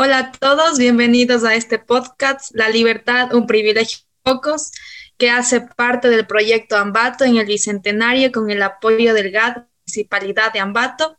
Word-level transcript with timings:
Hola 0.00 0.18
a 0.18 0.30
todos, 0.30 0.78
bienvenidos 0.78 1.42
a 1.42 1.56
este 1.56 1.80
podcast, 1.80 2.54
La 2.54 2.68
libertad, 2.68 3.34
un 3.34 3.48
privilegio 3.48 3.98
pocos, 4.22 4.70
que 5.16 5.28
hace 5.28 5.60
parte 5.60 6.08
del 6.08 6.24
proyecto 6.24 6.76
Ambato 6.76 7.24
en 7.24 7.36
el 7.36 7.46
Bicentenario 7.46 8.30
con 8.30 8.48
el 8.48 8.62
apoyo 8.62 9.12
del 9.12 9.32
GAD, 9.32 9.64
Municipalidad 9.88 10.52
de 10.52 10.60
Ambato. 10.60 11.18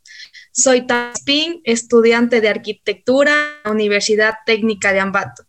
Soy 0.54 0.88
Taspin, 0.88 1.60
estudiante 1.66 2.40
de 2.40 2.48
arquitectura 2.48 3.34
en 3.34 3.64
la 3.66 3.72
Universidad 3.72 4.36
Técnica 4.46 4.94
de 4.94 5.02
Ambato. 5.02 5.44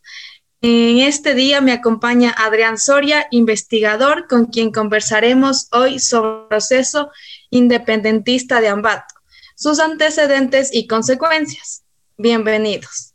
En 0.61 0.99
este 0.99 1.35
día 1.35 1.61
me 1.61 1.71
acompaña 1.71 2.35
Adrián 2.37 2.79
Soria, 2.79 3.29
investigador, 3.31 4.27
con 4.27 4.47
quien 4.47 4.73
conversaremos 4.73 5.69
hoy 5.71 6.01
sobre 6.01 6.41
el 6.41 6.49
proceso 6.49 7.12
independentista 7.51 8.61
de 8.61 8.71
Ambato, 8.71 9.15
sus 9.55 9.79
antecedentes 9.79 10.71
y 10.73 10.89
consecuencias. 10.89 11.85
Bienvenidos. 12.19 13.10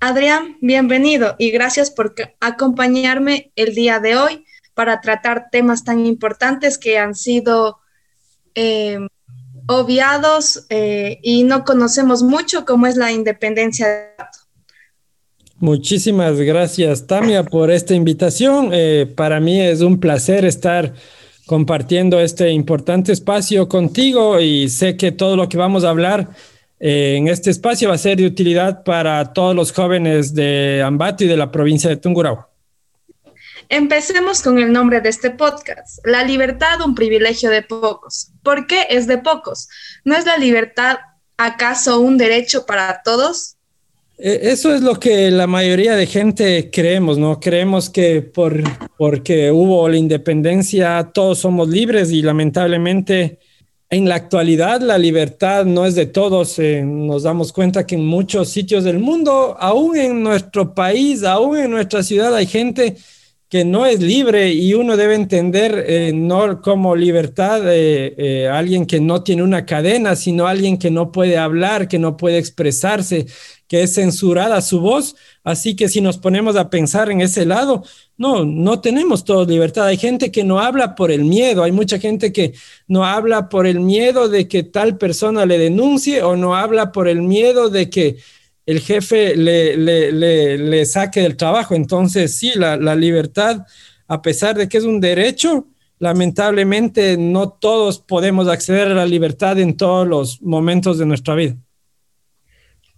Adrián, 0.00 0.56
bienvenido 0.60 1.34
y 1.38 1.50
gracias 1.50 1.90
por 1.90 2.14
acompañarme 2.38 3.50
el 3.56 3.74
día 3.74 3.98
de 3.98 4.16
hoy 4.16 4.44
para 4.74 5.00
tratar 5.00 5.48
temas 5.50 5.82
tan 5.82 6.06
importantes 6.06 6.78
que 6.78 6.98
han 6.98 7.16
sido 7.16 7.78
em, 8.54 9.08
obviados 9.66 10.66
eh, 10.70 11.18
y 11.22 11.42
no 11.42 11.64
conocemos 11.64 12.22
mucho, 12.22 12.64
como 12.64 12.86
es 12.86 12.96
la 12.96 13.10
independencia 13.10 13.88
de 13.88 14.08
Muchísimas 15.58 16.36
gracias, 16.36 17.08
Tamia, 17.08 17.42
por 17.42 17.72
esta 17.72 17.92
invitación. 17.92 18.70
Eh, 18.72 19.12
para 19.16 19.40
mí 19.40 19.60
es 19.60 19.80
un 19.80 19.98
placer 19.98 20.44
estar 20.44 20.94
compartiendo 21.46 22.20
este 22.20 22.52
importante 22.52 23.10
espacio 23.10 23.68
contigo 23.68 24.38
y 24.38 24.68
sé 24.68 24.96
que 24.96 25.10
todo 25.10 25.34
lo 25.34 25.48
que 25.48 25.56
vamos 25.56 25.82
a 25.82 25.90
hablar 25.90 26.30
en 26.80 27.28
este 27.28 27.50
espacio 27.50 27.88
va 27.88 27.96
a 27.96 27.98
ser 27.98 28.18
de 28.18 28.26
utilidad 28.26 28.84
para 28.84 29.32
todos 29.32 29.54
los 29.54 29.72
jóvenes 29.72 30.34
de 30.34 30.82
Ambato 30.82 31.24
y 31.24 31.26
de 31.26 31.36
la 31.36 31.50
provincia 31.50 31.90
de 31.90 31.96
Tungurahua. 31.96 32.48
Empecemos 33.68 34.40
con 34.40 34.58
el 34.58 34.72
nombre 34.72 35.00
de 35.00 35.10
este 35.10 35.30
podcast. 35.30 35.98
La 36.06 36.24
libertad, 36.24 36.80
un 36.84 36.94
privilegio 36.94 37.50
de 37.50 37.62
pocos. 37.62 38.30
¿Por 38.42 38.66
qué 38.66 38.86
es 38.88 39.06
de 39.06 39.18
pocos? 39.18 39.68
¿No 40.04 40.16
es 40.16 40.24
la 40.24 40.38
libertad 40.38 40.98
acaso 41.36 42.00
un 42.00 42.16
derecho 42.16 42.64
para 42.64 43.02
todos? 43.02 43.56
Eh, 44.18 44.40
eso 44.42 44.74
es 44.74 44.80
lo 44.80 44.98
que 44.98 45.30
la 45.30 45.46
mayoría 45.46 45.96
de 45.96 46.06
gente 46.06 46.70
creemos, 46.72 47.18
¿no? 47.18 47.40
Creemos 47.40 47.90
que 47.90 48.22
por, 48.22 48.62
porque 48.96 49.52
hubo 49.52 49.88
la 49.88 49.96
independencia 49.96 51.10
todos 51.12 51.38
somos 51.38 51.68
libres 51.68 52.10
y 52.10 52.22
lamentablemente 52.22 53.38
en 53.90 54.08
la 54.08 54.16
actualidad 54.16 54.80
la 54.80 54.98
libertad 54.98 55.64
no 55.64 55.86
es 55.86 55.94
de 55.94 56.06
todos. 56.06 56.58
Eh, 56.58 56.82
nos 56.84 57.22
damos 57.22 57.52
cuenta 57.52 57.86
que 57.86 57.94
en 57.94 58.04
muchos 58.04 58.50
sitios 58.50 58.84
del 58.84 58.98
mundo, 58.98 59.56
aún 59.58 59.96
en 59.96 60.22
nuestro 60.22 60.74
país, 60.74 61.24
aún 61.24 61.56
en 61.56 61.70
nuestra 61.70 62.02
ciudad, 62.02 62.34
hay 62.34 62.46
gente 62.46 62.96
que 63.48 63.64
no 63.64 63.86
es 63.86 64.00
libre 64.00 64.52
y 64.52 64.74
uno 64.74 64.96
debe 64.96 65.14
entender 65.14 65.84
eh, 65.88 66.12
no 66.14 66.60
como 66.60 66.94
libertad 66.94 67.62
eh, 67.64 68.48
alguien 68.52 68.84
que 68.84 69.00
no 69.00 69.22
tiene 69.22 69.42
una 69.42 69.64
cadena, 69.64 70.16
sino 70.16 70.46
alguien 70.46 70.76
que 70.78 70.90
no 70.90 71.12
puede 71.12 71.38
hablar, 71.38 71.88
que 71.88 71.98
no 71.98 72.16
puede 72.18 72.36
expresarse, 72.38 73.26
que 73.66 73.82
es 73.82 73.94
censurada 73.94 74.60
su 74.60 74.80
voz. 74.80 75.16
Así 75.44 75.76
que 75.76 75.88
si 75.88 76.00
nos 76.02 76.18
ponemos 76.18 76.56
a 76.56 76.68
pensar 76.68 77.10
en 77.10 77.22
ese 77.22 77.46
lado, 77.46 77.84
no, 78.18 78.44
no 78.44 78.80
tenemos 78.80 79.24
todos 79.24 79.48
libertad. 79.48 79.86
Hay 79.86 79.96
gente 79.96 80.30
que 80.30 80.44
no 80.44 80.58
habla 80.58 80.94
por 80.94 81.10
el 81.10 81.24
miedo, 81.24 81.62
hay 81.62 81.72
mucha 81.72 81.98
gente 81.98 82.32
que 82.32 82.52
no 82.86 83.04
habla 83.04 83.48
por 83.48 83.66
el 83.66 83.80
miedo 83.80 84.28
de 84.28 84.46
que 84.46 84.62
tal 84.62 84.98
persona 84.98 85.46
le 85.46 85.58
denuncie 85.58 86.22
o 86.22 86.36
no 86.36 86.54
habla 86.54 86.92
por 86.92 87.08
el 87.08 87.22
miedo 87.22 87.70
de 87.70 87.88
que 87.88 88.16
el 88.68 88.80
jefe 88.80 89.34
le, 89.34 89.78
le, 89.78 90.84
saque 90.84 91.22
del 91.22 91.38
trabajo. 91.38 91.74
Entonces, 91.74 92.36
sí, 92.36 92.52
la, 92.54 92.76
la 92.76 92.94
libertad, 92.94 93.64
a 94.06 94.20
pesar 94.20 94.56
de 94.56 94.68
que 94.68 94.76
es 94.76 94.84
un 94.84 95.00
derecho, 95.00 95.68
lamentablemente 95.98 97.16
no 97.16 97.48
todos 97.48 97.98
podemos 97.98 98.46
acceder 98.46 98.88
a 98.88 98.94
la 98.94 99.06
libertad 99.06 99.58
en 99.58 99.74
todos 99.74 100.06
los 100.06 100.42
momentos 100.42 100.98
de 100.98 101.06
nuestra 101.06 101.34
vida. 101.34 101.56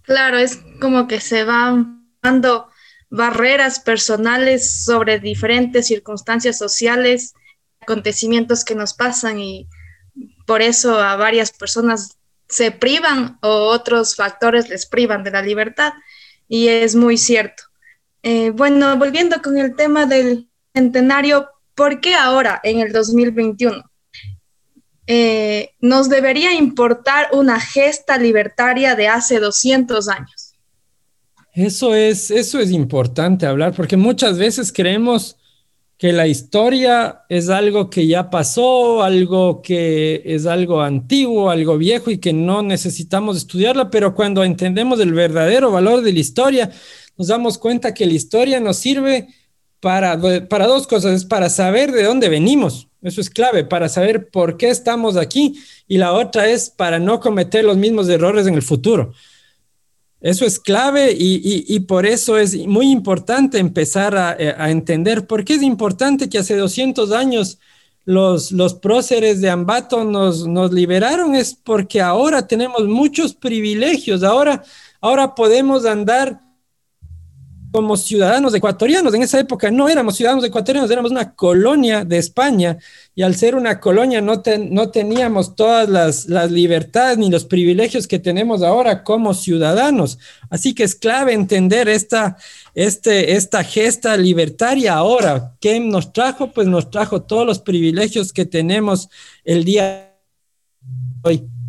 Claro, 0.01 0.39
es 0.39 0.59
como 0.81 1.07
que 1.07 1.21
se 1.21 1.45
van 1.45 2.05
dando 2.21 2.67
barreras 3.09 3.79
personales 3.79 4.83
sobre 4.83 5.21
diferentes 5.21 5.87
circunstancias 5.87 6.57
sociales, 6.57 7.33
acontecimientos 7.79 8.65
que 8.65 8.75
nos 8.75 8.93
pasan 8.93 9.39
y 9.39 9.69
por 10.45 10.61
eso 10.61 10.99
a 10.99 11.15
varias 11.15 11.53
personas 11.53 12.17
se 12.51 12.71
privan 12.71 13.39
o 13.41 13.47
otros 13.47 14.15
factores 14.15 14.69
les 14.69 14.85
privan 14.85 15.23
de 15.23 15.31
la 15.31 15.41
libertad 15.41 15.93
y 16.47 16.67
es 16.67 16.95
muy 16.95 17.17
cierto. 17.17 17.63
Eh, 18.23 18.51
bueno, 18.51 18.97
volviendo 18.97 19.41
con 19.41 19.57
el 19.57 19.75
tema 19.75 20.05
del 20.05 20.49
centenario, 20.75 21.49
¿por 21.73 22.01
qué 22.01 22.13
ahora, 22.13 22.59
en 22.63 22.79
el 22.79 22.91
2021? 22.91 23.83
Eh, 25.07 25.71
nos 25.79 26.09
debería 26.09 26.53
importar 26.53 27.29
una 27.31 27.59
gesta 27.59 28.17
libertaria 28.17 28.95
de 28.95 29.07
hace 29.07 29.39
200 29.39 30.07
años. 30.09 30.53
Eso 31.53 31.95
es, 31.95 32.31
eso 32.31 32.59
es 32.59 32.71
importante 32.71 33.45
hablar 33.45 33.73
porque 33.73 33.97
muchas 33.97 34.37
veces 34.37 34.71
creemos 34.71 35.37
que 36.01 36.13
la 36.13 36.25
historia 36.25 37.25
es 37.29 37.49
algo 37.49 37.91
que 37.91 38.07
ya 38.07 38.31
pasó, 38.31 39.03
algo 39.03 39.61
que 39.61 40.23
es 40.25 40.47
algo 40.47 40.81
antiguo, 40.81 41.51
algo 41.51 41.77
viejo 41.77 42.09
y 42.09 42.17
que 42.17 42.33
no 42.33 42.63
necesitamos 42.63 43.37
estudiarla, 43.37 43.91
pero 43.91 44.15
cuando 44.15 44.43
entendemos 44.43 44.99
el 44.99 45.13
verdadero 45.13 45.69
valor 45.69 46.01
de 46.01 46.11
la 46.11 46.19
historia, 46.19 46.71
nos 47.17 47.27
damos 47.27 47.59
cuenta 47.59 47.93
que 47.93 48.07
la 48.07 48.13
historia 48.13 48.59
nos 48.59 48.77
sirve 48.77 49.27
para, 49.79 50.19
para 50.49 50.65
dos 50.65 50.87
cosas, 50.87 51.13
es 51.13 51.25
para 51.25 51.51
saber 51.51 51.91
de 51.91 52.01
dónde 52.01 52.29
venimos, 52.29 52.87
eso 53.03 53.21
es 53.21 53.29
clave 53.29 53.63
para 53.63 53.87
saber 53.87 54.31
por 54.31 54.57
qué 54.57 54.69
estamos 54.69 55.17
aquí 55.17 55.53
y 55.87 55.99
la 55.99 56.13
otra 56.13 56.49
es 56.49 56.71
para 56.71 56.97
no 56.97 57.19
cometer 57.19 57.63
los 57.63 57.77
mismos 57.77 58.09
errores 58.09 58.47
en 58.47 58.55
el 58.55 58.63
futuro. 58.63 59.13
Eso 60.21 60.45
es 60.45 60.59
clave 60.59 61.15
y, 61.17 61.79
por 61.81 62.05
eso 62.05 62.37
es 62.37 62.55
muy 62.67 62.91
importante 62.91 63.57
empezar 63.57 64.15
a, 64.15 64.69
entender 64.69 65.25
por 65.25 65.43
qué 65.43 65.55
es 65.55 65.63
importante 65.63 66.29
que 66.29 66.37
hace 66.37 66.55
200 66.55 67.11
años 67.11 67.57
los, 68.05 68.51
los 68.51 68.75
próceres 68.75 69.41
de 69.41 69.49
Ambato 69.49 70.05
nos, 70.05 70.47
nos 70.47 70.71
liberaron. 70.71 71.33
Es 71.33 71.55
porque 71.55 72.01
ahora 72.01 72.45
tenemos 72.45 72.87
muchos 72.87 73.33
privilegios, 73.33 74.21
ahora, 74.21 74.63
ahora 75.01 75.33
podemos 75.33 75.85
andar 75.85 76.39
como 77.71 77.95
ciudadanos 77.95 78.53
ecuatorianos. 78.53 79.13
En 79.13 79.23
esa 79.23 79.39
época 79.39 79.71
no 79.71 79.87
éramos 79.87 80.17
ciudadanos 80.17 80.45
ecuatorianos, 80.45 80.91
éramos 80.91 81.11
una 81.11 81.33
colonia 81.33 82.03
de 82.03 82.17
España 82.17 82.77
y 83.15 83.23
al 83.23 83.35
ser 83.35 83.55
una 83.55 83.79
colonia 83.79 84.21
no, 84.21 84.41
no 84.69 84.89
teníamos 84.89 85.55
todas 85.55 85.87
las, 85.87 86.27
las, 86.27 86.51
libertades 86.51 87.17
ni 87.17 87.29
los 87.29 87.45
privilegios 87.45 88.07
que 88.07 88.19
tenemos 88.19 88.61
ahora 88.61 89.03
como 89.03 89.33
ciudadanos. 89.33 90.19
Así 90.49 90.73
que 90.73 90.83
es 90.83 90.95
clave 90.95 91.33
entender 91.33 91.87
esta, 91.87 92.37
este, 92.75 93.35
esta 93.35 93.63
gesta 93.63 94.17
libertaria 94.17 94.93
ahora. 94.93 95.55
¿Qué 95.61 95.79
nos 95.79 96.11
trajo? 96.11 96.51
Pues 96.51 96.67
nos 96.67 96.89
trajo 96.89 97.21
todos 97.21 97.45
los 97.45 97.59
privilegios 97.59 98.33
que 98.33 98.45
tenemos 98.45 99.09
el 99.45 99.63
día 99.63 99.83
de 99.83 101.29
hoy. 101.29 101.60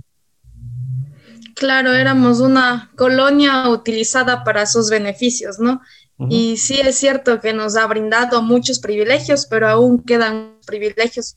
Claro, 1.63 1.93
éramos 1.95 2.41
una 2.41 2.91
colonia 2.97 3.69
utilizada 3.69 4.43
para 4.43 4.67
sus 4.67 4.91
beneficios, 4.91 5.61
¿no? 5.61 5.81
Y 6.29 6.57
sí 6.57 6.81
es 6.81 6.97
cierto 6.97 7.39
que 7.41 7.53
nos 7.53 7.77
ha 7.77 7.87
brindado 7.87 8.43
muchos 8.43 8.81
privilegios, 8.81 9.47
pero 9.47 9.69
aún 9.69 10.03
quedan 10.03 10.57
privilegios 10.67 11.37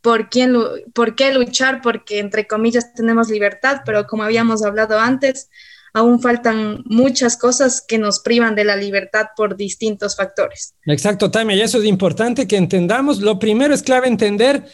por, 0.00 0.30
quién, 0.30 0.56
por 0.94 1.14
qué 1.14 1.34
luchar, 1.34 1.82
porque 1.82 2.20
entre 2.20 2.46
comillas 2.46 2.94
tenemos 2.94 3.28
libertad, 3.28 3.82
pero 3.84 4.06
como 4.06 4.22
habíamos 4.22 4.64
hablado 4.64 4.98
antes, 4.98 5.50
aún 5.92 6.22
faltan 6.22 6.82
muchas 6.86 7.36
cosas 7.36 7.84
que 7.86 7.98
nos 7.98 8.20
privan 8.20 8.54
de 8.54 8.64
la 8.64 8.76
libertad 8.76 9.26
por 9.36 9.58
distintos 9.58 10.16
factores. 10.16 10.72
Exacto, 10.86 11.30
Tamia, 11.30 11.56
y 11.56 11.60
eso 11.60 11.80
es 11.80 11.84
importante 11.84 12.48
que 12.48 12.56
entendamos. 12.56 13.20
Lo 13.20 13.38
primero 13.38 13.74
es 13.74 13.82
clave 13.82 14.08
entender 14.08 14.64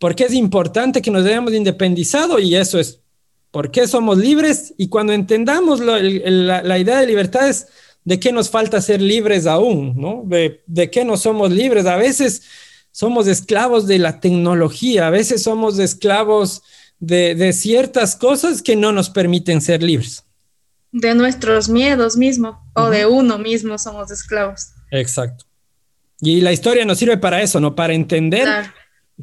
por 0.00 0.16
qué 0.16 0.24
es 0.24 0.34
importante 0.34 1.00
que 1.00 1.12
nos 1.12 1.24
hayamos 1.24 1.52
independizado 1.52 2.40
y 2.40 2.56
eso 2.56 2.80
es 2.80 2.98
¿Por 3.52 3.70
qué 3.70 3.86
somos 3.86 4.16
libres? 4.16 4.74
Y 4.78 4.88
cuando 4.88 5.12
entendamos 5.12 5.78
la, 5.78 6.78
idea 6.78 6.98
de 6.98 7.06
libertad 7.06 7.48
es 7.48 7.68
de 8.02 8.18
qué 8.18 8.32
nos 8.32 8.48
falta 8.48 8.80
ser 8.80 9.00
libres 9.00 9.46
aún, 9.46 9.94
¿no? 9.94 10.24
De, 10.24 10.90
qué 10.90 11.04
no 11.04 11.18
somos 11.18 11.52
libres. 11.52 11.84
A 11.84 11.96
veces 11.96 12.42
somos 12.92 13.26
esclavos 13.26 13.86
de 13.86 13.98
la 13.98 14.20
tecnología, 14.20 15.06
a 15.06 15.10
veces 15.10 15.42
somos 15.42 15.78
esclavos 15.78 16.62
de, 16.98 17.52
ciertas 17.52 18.16
cosas 18.16 18.62
que 18.62 18.74
no 18.74 18.90
nos 18.90 19.10
permiten 19.10 19.60
ser 19.60 19.82
libres. 19.82 20.24
De 20.90 21.14
nuestros 21.14 21.68
miedos 21.68 22.16
mismos 22.16 22.56
o 22.74 22.88
de 22.88 23.04
uno 23.04 23.36
mismo 23.36 23.76
somos 23.76 24.10
esclavos. 24.10 24.68
Exacto. 24.90 25.44
Y 26.20 26.40
la 26.40 26.52
historia 26.52 26.86
nos 26.86 26.98
sirve 26.98 27.18
para 27.18 27.42
eso, 27.42 27.60
¿no? 27.60 27.74
Para 27.74 27.92
entender 27.92 28.48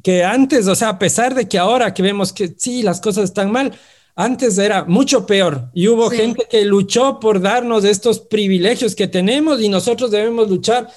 que 0.03 0.23
antes, 0.23 0.67
o 0.67 0.75
sea, 0.75 0.89
a 0.89 0.99
pesar 0.99 1.33
de 1.33 1.47
que 1.47 1.57
ahora 1.57 1.95
que 1.95 2.03
vemos 2.03 2.31
que 2.31 2.53
sí, 2.55 2.83
las 2.83 3.01
cosas 3.01 3.23
están 3.23 3.51
mal, 3.51 3.73
antes 4.19 4.57
era 4.57 4.83
mucho 4.83 5.25
peor 5.25 5.69
y 5.73 5.87
hubo 5.87 6.09
gente 6.09 6.45
que 6.49 6.65
luchó 6.65 7.21
por 7.21 7.39
darnos 7.39 7.85
estos 7.85 8.19
privilegios 8.19 8.93
que 8.93 9.07
tenemos 9.07 9.61
y 9.61 9.69
nosotros 9.69 10.11
debemos 10.11 10.49
luchar 10.49 10.89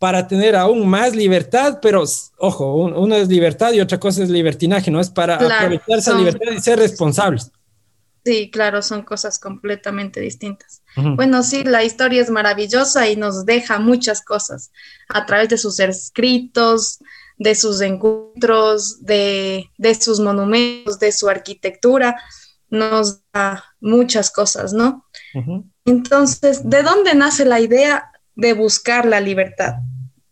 para 0.00 0.26
tener 0.26 0.56
aún 0.56 0.84
más 0.88 1.14
libertad, 1.14 1.78
pero 1.80 2.02
ojo, 2.38 2.74
una 2.74 3.18
es 3.18 3.28
libertad 3.28 3.72
y 3.72 3.80
otra 3.80 4.00
cosa 4.00 4.24
es 4.24 4.30
libertinaje, 4.30 4.90
¿no? 4.90 4.98
Es 4.98 5.10
para 5.10 5.36
aprovechar 5.36 5.98
esa 5.98 6.18
libertad 6.18 6.52
y 6.56 6.60
ser 6.60 6.80
responsables. 6.80 7.52
Sí, 8.24 8.50
claro, 8.50 8.82
son 8.82 9.02
cosas 9.02 9.38
completamente 9.38 10.18
distintas. 10.18 10.82
Bueno, 10.96 11.44
sí, 11.44 11.62
la 11.62 11.84
historia 11.84 12.20
es 12.20 12.30
maravillosa 12.30 13.08
y 13.08 13.14
nos 13.14 13.46
deja 13.46 13.78
muchas 13.78 14.22
cosas 14.22 14.72
a 15.08 15.24
través 15.24 15.50
de 15.50 15.58
sus 15.58 15.78
escritos, 15.78 16.98
de 17.38 17.54
sus 17.54 17.80
encuentros, 17.80 19.04
de, 19.04 19.70
de 19.78 19.94
sus 19.94 20.18
monumentos, 20.18 20.98
de 20.98 21.12
su 21.12 21.28
arquitectura 21.28 22.16
nos 22.68 23.22
da 23.32 23.64
muchas 23.80 24.30
cosas, 24.30 24.72
¿no? 24.72 25.06
Entonces, 25.84 26.68
¿de 26.68 26.82
dónde 26.82 27.14
nace 27.14 27.44
la 27.44 27.60
idea 27.60 28.10
de 28.34 28.52
buscar 28.52 29.06
la 29.06 29.20
libertad? 29.20 29.74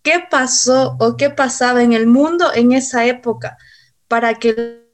¿Qué 0.03 0.23
pasó 0.31 0.97
o 0.99 1.17
qué 1.17 1.31
pasaba 1.31 1.83
en 1.83 1.93
el 1.93 2.07
mundo 2.07 2.53
en 2.55 2.73
esa 2.73 3.07
época 3.07 3.57
para 4.09 4.35
que 4.35 4.85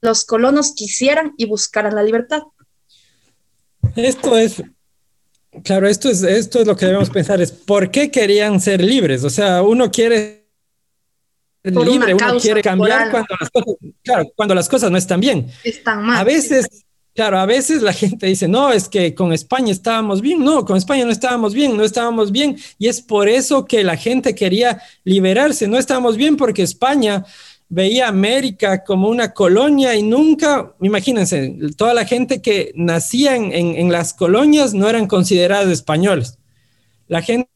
los 0.00 0.24
colonos 0.24 0.74
quisieran 0.74 1.32
y 1.36 1.46
buscaran 1.46 1.94
la 1.94 2.02
libertad? 2.02 2.42
Esto 3.96 4.36
es, 4.36 4.62
claro, 5.62 5.88
esto 5.88 6.08
es, 6.10 6.22
esto 6.22 6.60
es 6.60 6.66
lo 6.66 6.76
que 6.76 6.86
debemos 6.86 7.10
pensar, 7.10 7.40
es 7.40 7.52
por 7.52 7.90
qué 7.90 8.10
querían 8.10 8.60
ser 8.60 8.82
libres. 8.82 9.24
O 9.24 9.30
sea, 9.30 9.62
uno 9.62 9.90
quiere 9.90 10.43
libre, 11.64 12.14
uno 12.14 12.38
quiere 12.40 12.62
cambiar 12.62 13.10
cuando 13.10 13.34
las, 13.40 13.50
cosas, 13.50 13.74
claro, 14.02 14.32
cuando 14.36 14.54
las 14.54 14.68
cosas 14.68 14.90
no 14.90 14.98
están 14.98 15.20
bien. 15.20 15.48
Están 15.62 16.02
mal. 16.02 16.18
A 16.18 16.24
veces, 16.24 16.84
claro, 17.14 17.38
a 17.38 17.46
veces 17.46 17.80
la 17.82 17.92
gente 17.92 18.26
dice, 18.26 18.48
no, 18.48 18.70
es 18.70 18.88
que 18.88 19.14
con 19.14 19.32
España 19.32 19.72
estábamos 19.72 20.20
bien. 20.20 20.44
No, 20.44 20.64
con 20.64 20.76
España 20.76 21.04
no 21.04 21.10
estábamos 21.10 21.54
bien, 21.54 21.76
no 21.76 21.84
estábamos 21.84 22.32
bien. 22.32 22.56
Y 22.78 22.88
es 22.88 23.00
por 23.00 23.28
eso 23.28 23.64
que 23.64 23.82
la 23.82 23.96
gente 23.96 24.34
quería 24.34 24.82
liberarse. 25.04 25.66
No 25.66 25.78
estábamos 25.78 26.16
bien 26.16 26.36
porque 26.36 26.62
España 26.62 27.24
veía 27.68 28.08
América 28.08 28.84
como 28.84 29.08
una 29.08 29.32
colonia 29.32 29.96
y 29.96 30.02
nunca, 30.02 30.74
imagínense, 30.82 31.56
toda 31.76 31.94
la 31.94 32.04
gente 32.04 32.42
que 32.42 32.72
nacía 32.76 33.36
en, 33.36 33.52
en, 33.52 33.74
en 33.76 33.90
las 33.90 34.12
colonias 34.12 34.74
no 34.74 34.88
eran 34.88 35.06
consideradas 35.06 35.68
españoles. 35.68 36.38
La 37.08 37.22
gente 37.22 37.53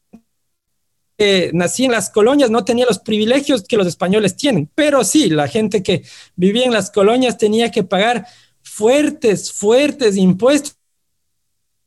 que 1.19 1.51
nacía 1.53 1.87
en 1.87 1.91
las 1.91 2.09
colonias 2.09 2.49
no 2.49 2.63
tenía 2.63 2.85
los 2.85 2.99
privilegios 2.99 3.63
que 3.63 3.75
los 3.75 3.85
españoles 3.85 4.37
tienen, 4.37 4.69
pero 4.73 5.03
sí, 5.03 5.29
la 5.29 5.49
gente 5.49 5.83
que 5.83 6.03
vivía 6.37 6.63
en 6.63 6.71
las 6.71 6.89
colonias 6.89 7.37
tenía 7.37 7.71
que 7.71 7.83
pagar 7.83 8.25
fuertes, 8.63 9.51
fuertes 9.51 10.15
impuestos 10.15 10.77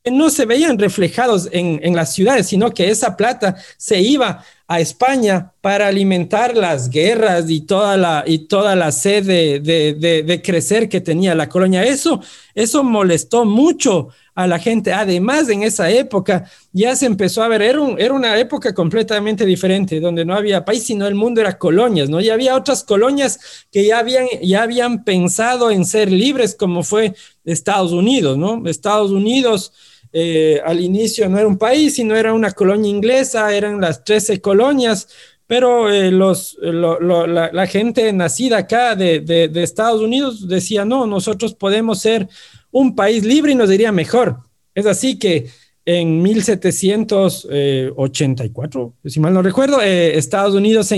que 0.04 0.10
no 0.10 0.28
se 0.28 0.44
veían 0.44 0.78
reflejados 0.78 1.48
en, 1.50 1.80
en, 1.82 1.96
las 1.96 2.12
ciudades, 2.12 2.48
sino 2.48 2.74
que 2.74 2.90
esa 2.90 3.16
plata 3.16 3.56
se 3.78 4.00
iba 4.02 4.44
a 4.72 4.80
España 4.80 5.52
para 5.60 5.88
alimentar 5.88 6.56
las 6.56 6.88
guerras 6.88 7.50
y 7.50 7.60
toda 7.60 7.98
la, 7.98 8.24
y 8.26 8.46
toda 8.48 8.74
la 8.74 8.90
sed 8.90 9.26
de, 9.26 9.60
de, 9.60 10.42
crecer 10.42 10.88
que 10.88 11.02
tenía 11.02 11.34
la 11.34 11.50
colonia. 11.50 11.84
Eso, 11.84 12.22
eso 12.54 12.82
molestó 12.82 13.44
mucho 13.44 14.08
a 14.34 14.46
la 14.46 14.58
gente. 14.58 14.94
Además, 14.94 15.50
en 15.50 15.62
esa 15.62 15.90
época 15.90 16.50
ya 16.72 16.96
se 16.96 17.04
empezó 17.04 17.42
a 17.42 17.48
ver, 17.48 17.60
era, 17.60 17.80
era 17.98 18.14
una 18.14 18.38
época 18.38 18.72
completamente 18.72 19.44
diferente, 19.44 20.00
donde 20.00 20.24
no 20.24 20.34
había 20.34 20.64
país, 20.64 20.84
sino 20.84 21.06
el 21.06 21.16
mundo 21.16 21.42
era 21.42 21.58
colonias, 21.58 22.08
¿no? 22.08 22.18
Y 22.22 22.30
había 22.30 22.56
otras 22.56 22.82
colonias 22.82 23.66
que 23.70 23.86
ya 23.86 23.98
habían, 23.98 24.26
ya 24.42 24.62
habían 24.62 25.04
pensado 25.04 25.70
en 25.70 25.84
ser 25.84 26.10
libres, 26.10 26.56
como 26.58 26.82
fue 26.82 27.14
Estados 27.44 27.92
Unidos, 27.92 28.38
¿no? 28.38 28.66
Estados 28.66 29.10
Unidos 29.10 29.74
eh, 30.12 30.60
al 30.64 30.80
inicio 30.80 31.28
no 31.28 31.38
era 31.38 31.48
un 31.48 31.58
país, 31.58 31.94
sino 31.94 32.14
era 32.14 32.34
una 32.34 32.50
colonia 32.50 32.90
inglesa, 32.90 33.54
eran 33.54 33.80
las 33.80 34.04
13 34.04 34.40
colonias, 34.40 35.08
pero 35.46 35.90
eh, 35.90 36.10
los, 36.10 36.56
la, 36.60 37.66
gente 37.66 38.12
nacida 38.12 38.58
acá 38.58 38.94
de, 38.94 39.20
de, 39.20 39.62
Estados 39.62 40.00
Unidos 40.00 40.48
decía, 40.48 40.84
no, 40.84 41.06
nosotros 41.06 41.54
podemos 41.54 42.00
ser 42.00 42.28
un 42.70 42.94
país 42.94 43.24
libre 43.24 43.52
y 43.52 43.54
nos 43.54 43.68
diría 43.68 43.92
mejor. 43.92 44.38
Es 44.74 44.86
así 44.86 45.18
que 45.18 45.50
en 45.84 46.22
1784, 46.22 48.94
si 49.04 49.20
mal 49.20 49.34
no 49.34 49.42
recuerdo, 49.42 49.82
eh, 49.82 50.16
Estados 50.16 50.54
Unidos 50.54 50.86
se, 50.86 50.96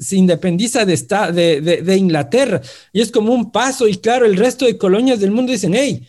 se 0.00 0.16
independiza 0.16 0.84
de, 0.84 0.96
de, 1.32 1.60
de, 1.82 1.96
Inglaterra 1.96 2.60
y 2.92 3.00
es 3.00 3.12
como 3.12 3.32
un 3.32 3.52
paso 3.52 3.86
y 3.86 3.94
claro, 3.96 4.26
el 4.26 4.36
resto 4.36 4.66
de 4.66 4.76
colonias 4.76 5.20
del 5.20 5.30
mundo 5.30 5.52
dicen, 5.52 5.72
hey, 5.74 6.04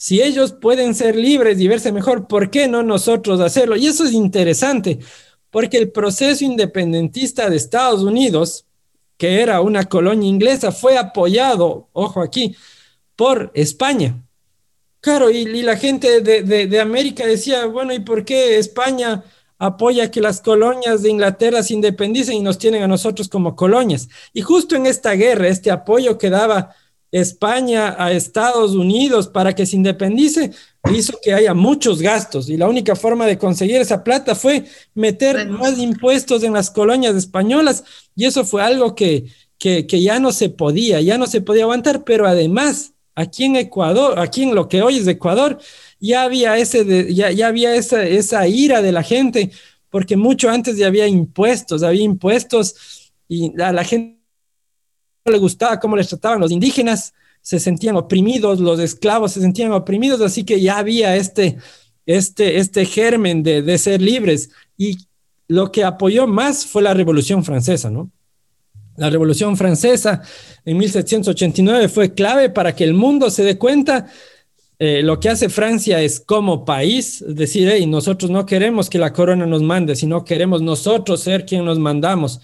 si 0.00 0.22
ellos 0.22 0.52
pueden 0.52 0.94
ser 0.94 1.14
libres 1.14 1.60
y 1.60 1.68
verse 1.68 1.92
mejor, 1.92 2.26
¿por 2.26 2.50
qué 2.50 2.66
no 2.68 2.82
nosotros 2.82 3.38
hacerlo? 3.38 3.76
Y 3.76 3.86
eso 3.86 4.04
es 4.04 4.14
interesante, 4.14 4.98
porque 5.50 5.76
el 5.76 5.92
proceso 5.92 6.42
independentista 6.42 7.50
de 7.50 7.56
Estados 7.56 8.00
Unidos, 8.02 8.64
que 9.18 9.42
era 9.42 9.60
una 9.60 9.84
colonia 9.84 10.26
inglesa, 10.26 10.72
fue 10.72 10.96
apoyado, 10.96 11.90
ojo 11.92 12.22
aquí, 12.22 12.56
por 13.14 13.50
España. 13.52 14.24
Claro, 15.02 15.30
y, 15.30 15.44
la 15.60 15.76
gente 15.76 16.22
de, 16.22 16.44
de, 16.44 16.80
América 16.80 17.26
decía, 17.26 17.66
bueno, 17.66 17.92
¿y 17.92 18.00
por 18.00 18.24
qué 18.24 18.56
España 18.56 19.22
apoya 19.58 20.10
que 20.10 20.22
las 20.22 20.40
colonias 20.40 21.02
de 21.02 21.10
Inglaterra 21.10 21.62
se 21.62 21.74
independicen 21.74 22.36
y 22.36 22.40
nos 22.40 22.56
tienen 22.56 22.82
a 22.82 22.88
nosotros 22.88 23.28
como 23.28 23.54
colonias? 23.54 24.08
Y 24.32 24.40
justo 24.40 24.76
en 24.76 24.86
esta 24.86 25.12
guerra, 25.12 25.48
este 25.48 25.70
apoyo 25.70 26.16
que 26.16 26.30
daba 26.30 26.74
España 27.12 27.96
a 27.98 28.12
Estados 28.12 28.72
Unidos 28.72 29.28
para 29.28 29.54
que 29.54 29.66
se 29.66 29.76
independice, 29.76 30.52
hizo 30.94 31.18
que 31.22 31.34
haya 31.34 31.54
muchos 31.54 32.00
gastos. 32.00 32.48
Y 32.48 32.56
la 32.56 32.68
única 32.68 32.94
forma 32.94 33.26
de 33.26 33.38
conseguir 33.38 33.76
esa 33.76 34.04
plata 34.04 34.34
fue 34.34 34.64
meter 34.94 35.48
más 35.48 35.78
impuestos 35.78 36.42
en 36.44 36.52
las 36.52 36.70
colonias 36.70 37.16
españolas. 37.16 37.84
Y 38.14 38.26
eso 38.26 38.44
fue 38.44 38.62
algo 38.62 38.94
que, 38.94 39.26
que, 39.58 39.84
ya 40.00 40.18
no 40.20 40.32
se 40.32 40.48
podía, 40.48 41.00
ya 41.00 41.18
no 41.18 41.26
se 41.26 41.40
podía 41.40 41.64
aguantar, 41.64 42.04
pero 42.04 42.26
además 42.26 42.92
aquí 43.14 43.44
en 43.44 43.56
Ecuador, 43.56 44.18
aquí 44.18 44.44
en 44.44 44.54
lo 44.54 44.68
que 44.68 44.82
hoy 44.82 44.98
es 44.98 45.06
Ecuador, 45.06 45.58
ya 45.98 46.22
había, 46.22 46.56
ese 46.56 47.12
ya, 47.12 47.30
ya 47.30 47.48
había 47.48 47.74
esa, 47.74 48.04
esa 48.04 48.46
ira 48.48 48.80
de 48.80 48.92
la 48.92 49.02
gente, 49.02 49.50
porque 49.90 50.16
mucho 50.16 50.48
antes 50.48 50.76
ya 50.76 50.86
había 50.86 51.06
impuestos, 51.08 51.82
había 51.82 52.04
impuestos 52.04 53.12
y 53.28 53.60
a 53.60 53.72
la 53.72 53.84
gente 53.84 54.19
le 55.30 55.38
gustaba 55.38 55.80
cómo 55.80 55.96
les 55.96 56.08
trataban 56.08 56.40
los 56.40 56.50
indígenas, 56.50 57.14
se 57.42 57.58
sentían 57.58 57.96
oprimidos, 57.96 58.60
los 58.60 58.78
esclavos 58.80 59.32
se 59.32 59.40
sentían 59.40 59.72
oprimidos, 59.72 60.20
así 60.20 60.44
que 60.44 60.60
ya 60.60 60.78
había 60.78 61.16
este, 61.16 61.56
este, 62.06 62.58
este 62.58 62.84
germen 62.84 63.42
de, 63.42 63.62
de 63.62 63.78
ser 63.78 64.02
libres. 64.02 64.50
Y 64.76 64.98
lo 65.48 65.72
que 65.72 65.84
apoyó 65.84 66.26
más 66.26 66.66
fue 66.66 66.82
la 66.82 66.94
Revolución 66.94 67.44
Francesa, 67.44 67.90
¿no? 67.90 68.10
La 68.96 69.08
Revolución 69.08 69.56
Francesa 69.56 70.20
en 70.64 70.76
1789 70.76 71.88
fue 71.88 72.12
clave 72.12 72.50
para 72.50 72.74
que 72.74 72.84
el 72.84 72.92
mundo 72.92 73.30
se 73.30 73.42
dé 73.42 73.56
cuenta 73.56 74.06
eh, 74.82 75.02
lo 75.02 75.20
que 75.20 75.28
hace 75.28 75.50
Francia 75.50 76.00
es 76.00 76.20
como 76.20 76.64
país, 76.64 77.22
decir, 77.28 77.68
hey, 77.70 77.86
nosotros 77.86 78.30
no 78.30 78.46
queremos 78.46 78.88
que 78.88 78.98
la 78.98 79.12
corona 79.12 79.44
nos 79.44 79.62
mande, 79.62 79.94
sino 79.94 80.24
queremos 80.24 80.62
nosotros 80.62 81.20
ser 81.20 81.44
quien 81.44 81.66
nos 81.66 81.78
mandamos 81.78 82.40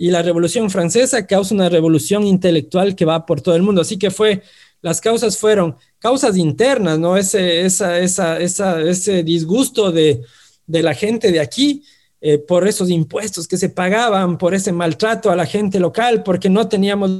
y 0.00 0.10
la 0.10 0.22
Revolución 0.22 0.70
Francesa 0.70 1.26
causa 1.26 1.54
una 1.54 1.68
revolución 1.68 2.26
intelectual 2.26 2.96
que 2.96 3.04
va 3.04 3.26
por 3.26 3.42
todo 3.42 3.54
el 3.54 3.62
mundo. 3.62 3.82
Así 3.82 3.98
que 3.98 4.10
fue, 4.10 4.42
las 4.80 4.98
causas 4.98 5.36
fueron 5.36 5.76
causas 5.98 6.38
internas, 6.38 6.98
¿no? 6.98 7.18
Ese, 7.18 7.66
esa, 7.66 7.98
esa, 7.98 8.40
esa, 8.40 8.80
ese 8.80 9.22
disgusto 9.22 9.92
de, 9.92 10.22
de, 10.66 10.82
la 10.82 10.94
gente 10.94 11.30
de 11.30 11.40
aquí 11.40 11.84
eh, 12.22 12.38
por 12.38 12.66
esos 12.66 12.88
impuestos 12.88 13.46
que 13.46 13.58
se 13.58 13.68
pagaban, 13.68 14.38
por 14.38 14.54
ese 14.54 14.72
maltrato 14.72 15.30
a 15.30 15.36
la 15.36 15.44
gente 15.44 15.78
local, 15.78 16.22
porque 16.22 16.48
no 16.48 16.66
teníamos 16.66 17.10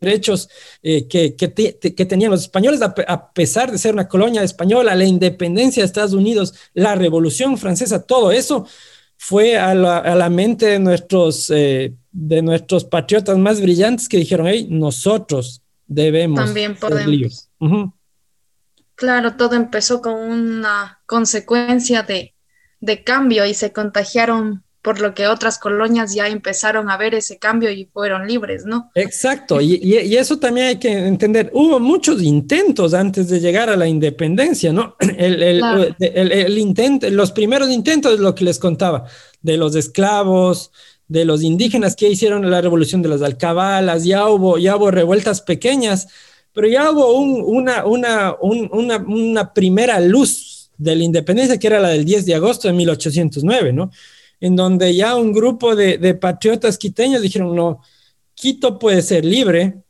derechos 0.00 0.48
eh, 0.82 1.06
que, 1.06 1.36
que, 1.36 1.46
tenían 2.04 2.32
los 2.32 2.42
españoles, 2.42 2.82
a, 2.82 2.92
a, 3.06 3.32
pesar 3.32 3.70
de 3.70 3.78
ser 3.78 3.94
una 3.94 4.08
colonia 4.08 4.42
española, 4.42 4.96
la 4.96 5.04
independencia 5.04 5.84
de 5.84 5.86
Estados 5.86 6.14
Unidos, 6.14 6.52
la 6.74 6.96
Revolución 6.96 7.56
Francesa, 7.58 8.04
todo 8.04 8.32
eso 8.32 8.66
fue 9.22 9.58
a 9.58 9.74
la, 9.74 9.98
a 9.98 10.14
la 10.14 10.30
mente 10.30 10.64
de 10.64 10.78
nuestros, 10.78 11.50
eh, 11.50 11.94
de 12.10 12.40
nuestros 12.40 12.86
patriotas 12.86 13.36
más 13.36 13.60
brillantes 13.60 14.08
que 14.08 14.16
dijeron, 14.16 14.46
hey, 14.46 14.66
nosotros 14.70 15.62
debemos 15.86 16.42
También 16.42 16.74
podemos. 16.74 17.50
Uh 17.58 17.68
-huh. 17.68 17.92
Claro, 18.94 19.36
todo 19.36 19.56
empezó 19.56 20.00
con 20.00 20.14
una 20.14 21.02
consecuencia 21.04 22.02
de, 22.02 22.34
de 22.80 23.04
cambio 23.04 23.44
y 23.44 23.52
se 23.52 23.74
contagiaron 23.74 24.64
por 24.82 25.00
lo 25.00 25.14
que 25.14 25.26
otras 25.26 25.58
colonias 25.58 26.14
ya 26.14 26.28
empezaron 26.28 26.90
a 26.90 26.96
ver 26.96 27.14
ese 27.14 27.38
cambio 27.38 27.70
y 27.70 27.84
fueron 27.84 28.26
libres, 28.26 28.64
¿no? 28.64 28.90
Exacto, 28.94 29.60
y, 29.60 29.74
y, 29.74 29.98
y, 29.98 30.16
eso 30.16 30.38
también 30.38 30.68
hay 30.68 30.78
que 30.78 30.90
entender. 30.90 31.50
Hubo 31.52 31.78
muchos 31.78 32.22
intentos 32.22 32.94
antes 32.94 33.28
de 33.28 33.40
llegar 33.40 33.68
a 33.68 33.76
la 33.76 33.86
independencia, 33.86 34.72
¿no? 34.72 34.96
El, 35.18 35.42
el, 35.42 35.58
claro. 35.58 35.94
el, 35.98 36.32
el 36.32 36.58
intento, 36.58 37.10
los 37.10 37.32
primeros 37.32 37.68
intentos 37.70 38.14
es 38.14 38.20
lo 38.20 38.34
que 38.34 38.44
les 38.44 38.58
contaba, 38.58 39.04
de 39.42 39.56
los 39.56 39.74
esclavos, 39.76 40.70
de 41.10 41.24
los 41.24 41.42
indígenas 41.42 41.96
que 41.96 42.08
hicieron 42.08 42.48
la 42.48 42.60
revolución 42.60 43.02
de 43.02 43.08
las 43.08 43.20
alcabalas, 43.20 44.04
ya 44.04 44.28
hubo, 44.28 44.58
ya 44.58 44.76
hubo 44.76 44.90
revueltas 44.90 45.42
pequeñas, 45.42 46.06
pero 46.52 46.68
ya 46.68 46.90
hubo 46.90 47.12
una, 47.14 47.84
una, 47.84 48.36
una, 48.40 48.96
una 48.96 49.52
primera 49.52 50.00
luz 50.00 50.70
de 50.78 50.96
la 50.96 51.02
independencia, 51.04 51.58
que 51.58 51.66
era 51.66 51.80
la 51.80 51.88
del 51.88 52.04
10 52.04 52.26
de 52.26 52.34
agosto 52.36 52.68
de 52.68 52.74
1809, 52.74 53.72
¿no? 53.72 53.90
En 54.40 54.56
donde 54.56 54.94
ya 54.94 55.16
un 55.16 55.32
grupo 55.32 55.76
de, 55.76 55.98
de 55.98 56.14
patriotas 56.14 56.78
quiteños 56.78 57.22
dijeron, 57.22 57.54
no, 57.54 57.80
Quito 58.34 58.78
puede 58.78 59.02
ser 59.02 59.24
libre, 59.24 59.82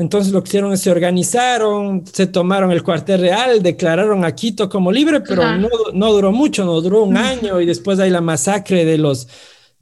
entonces 0.00 0.32
lo 0.32 0.42
que 0.42 0.48
hicieron 0.48 0.72
es 0.72 0.80
se 0.80 0.90
organizaron, 0.90 2.04
se 2.10 2.26
tomaron 2.26 2.72
el 2.72 2.82
cuartel 2.82 3.20
real, 3.20 3.62
declararon 3.62 4.24
a 4.24 4.34
Quito 4.34 4.70
como 4.70 4.90
libre, 4.90 5.20
pero 5.20 5.58
no, 5.58 5.68
no, 5.92 6.12
duró 6.12 6.32
mucho, 6.32 6.64
no 6.64 6.80
duró 6.80 7.02
un 7.02 7.18
año 7.18 7.60
y 7.60 7.66
después 7.66 7.98
hay 7.98 8.08
la 8.08 8.22
masacre 8.22 8.86
de 8.86 8.96
los, 8.96 9.28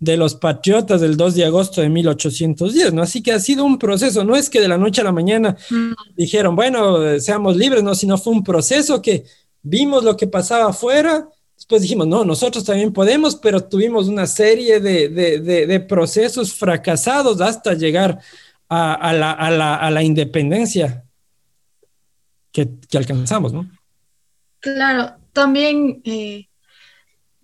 de 0.00 0.16
los 0.16 0.34
patriotas 0.34 1.00
del 1.00 1.16
2 1.16 1.37
de 1.37 1.44
agosto 1.44 1.80
de 1.80 1.88
1810, 1.88 2.92
¿no? 2.92 3.02
Así 3.02 3.22
que 3.22 3.30
ha 3.30 3.38
sido 3.38 3.64
un 3.64 3.78
proceso, 3.78 4.25
no 4.25 4.34
es 4.34 4.50
que 4.50 4.60
de 4.60 4.66
la 4.66 4.76
noche 4.76 5.02
a 5.02 5.04
la 5.04 5.12
mañana 5.12 5.56
dijeron, 6.16 6.56
bueno, 6.56 7.20
seamos 7.20 7.56
libres, 7.56 7.84
no, 7.84 7.94
sino 7.94 8.18
fue 8.18 8.32
un 8.32 8.42
proceso 8.42 9.00
que 9.00 9.22
vimos 9.62 10.02
lo 10.02 10.16
que 10.16 10.26
pasaba 10.26 10.70
afuera, 10.70 11.28
después 11.68 11.82
dijimos, 11.82 12.06
no, 12.06 12.25
nosotros 12.25 12.64
también 12.64 12.94
podemos, 12.94 13.37
pero 13.37 13.62
tuvimos 13.62 14.08
una 14.08 14.26
serie 14.26 14.80
de, 14.80 15.80
procesos 15.87 16.54
fracasados 16.54 17.42
hasta 17.42 17.75
llegar 17.75 18.18
a, 18.70 19.12
la, 19.12 20.02
independencia 20.02 21.04
que, 22.52 22.70
alcanzamos, 22.96 23.52
¿no? 23.52 23.70
Claro, 24.60 25.16
también 25.34 26.00
eh, 26.04 26.48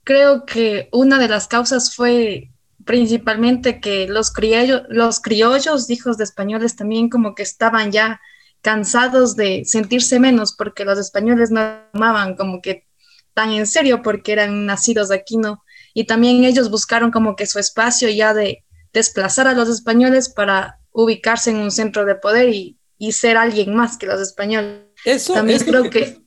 creo 0.05 0.47
que 0.47 0.89
una 0.91 1.19
de 1.19 1.29
las 1.29 1.47
causas 1.47 1.95
fue 1.95 2.51
principalmente 2.87 3.79
que 3.79 4.09
los 4.09 4.33
criollos, 4.33 4.85
los 4.89 5.21
criollos, 5.21 5.91
hijos 5.91 6.17
de 6.17 6.25
españoles, 6.25 6.77
también 6.77 7.11
como 7.11 7.35
que 7.35 7.43
estaban 7.43 7.93
ya 7.93 8.23
cansados 8.63 9.37
de 9.37 9.67
sentirse 9.67 10.19
menos 10.19 10.55
porque 10.57 10.87
los 10.87 10.99
españoles 10.99 11.51
no 11.51 11.61
tomaban 11.93 12.37
como 12.37 12.63
que 12.63 12.87
tan 13.35 13.51
en 13.53 13.67
serio 13.67 14.01
porque 14.03 14.33
eran 14.33 14.65
nacidos 14.65 15.11
aquí, 15.11 15.37
¿no? 15.37 15.63
Y 15.93 16.05
también 16.05 16.45
ellos 16.45 16.71
buscaron 16.71 17.11
como 17.11 17.37
que 17.37 17.47
su 17.47 17.59
espacio 17.59 18.09
ya 18.09 18.33
de 18.33 18.65
desplazar 18.93 19.47
a 19.49 19.55
los 19.55 19.69
españoles 19.69 20.29
para 20.29 20.79
ubicarse 20.93 21.51
en 21.51 21.57
un 21.57 21.71
centro 21.71 22.05
de 22.05 22.15
poder 22.15 22.49
y, 22.49 22.79
y 22.97 23.13
ser 23.13 23.37
alguien 23.37 23.75
más 23.75 23.99
que 23.99 24.07
los 24.07 24.21
españoles. 24.21 24.83
Eso, 25.05 25.35
También 25.35 25.61
creo 25.61 25.91
que, 25.91 26.19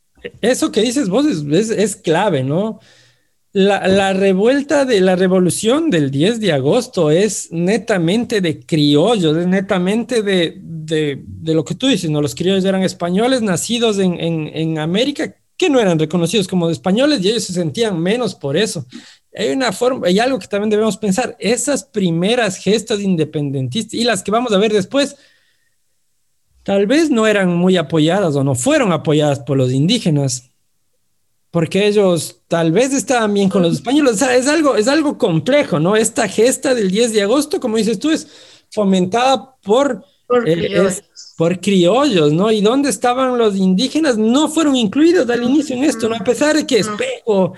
Eso 0.42 0.72
que 0.72 0.82
dices 0.82 1.10
vos 1.10 1.26
es, 1.26 1.70
es, 1.70 1.96
clave, 1.96 2.44
¿no? 2.44 2.80
La, 3.54 3.88
la, 3.88 4.14
revuelta 4.14 4.86
de 4.86 5.00
la 5.02 5.16
revolución 5.16 5.90
del 5.90 6.12
10 6.12 6.42
de 6.42 6.52
agosto 6.52 7.10
es 7.10 7.48
netamente 7.52 8.42
de 8.42 8.60
criollos, 8.60 9.36
es 9.38 9.48
netamente 9.48 10.22
de, 10.22 10.58
de, 10.62 11.24
de 11.26 11.54
lo 11.54 11.64
que 11.66 11.74
tú 11.74 11.88
dices, 11.88 12.10
¿no? 12.10 12.22
Los 12.22 12.36
criollos 12.36 12.66
eran 12.66 12.84
españoles 12.84 13.42
nacidos 13.42 13.98
en, 13.98 14.20
en, 14.20 14.52
en 14.54 14.78
América 14.78 15.34
que 15.58 15.70
no 15.70 15.80
eran 15.80 15.98
reconocidos 15.98 16.48
como 16.48 16.70
españoles 16.70 17.20
y 17.22 17.30
ellos 17.30 17.44
se 17.44 17.54
sentían 17.54 18.00
menos 18.00 18.36
por 18.36 18.56
eso. 18.56 18.86
Hay 19.36 19.50
una 19.50 19.72
forma, 19.72 20.08
hay 20.08 20.20
algo 20.20 20.40
que 20.40 20.48
también 20.48 20.70
debemos 20.70 20.98
pensar, 20.98 21.36
esas 21.40 21.84
primeras 21.84 22.58
gestas 22.58 23.00
independentistas 23.00 23.96
y 23.96 24.04
las 24.04 24.24
que 24.24 24.32
vamos 24.32 24.54
a 24.54 24.58
ver 24.58 24.72
después, 24.72 25.16
tal 26.64 26.86
vez 26.86 27.10
no 27.10 27.26
eran 27.26 27.56
muy 27.56 27.78
apoyadas 27.78 28.36
o 28.36 28.44
no 28.44 28.56
fueron 28.56 28.92
apoyadas 28.92 29.40
por 29.40 29.58
los 29.58 29.72
indígenas, 29.72 30.52
porque 31.50 31.88
ellos 31.88 32.42
tal 32.48 32.72
vez 32.72 32.94
estaban 32.94 33.34
bien 33.34 33.50
con 33.50 33.64
los 33.64 33.74
españoles, 33.74 34.14
o 34.14 34.18
sea, 34.18 34.36
es 34.36 34.48
algo, 34.48 34.76
es 34.76 34.88
algo 34.88 35.18
complejo, 35.18 35.80
¿no? 35.80 35.96
Esta 35.96 36.28
gesta 36.28 36.76
del 36.76 36.92
10 36.92 37.14
de 37.14 37.24
agosto, 37.24 37.60
como 37.60 37.78
dices 37.78 38.00
tú, 38.00 38.12
es 38.12 38.28
fomentada 38.72 39.56
por... 39.64 40.04
por 41.38 41.62
criollos, 41.62 42.34
¿no? 42.34 42.52
¿Y 42.52 42.62
dónde 42.62 42.90
estaban 42.90 43.38
los 43.38 43.56
indígenas? 43.56 44.18
No 44.18 44.50
fueron 44.50 44.76
incluidos 44.76 45.30
al 45.30 45.44
inicio 45.44 45.76
en 45.76 45.84
esto, 45.84 46.10
¿no? 46.10 46.16
A 46.16 46.24
pesar 46.24 46.56
de 46.56 46.66
que 46.66 46.80
Espejo, 46.80 47.54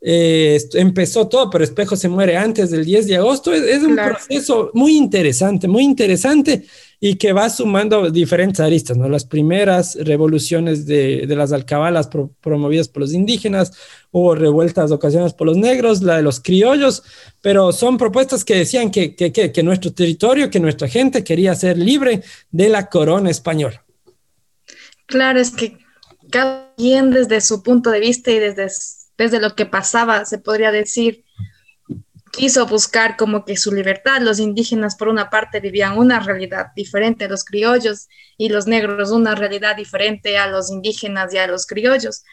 eh, 0.00 0.56
empezó 0.74 1.26
todo, 1.26 1.50
pero 1.50 1.64
Espejo 1.64 1.96
se 1.96 2.08
muere 2.08 2.36
antes 2.36 2.70
del 2.70 2.84
10 2.84 3.08
de 3.08 3.16
agosto. 3.16 3.52
Es, 3.52 3.82
un 3.82 3.96
proceso 3.96 4.70
muy 4.72 4.96
interesante, 4.96 5.66
muy 5.66 5.82
interesante 5.82 6.64
y 7.06 7.16
que 7.16 7.34
va 7.34 7.50
sumando 7.50 8.10
diferentes 8.10 8.60
aristas, 8.60 8.96
¿no? 8.96 9.10
Las 9.10 9.26
primeras 9.26 9.94
revoluciones 9.94 10.86
de, 10.86 11.26
de 11.26 11.36
las 11.36 11.52
alcabalas 11.52 12.08
promovidas 12.40 12.88
por 12.88 13.02
los 13.02 13.12
indígenas, 13.12 13.72
hubo 14.10 14.34
revueltas 14.34 14.90
ocasionadas 14.90 15.34
por 15.34 15.46
los 15.46 15.58
negros, 15.58 16.00
la 16.00 16.16
de 16.16 16.22
los 16.22 16.40
criollos, 16.40 17.02
pero 17.42 17.72
son 17.72 17.98
propuestas 17.98 18.42
que 18.42 18.54
decían 18.54 18.90
que, 18.90 19.14
que, 19.14 19.32
que, 19.32 19.62
nuestro 19.62 19.92
territorio, 19.92 20.48
que 20.48 20.60
nuestra 20.60 20.88
gente 20.88 21.22
quería 21.22 21.54
ser 21.54 21.76
libre 21.76 22.22
de 22.50 22.70
la 22.70 22.88
corona 22.88 23.28
española. 23.28 23.84
Claro, 25.04 25.40
es 25.40 25.50
que 25.50 25.76
cada 26.30 26.72
quien 26.74 27.10
desde 27.10 27.42
su 27.42 27.62
punto 27.62 27.90
de 27.90 28.00
vista 28.00 28.30
y 28.30 28.38
desde 28.38 28.70
desde 29.18 29.40
lo 29.40 29.54
que 29.54 29.66
pasaba, 29.66 30.24
se 30.24 30.38
podría 30.38 30.72
decir, 30.72 31.23
quiso 32.34 32.66
buscar 32.66 33.16
como 33.16 33.44
que 33.44 33.56
su 33.56 33.72
libertad. 33.72 34.20
Los 34.20 34.38
indígenas, 34.38 34.96
por 34.96 35.08
una 35.08 35.30
parte, 35.30 35.60
vivían 35.60 35.96
una 35.98 36.20
realidad 36.20 36.66
diferente 36.74 37.24
a 37.24 37.28
los 37.28 37.44
criollos 37.44 38.08
y 38.36 38.48
los 38.48 38.66
negros 38.66 39.10
una 39.10 39.34
realidad 39.34 39.76
diferente 39.76 40.36
a 40.38 40.46
los 40.46 40.70
indígenas 40.70 41.32
y 41.32 41.38
a 41.38 41.46
los 41.46 41.66
criollos. 41.66 42.24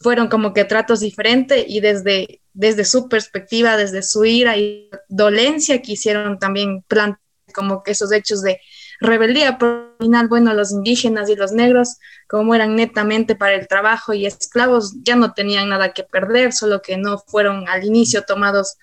Fueron 0.00 0.28
como 0.28 0.52
que 0.52 0.64
tratos 0.64 1.00
diferentes 1.00 1.64
y 1.66 1.80
desde, 1.80 2.42
desde 2.52 2.84
su 2.84 3.08
perspectiva, 3.08 3.76
desde 3.76 4.02
su 4.02 4.24
ira 4.24 4.56
y 4.56 4.90
dolencia, 5.08 5.80
quisieron 5.80 6.38
también 6.38 6.82
plantear 6.82 7.20
como 7.54 7.82
que 7.82 7.92
esos 7.92 8.12
hechos 8.12 8.42
de 8.42 8.60
rebeldía. 9.00 9.58
Por 9.58 9.96
final, 9.98 10.28
bueno, 10.28 10.52
los 10.54 10.72
indígenas 10.72 11.28
y 11.30 11.36
los 11.36 11.52
negros, 11.52 11.96
como 12.28 12.54
eran 12.54 12.76
netamente 12.76 13.34
para 13.34 13.54
el 13.54 13.66
trabajo 13.66 14.12
y 14.12 14.26
esclavos, 14.26 14.94
ya 15.02 15.16
no 15.16 15.32
tenían 15.32 15.68
nada 15.68 15.92
que 15.92 16.02
perder, 16.04 16.52
solo 16.52 16.82
que 16.82 16.96
no 16.96 17.18
fueron 17.18 17.68
al 17.68 17.84
inicio 17.84 18.22
tomados 18.22 18.76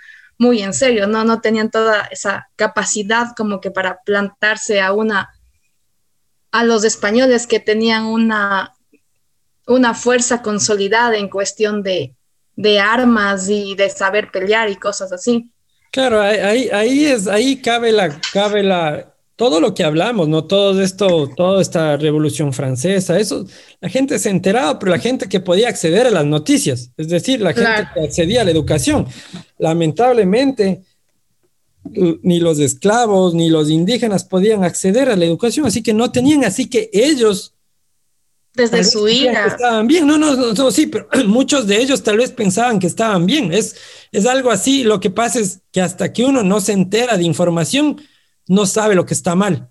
muy 0.44 0.62
en 0.62 0.74
serio, 0.74 1.08
no, 1.08 1.24
no 1.24 1.40
tenían 1.40 1.72
toda 1.72 2.02
esa 2.12 2.50
capacidad 2.58 3.28
como 3.36 3.62
que 3.62 3.72
para 3.72 4.02
plantarse 4.06 4.82
a 4.82 4.92
una, 4.92 5.30
a 6.52 6.64
los 6.66 6.84
españoles 6.84 7.48
que 7.48 7.62
tenían 7.62 8.06
una, 8.06 8.74
una 9.66 9.94
fuerza 9.94 10.42
consolidada 10.42 11.16
en 11.16 11.30
cuestión 11.30 11.82
de, 11.82 12.14
de 12.58 12.80
armas 12.80 13.48
y 13.48 13.76
de 13.76 13.90
saber 13.90 14.32
pelear 14.32 14.70
y 14.70 14.76
cosas 14.76 15.14
así. 15.14 15.50
Claro, 15.92 16.20
ahí, 16.20 16.70
ahí 16.74 17.06
es, 17.06 17.28
ahí 17.28 17.62
cabe 17.62 17.94
la, 17.94 18.20
cabe 18.34 18.64
la, 18.64 19.13
todo 19.36 19.60
lo 19.60 19.74
que 19.74 19.84
hablamos, 19.84 20.28
¿no? 20.28 20.46
Todo 20.46 20.82
esto, 20.82 21.30
toda 21.36 21.62
esta 21.62 21.98
revolución 21.98 22.54
francesa, 22.54 23.20
eso, 23.20 23.46
la 23.82 23.90
gente 23.90 24.20
se 24.20 24.30
enteraba, 24.30 24.78
pero 24.78 24.92
la 24.92 25.00
gente 25.00 25.28
que 25.28 25.40
podía 25.40 25.70
acceder 25.70 26.06
a 26.06 26.12
las 26.12 26.26
noticias, 26.26 26.92
es 26.98 27.10
decir, 27.10 27.42
la 27.42 27.54
gente 27.54 27.90
que 27.94 28.02
accedía 28.02 28.42
a 28.42 28.44
la 28.44 28.52
educación. 28.52 29.08
Lamentablemente, 29.58 30.84
ni 31.84 32.40
los 32.40 32.60
esclavos 32.60 33.34
ni 33.34 33.50
los 33.50 33.70
indígenas 33.70 34.24
podían 34.24 34.64
acceder 34.64 35.10
a 35.10 35.16
la 35.16 35.26
educación, 35.26 35.66
así 35.66 35.82
que 35.82 35.94
no 35.94 36.12
tenían, 36.12 36.44
así 36.44 36.70
que 36.70 36.90
ellos... 36.94 37.54
Desde 38.56 38.84
su 38.84 39.10
ira. 39.10 39.48
Estaban 39.48 39.88
bien, 39.88 40.06
no, 40.06 40.20
no, 40.20 40.36
no, 40.36 40.72
sí, 40.72 40.86
pero 40.86 41.08
muchos 41.26 41.66
de 41.66 41.82
ellos 41.82 42.04
tal 42.04 42.18
vez 42.18 42.30
pensaban 42.30 42.78
que 42.78 42.86
estaban 42.86 43.26
bien. 43.26 43.52
Es, 43.52 43.76
es 44.12 44.28
algo 44.28 44.52
así, 44.52 44.84
lo 44.84 45.00
que 45.00 45.10
pasa 45.10 45.40
es 45.40 45.62
que 45.72 45.82
hasta 45.82 46.14
que 46.14 46.24
uno 46.24 46.44
no 46.44 46.62
se 46.62 46.74
entera 46.74 47.18
de 47.18 47.24
información, 47.24 48.00
no 48.48 48.66
sabe 48.66 48.96
lo 48.96 49.06
que 49.06 49.14
está 49.14 49.36
mal. 49.36 49.70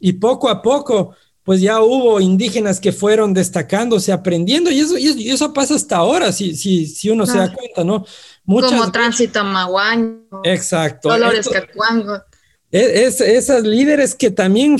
Y 0.00 0.14
poco 0.14 0.48
a 0.48 0.62
poco, 0.62 1.14
pues 1.42 1.60
ya 1.60 1.80
hubo 1.80 2.20
indígenas 2.20 2.80
que 2.80 2.92
fueron 2.92 3.34
destacándose, 3.34 4.12
aprendiendo, 4.12 4.70
y 4.70 4.80
eso, 4.80 4.96
y 4.96 5.30
eso 5.30 5.52
pasa 5.52 5.74
hasta 5.74 5.96
ahora, 5.96 6.32
si, 6.32 6.54
si, 6.54 6.86
si 6.86 7.10
uno 7.10 7.26
se 7.26 7.38
da 7.38 7.52
cuenta, 7.52 7.84
¿no? 7.84 8.04
Como 8.46 8.92
Tránsito 8.92 9.44
Maguaño. 9.44 10.20
Exacto. 10.44 11.08
Dolores 11.08 11.48
Cacuango. 11.48 12.22
Es, 12.70 13.20
esas 13.20 13.62
líderes 13.62 14.14
que 14.14 14.30
también 14.30 14.78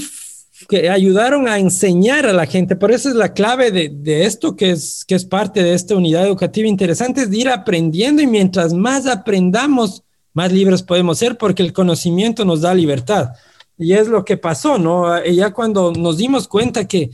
que 0.68 0.88
ayudaron 0.88 1.48
a 1.48 1.58
enseñar 1.58 2.26
a 2.26 2.32
la 2.32 2.46
gente, 2.46 2.76
por 2.76 2.92
eso 2.92 3.08
es 3.08 3.14
la 3.14 3.34
clave 3.34 3.70
de, 3.70 3.90
de, 3.92 4.24
esto 4.24 4.56
que 4.56 4.70
es, 4.70 5.04
que 5.04 5.14
es 5.14 5.24
parte 5.24 5.62
de 5.62 5.74
esta 5.74 5.96
unidad 5.96 6.26
educativa 6.26 6.68
interesante, 6.68 7.22
es 7.22 7.30
de 7.30 7.38
ir 7.38 7.48
aprendiendo 7.48 8.22
y 8.22 8.26
mientras 8.26 8.72
más 8.72 9.06
aprendamos, 9.06 10.03
más 10.34 10.52
libres 10.52 10.82
podemos 10.82 11.18
ser 11.18 11.38
porque 11.38 11.62
el 11.62 11.72
conocimiento 11.72 12.44
nos 12.44 12.60
da 12.60 12.74
libertad. 12.74 13.30
Y 13.78 13.94
es 13.94 14.08
lo 14.08 14.24
que 14.24 14.36
pasó, 14.36 14.78
¿no? 14.78 15.24
Ya 15.24 15.52
cuando 15.52 15.92
nos 15.92 16.18
dimos 16.18 16.46
cuenta 16.46 16.86
que, 16.86 17.10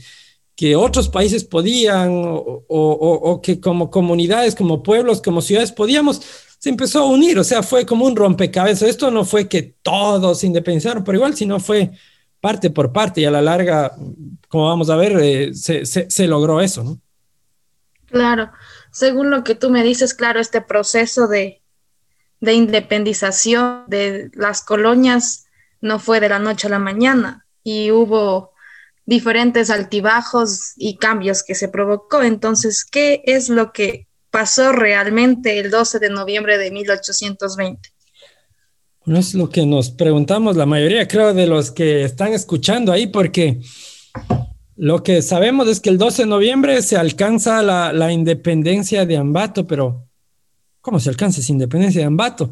que 0.55 0.75
otros 0.75 1.07
países 1.07 1.43
podían 1.43 2.09
o, 2.11 2.63
o, 2.67 3.41
que 3.41 3.59
como 3.59 3.89
comunidades, 3.89 4.55
como 4.55 4.83
pueblos, 4.83 5.21
como 5.21 5.41
ciudades 5.41 5.71
podíamos, 5.71 6.21
se 6.59 6.69
empezó 6.69 6.99
a 6.99 7.05
unir, 7.05 7.39
o 7.39 7.43
sea, 7.43 7.63
fue 7.63 7.85
como 7.85 8.05
un 8.05 8.15
rompecabezas. 8.15 8.89
Esto 8.89 9.09
no 9.09 9.23
fue 9.23 9.47
que 9.47 9.75
todos 9.81 10.39
se 10.39 10.47
independizaron 10.47 11.03
por 11.03 11.15
igual, 11.15 11.35
sino 11.35 11.59
fue 11.59 11.91
parte 12.39 12.69
por 12.69 12.91
parte 12.91 13.21
y 13.21 13.25
a 13.25 13.31
la 13.31 13.41
larga, 13.41 13.95
como 14.47 14.67
vamos 14.67 14.89
a 14.89 14.95
ver, 14.95 15.17
eh, 15.21 15.53
se, 15.53 15.85
se 15.85 16.27
logró 16.27 16.59
eso, 16.59 16.83
¿no? 16.83 16.99
Claro, 18.07 18.51
según 18.91 19.31
lo 19.31 19.43
que 19.43 19.55
tú 19.55 19.69
me 19.69 19.83
dices, 19.83 20.13
claro, 20.13 20.39
este 20.39 20.61
proceso 20.61 21.27
de, 21.27 21.60
de 22.41 22.53
independización 22.53 23.85
de 23.87 24.31
las 24.33 24.63
colonias 24.63 25.45
no 25.79 25.99
fue 25.99 26.19
de 26.19 26.29
la 26.29 26.39
noche 26.39 26.67
a 26.67 26.71
la 26.71 26.79
mañana 26.79 27.45
y 27.63 27.91
hubo 27.91 28.51
diferentes 29.05 29.69
altibajos 29.69 30.73
y 30.75 30.97
cambios 30.97 31.43
que 31.43 31.55
se 31.55 31.69
provocó. 31.69 32.21
Entonces, 32.23 32.83
¿qué 32.83 33.21
es 33.25 33.49
lo 33.49 33.71
que 33.71 34.07
pasó 34.31 34.71
realmente 34.71 35.59
el 35.59 35.69
12 35.69 35.99
de 35.99 36.09
noviembre 36.09 36.57
de 36.57 36.71
1820? 36.71 37.89
No 39.05 39.17
es 39.17 39.33
lo 39.33 39.49
que 39.49 39.65
nos 39.65 39.91
preguntamos 39.91 40.55
la 40.55 40.65
mayoría, 40.65 41.07
creo, 41.07 41.33
de 41.33 41.47
los 41.47 41.71
que 41.71 42.03
están 42.03 42.33
escuchando 42.33 42.91
ahí, 42.91 43.07
porque 43.07 43.59
lo 44.75 45.03
que 45.03 45.21
sabemos 45.21 45.67
es 45.67 45.79
que 45.79 45.89
el 45.89 45.97
12 45.97 46.23
de 46.23 46.29
noviembre 46.29 46.81
se 46.81 46.97
alcanza 46.97 47.61
la 47.61 48.11
independencia 48.11 49.05
de 49.05 49.17
Ambato, 49.17 49.65
pero 49.65 50.10
¿cómo 50.81 50.99
se 50.99 51.09
alcanza 51.09 51.41
esa 51.41 51.51
independencia 51.51 52.01
de 52.01 52.07
Ambato? 52.07 52.51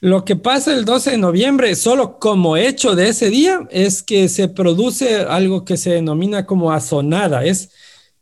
Lo 0.00 0.24
que 0.24 0.34
pasa 0.34 0.72
el 0.72 0.86
12 0.86 1.12
de 1.12 1.18
noviembre, 1.18 1.74
solo 1.74 2.18
como 2.18 2.56
hecho 2.56 2.96
de 2.96 3.10
ese 3.10 3.28
día, 3.28 3.66
es 3.70 4.02
que 4.02 4.28
se 4.28 4.48
produce 4.48 5.16
algo 5.16 5.64
que 5.64 5.76
se 5.76 5.90
denomina 5.90 6.46
como 6.46 6.72
azonada. 6.72 7.44
Es 7.44 7.70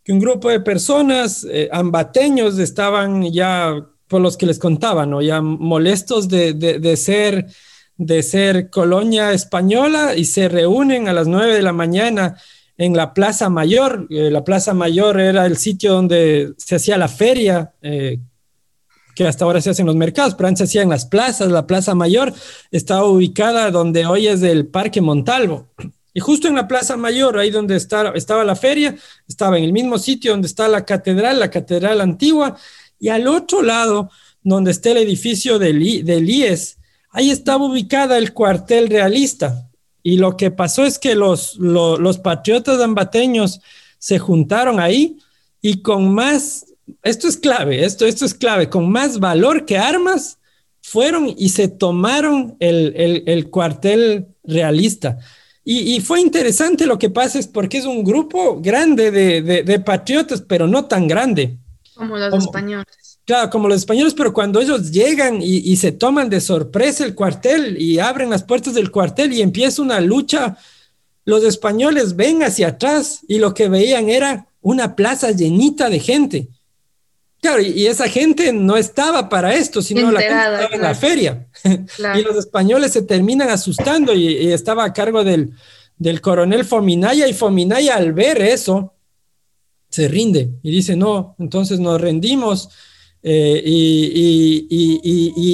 que 0.03 0.13
un 0.13 0.19
grupo 0.19 0.49
de 0.51 0.59
personas, 0.59 1.47
eh, 1.49 1.69
ambateños, 1.71 2.59
estaban 2.59 3.31
ya, 3.33 3.77
por 4.09 4.21
los 4.21 4.37
que 4.37 4.47
les 4.47 4.59
contaban, 4.59 5.11
¿no? 5.11 5.23
ya 5.23 5.41
molestos 5.41 6.29
de, 6.29 6.53
de, 6.55 6.97
ser, 6.97 7.47
de 7.97 8.25
ser 8.25 8.71
colonia 8.71 9.33
española 9.33 10.17
y 10.17 10.25
se 10.25 10.49
reúnen 10.49 11.07
a 11.07 11.13
las 11.13 11.29
9 11.29 11.55
de 11.55 11.63
la 11.63 11.73
mañana 11.73 12.37
en 12.77 12.97
la 12.97 13.15
Plaza 13.15 13.51
Mayor. 13.51 14.09
Eh, 14.11 14.31
la 14.33 14.43
Plaza 14.43 14.75
Mayor 14.75 15.21
era 15.21 15.47
el 15.47 15.59
sitio 15.59 15.93
donde 15.93 16.55
se 16.57 16.77
hacía 16.77 16.99
la 16.99 17.09
feria. 17.09 17.73
Eh, 17.83 18.19
que 19.19 19.27
hasta 19.27 19.45
ahora 19.45 19.61
se 19.61 19.71
hacen 19.71 19.85
los 19.85 19.97
mercados, 19.97 20.37
pero 20.37 20.47
antes 20.47 20.61
se 20.61 20.65
hacían 20.79 20.91
las 20.91 21.05
plazas. 21.05 21.51
La 21.51 21.67
Plaza 21.67 21.93
Mayor 21.93 22.33
estaba 22.71 23.05
ubicada 23.05 23.73
donde 23.73 24.07
hoy 24.07 24.29
es 24.29 24.45
el 24.45 24.69
Parque 24.69 25.01
Montalvo. 25.01 25.67
Y 26.15 26.21
justo 26.21 26.47
en 26.47 26.55
la 26.55 26.69
Plaza 26.69 26.97
Mayor, 26.97 27.37
ahí 27.37 27.51
donde 27.51 27.75
estaba 27.75 28.45
la 28.45 28.55
feria, 28.55 28.95
estaba 29.27 29.59
en 29.59 29.65
el 29.65 29.73
mismo 29.73 29.99
sitio 29.99 30.31
donde 30.31 30.47
está 30.47 30.69
la 30.69 30.85
catedral, 30.85 31.41
la 31.41 31.51
catedral 31.51 32.01
antigua, 32.01 32.57
y 33.01 33.09
al 33.09 33.27
otro 33.27 33.61
lado, 33.61 34.09
donde 34.45 34.71
está 34.71 34.93
el 34.93 34.99
edificio 34.99 35.59
del, 35.59 35.83
IES, 35.83 36.79
ahí 37.11 37.33
estaba 37.33 37.65
ubicada 37.65 38.19
el 38.19 38.33
cuartel 38.33 38.89
realista. 38.89 39.69
Y 40.05 40.19
lo 40.19 40.37
que 40.37 40.53
pasó 40.53 40.85
es 40.85 40.97
que 40.97 41.17
los, 41.17 41.57
los, 41.57 41.99
los 41.99 42.19
patriotas 42.19 42.81
ambateños 42.81 43.61
se 43.99 44.21
juntaron 44.21 44.79
ahí 44.79 45.19
y 45.61 45.83
con 45.83 46.15
más 46.15 46.68
esto 47.03 47.29
es 47.29 47.37
clave, 47.37 47.85
esto, 47.85 48.07
esto 48.07 48.25
es 48.25 48.35
clave, 48.35 48.69
con 48.69 48.91
más 48.91 49.19
valor 49.19 49.65
que 49.65 49.79
armas, 49.79 50.39
fueron 50.81 51.35
y 51.37 51.51
se 51.51 51.69
tomaron 51.69 52.57
el, 52.61 53.49
cuartel 53.51 54.29
realista. 54.45 55.19
Y, 55.65 56.01
fue 56.01 56.21
interesante 56.21 56.87
lo 56.87 56.99
que 56.99 57.11
pasa, 57.11 57.39
es 57.39 57.47
porque 57.47 57.77
es 57.77 57.85
un 57.85 58.03
grupo 58.03 58.59
grande 58.61 59.11
de, 59.11 59.81
patriotas, 59.81 60.41
pero 60.41 60.67
no 60.67 60.87
tan 60.87 61.07
grande. 61.07 61.59
Como 61.95 62.17
los 62.17 62.33
españoles. 62.33 63.21
Claro, 63.27 63.51
como 63.51 63.69
los 63.69 63.77
españoles, 63.77 64.15
pero 64.15 64.33
cuando 64.33 64.61
ellos 64.61 64.91
llegan 64.91 65.43
y, 65.43 65.59
y, 65.59 65.77
se 65.77 65.93
toman 65.93 66.31
de 66.31 66.41
sorpresa 66.41 67.05
el 67.05 67.15
cuartel 67.15 67.79
y 67.79 67.99
abren 67.99 68.31
las 68.31 68.43
puertas 68.43 68.73
del 68.73 68.91
cuartel 68.91 69.35
y 69.35 69.43
empieza 69.43 69.83
una 69.83 70.01
lucha, 70.01 70.57
los 71.27 71.45
españoles 71.45 72.17
ven 72.17 72.43
hacia 72.43 72.69
atrás 72.69 73.21
y 73.29 73.39
lo 73.39 73.53
que 73.53 73.69
veían 73.69 74.09
era 74.09 74.47
una 74.63 74.97
plaza 74.97 75.33
llenita 75.33 75.91
de 75.91 76.01
gente 76.01 76.49
Claro, 77.41 77.63
y, 77.63 77.87
esa 77.87 78.09
gente 78.09 78.53
no 78.53 78.77
estaba 78.77 79.29
para 79.29 79.55
esto, 79.55 79.81
sino 79.81 80.11
la 80.11 80.21
gente 80.21 80.35
estaba 80.35 80.75
en 80.75 80.83
la 80.83 80.95
feria. 80.95 81.47
y 81.65 82.23
los 82.23 82.37
españoles 82.37 82.93
se 82.93 83.03
terminan 83.03 83.49
asustando 83.49 84.13
y, 84.13 84.53
estaba 84.53 84.85
a 84.85 84.93
cargo 84.93 85.23
del, 85.23 85.53
del, 85.97 86.21
coronel 86.21 86.65
Fominaya 86.65 87.29
y 87.29 87.33
Fominaya 87.33 87.97
al 87.97 88.13
ver 88.13 88.43
eso 88.43 88.95
se 89.89 90.07
rinde 90.09 90.51
y 90.63 90.71
dice, 90.71 90.97
no, 90.97 91.35
entonces 91.39 91.81
nos 91.81 92.01
rendimos 92.01 92.69
eh, 93.23 93.63
y, 93.65 94.67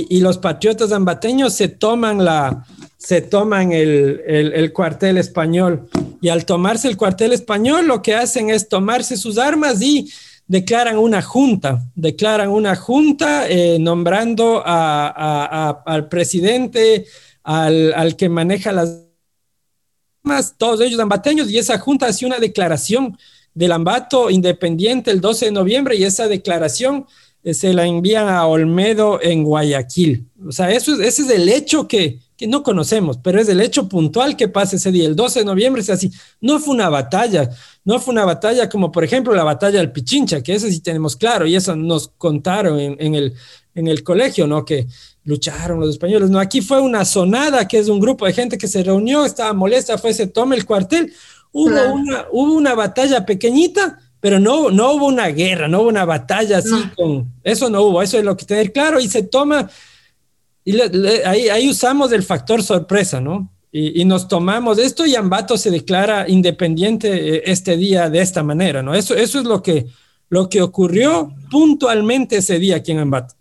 y, 0.09 0.21
los 0.21 0.38
patriotas 0.38 0.93
ambateños 0.93 1.55
se 1.55 1.69
toman, 1.69 2.25
la, 2.25 2.65
se 2.99 3.21
toman 3.21 3.73
el, 3.73 4.23
el 4.26 4.73
cuartel 4.73 5.19
español. 5.19 5.89
Y 6.21 6.28
al 6.30 6.47
tomarse 6.47 6.89
el 6.89 6.97
cuartel 6.97 7.32
español 7.32 7.87
lo 7.87 8.02
que 8.02 8.15
hacen 8.15 8.50
es 8.50 8.69
tomarse 8.69 9.17
sus 9.17 9.39
armas 9.39 9.80
y 9.82 10.11
declaran 10.47 10.99
una 10.99 11.23
junta, 11.23 11.83
declaran 11.95 12.50
una 12.50 12.76
junta 12.76 13.49
eh, 13.49 13.78
nombrando 13.78 14.63
al 14.65 16.09
presidente, 16.09 17.07
al, 17.43 18.17
que 18.17 18.28
maneja 18.28 18.73
las 18.73 19.00
más, 20.23 20.57
todos 20.57 20.80
ellos 20.80 21.00
ambateños, 21.00 21.50
y 21.50 21.59
esa 21.59 21.78
junta 21.78 22.07
hace 22.07 22.25
una 22.25 22.39
declaración 22.39 23.19
del 23.52 23.73
ambato 23.73 24.30
independiente 24.30 25.11
el 25.11 25.21
12 25.21 25.47
de 25.47 25.52
noviembre 25.52 25.97
y 25.97 26.04
esa 26.04 26.26
declaración 26.28 27.07
eh, 27.45 27.54
se 27.54 27.73
la 27.73 27.87
envían 27.87 28.28
a 28.28 28.47
Olmedo 28.47 29.21
en 29.23 29.45
Guayaquil. 29.45 30.26
O 30.47 30.50
sea, 30.50 30.71
eso, 30.71 31.00
ese 31.00 31.23
es 31.23 31.30
el 31.30 31.49
hecho 31.49 31.87
que, 31.87 32.21
que 32.36 32.47
no 32.49 32.62
conocemos, 32.62 33.18
pero 33.23 33.40
es 33.40 33.49
el 33.49 33.60
hecho 33.60 33.88
puntual 33.88 34.36
que 34.36 34.49
pasa 34.49 34.76
ese 34.76 34.90
día, 34.90 35.06
el 35.06 35.14
12 35.14 35.40
de 35.40 35.44
noviembre, 35.44 35.82
es 35.82 35.90
así. 35.90 36.10
No 36.40 36.58
fue 36.58 36.75
una 36.75 36.88
batalla, 36.88 37.49
no 37.84 38.00
fue 38.00 38.12
una 38.12 38.25
batalla 38.25 38.68
como 38.68 38.90
por 38.90 39.04
ejemplo 39.04 39.34
la 39.34 39.44
batalla 39.44 39.78
del 39.78 39.92
Pichincha, 39.92 40.42
que 40.42 40.54
eso 40.54 40.66
sí 40.68 40.80
tenemos 40.80 41.16
claro, 41.16 41.47
y 41.47 41.54
eso 41.54 41.76
nos 41.76 42.08
contaron 42.18 42.80
en, 42.80 43.14
el, 43.14 43.34
en 43.75 43.86
el 43.86 44.02
colegio, 44.02 44.47
¿no? 44.49 44.64
Que 44.64 44.86
lucharon 45.23 45.78
los 45.78 45.90
españoles, 45.90 46.28
no, 46.28 46.40
aquí 46.40 46.60
fue 46.60 46.80
una 46.80 47.04
sonada, 47.04 47.68
que 47.68 47.78
es 47.78 47.88
un 47.88 48.00
grupo 48.00 48.26
de 48.26 48.32
gente 48.32 48.58
que 48.58 48.68
se 48.68 48.82
reunió, 48.82 49.25
estaba 49.25 49.52
molesta, 49.52 49.97
fue, 49.97 50.12
se 50.12 50.26
toma 50.26 50.56
el 50.56 50.66
cuartel, 50.66 51.12
hubo, 51.52 51.92
una, 51.92 52.26
hubo 52.32 52.52
una 52.52 52.75
batalla 52.75 53.25
pequeñita, 53.25 54.00
pero 54.18 54.40
no, 54.40 54.70
no 54.70 54.92
hubo 54.92 55.06
una 55.06 55.28
guerra, 55.28 55.68
no 55.68 55.82
hubo 55.82 55.88
una 55.88 56.04
batalla 56.04 56.58
así 56.58 56.75
con, 56.97 57.32
eso 57.44 57.70
no 57.70 57.82
hubo, 57.82 58.02
eso 58.02 58.18
es 58.18 58.25
lo 58.25 58.36
que 58.36 58.44
tener 58.44 58.73
claro, 58.73 58.99
y 58.99 59.08
se 59.08 59.23
toma 59.23 59.70
y 60.65 60.81
ahí, 61.25 61.49
ahí, 61.49 61.69
usamos 61.69 62.13
el 62.13 62.23
factor 62.23 62.63
sorpresa, 62.63 63.21
¿no? 63.21 63.50
Y, 63.71 64.00
y, 64.00 64.05
nos 64.05 64.29
tomamos 64.29 64.79
esto 64.79 65.05
y 65.05 65.17
Ambato 65.17 65.59
se 65.59 65.71
declara 65.71 66.29
independiente 66.29 67.37
eh, 67.37 67.43
este 67.47 67.77
día 67.77 68.09
de 68.09 68.21
esta 68.21 68.43
manera, 68.43 68.83
¿no? 68.83 68.95
Eso, 68.95 69.15
eso 69.15 69.41
es 69.41 69.45
lo 69.45 69.63
que, 69.63 69.87
lo 70.29 70.49
que 70.49 70.63
ocurrió 70.63 71.35
puntualmente 71.50 72.37
ese 72.37 72.59
día 72.59 72.77
aquí 72.77 72.93
en 72.93 73.00
Ambato. 73.00 73.35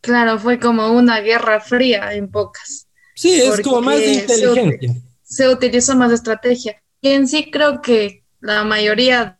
Claro, 0.00 0.38
fue 0.38 0.58
como 0.58 0.90
una 0.92 1.20
guerra 1.20 1.60
fría 1.60 2.12
en 2.12 2.30
pocas. 2.30 2.88
Sí, 3.14 3.40
es 3.40 3.60
como 3.60 3.80
más 3.80 3.98
de 3.98 4.12
inteligencia. 4.14 4.92
Se, 5.22 5.44
se 5.44 5.48
utilizó 5.48 5.96
más 5.96 6.12
estrategia. 6.12 6.82
Y 7.00 7.10
en 7.10 7.26
sí 7.26 7.50
creo 7.50 7.80
que 7.80 8.24
la 8.40 8.64
mayoría 8.64 9.38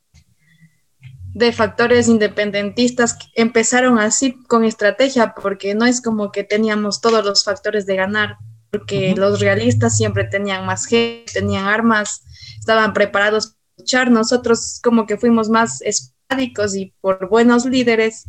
de 1.34 1.52
factores 1.52 2.08
independentistas 2.08 3.18
empezaron 3.34 3.98
así 3.98 4.36
con 4.46 4.64
estrategia, 4.64 5.34
porque 5.34 5.74
no 5.74 5.84
es 5.84 6.00
como 6.00 6.30
que 6.30 6.44
teníamos 6.44 7.00
todos 7.00 7.24
los 7.24 7.42
factores 7.42 7.86
de 7.86 7.96
ganar, 7.96 8.36
porque 8.70 9.14
los 9.16 9.40
realistas 9.40 9.96
siempre 9.96 10.24
tenían 10.24 10.64
más 10.64 10.86
gente, 10.86 11.32
tenían 11.32 11.66
armas, 11.66 12.22
estaban 12.58 12.92
preparados 12.92 13.48
para 13.48 13.58
luchar. 13.78 14.10
Nosotros 14.12 14.80
como 14.82 15.06
que 15.06 15.18
fuimos 15.18 15.48
más 15.48 15.82
espádicos 15.82 16.76
y 16.76 16.94
por 17.00 17.28
buenos 17.28 17.66
líderes 17.66 18.26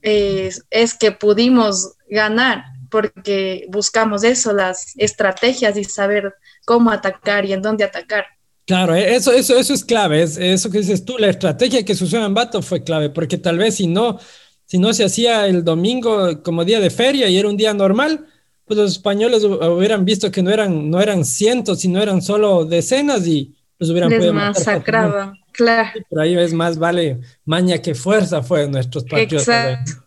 eh, 0.00 0.50
es 0.70 0.94
que 0.94 1.12
pudimos 1.12 1.96
ganar, 2.08 2.64
porque 2.90 3.66
buscamos 3.68 4.24
eso, 4.24 4.54
las 4.54 4.94
estrategias 4.96 5.76
y 5.76 5.84
saber 5.84 6.34
cómo 6.64 6.90
atacar 6.90 7.44
y 7.44 7.52
en 7.52 7.60
dónde 7.60 7.84
atacar. 7.84 8.24
Claro, 8.70 8.94
e-, 8.94 9.16
eso, 9.16 9.32
eso, 9.32 9.58
eso 9.58 9.74
es 9.74 9.84
clave, 9.84 10.22
es, 10.22 10.36
eso 10.36 10.70
que 10.70 10.78
dices 10.78 11.04
tú, 11.04 11.18
la 11.18 11.28
estrategia 11.28 11.84
que 11.84 11.96
se 11.96 12.04
usó 12.04 12.24
en 12.24 12.34
Bato 12.34 12.62
fue 12.62 12.84
clave, 12.84 13.10
porque 13.10 13.36
tal 13.36 13.58
vez 13.58 13.74
si 13.74 13.88
no, 13.88 14.20
si 14.64 14.78
no 14.78 14.94
se 14.94 15.02
hacía 15.02 15.48
el 15.48 15.64
domingo 15.64 16.40
como 16.44 16.64
día 16.64 16.78
de 16.78 16.90
feria 16.90 17.28
y 17.28 17.36
era 17.36 17.48
un 17.48 17.56
día 17.56 17.74
normal, 17.74 18.26
pues 18.66 18.78
los 18.78 18.92
españoles 18.92 19.42
hubieran 19.42 20.04
visto 20.04 20.30
que 20.30 20.40
no 20.40 20.50
eran, 20.50 20.88
no 20.88 21.00
eran 21.00 21.24
cientos, 21.24 21.80
sino 21.80 22.00
eran 22.00 22.22
solo 22.22 22.64
decenas 22.64 23.26
y 23.26 23.56
los 23.76 23.90
hubieran 23.90 24.08
Les 24.08 24.32
masacraban, 24.32 25.32
claro. 25.50 25.90
Pero 26.08 26.22
ahí 26.22 26.38
es 26.38 26.52
más 26.52 26.78
vale 26.78 27.18
maña 27.44 27.78
que 27.78 27.96
fuerza 27.96 28.40
fue 28.40 28.68
nuestros 28.68 29.02
patriotas. 29.02 29.48
Exacto. 29.48 30.06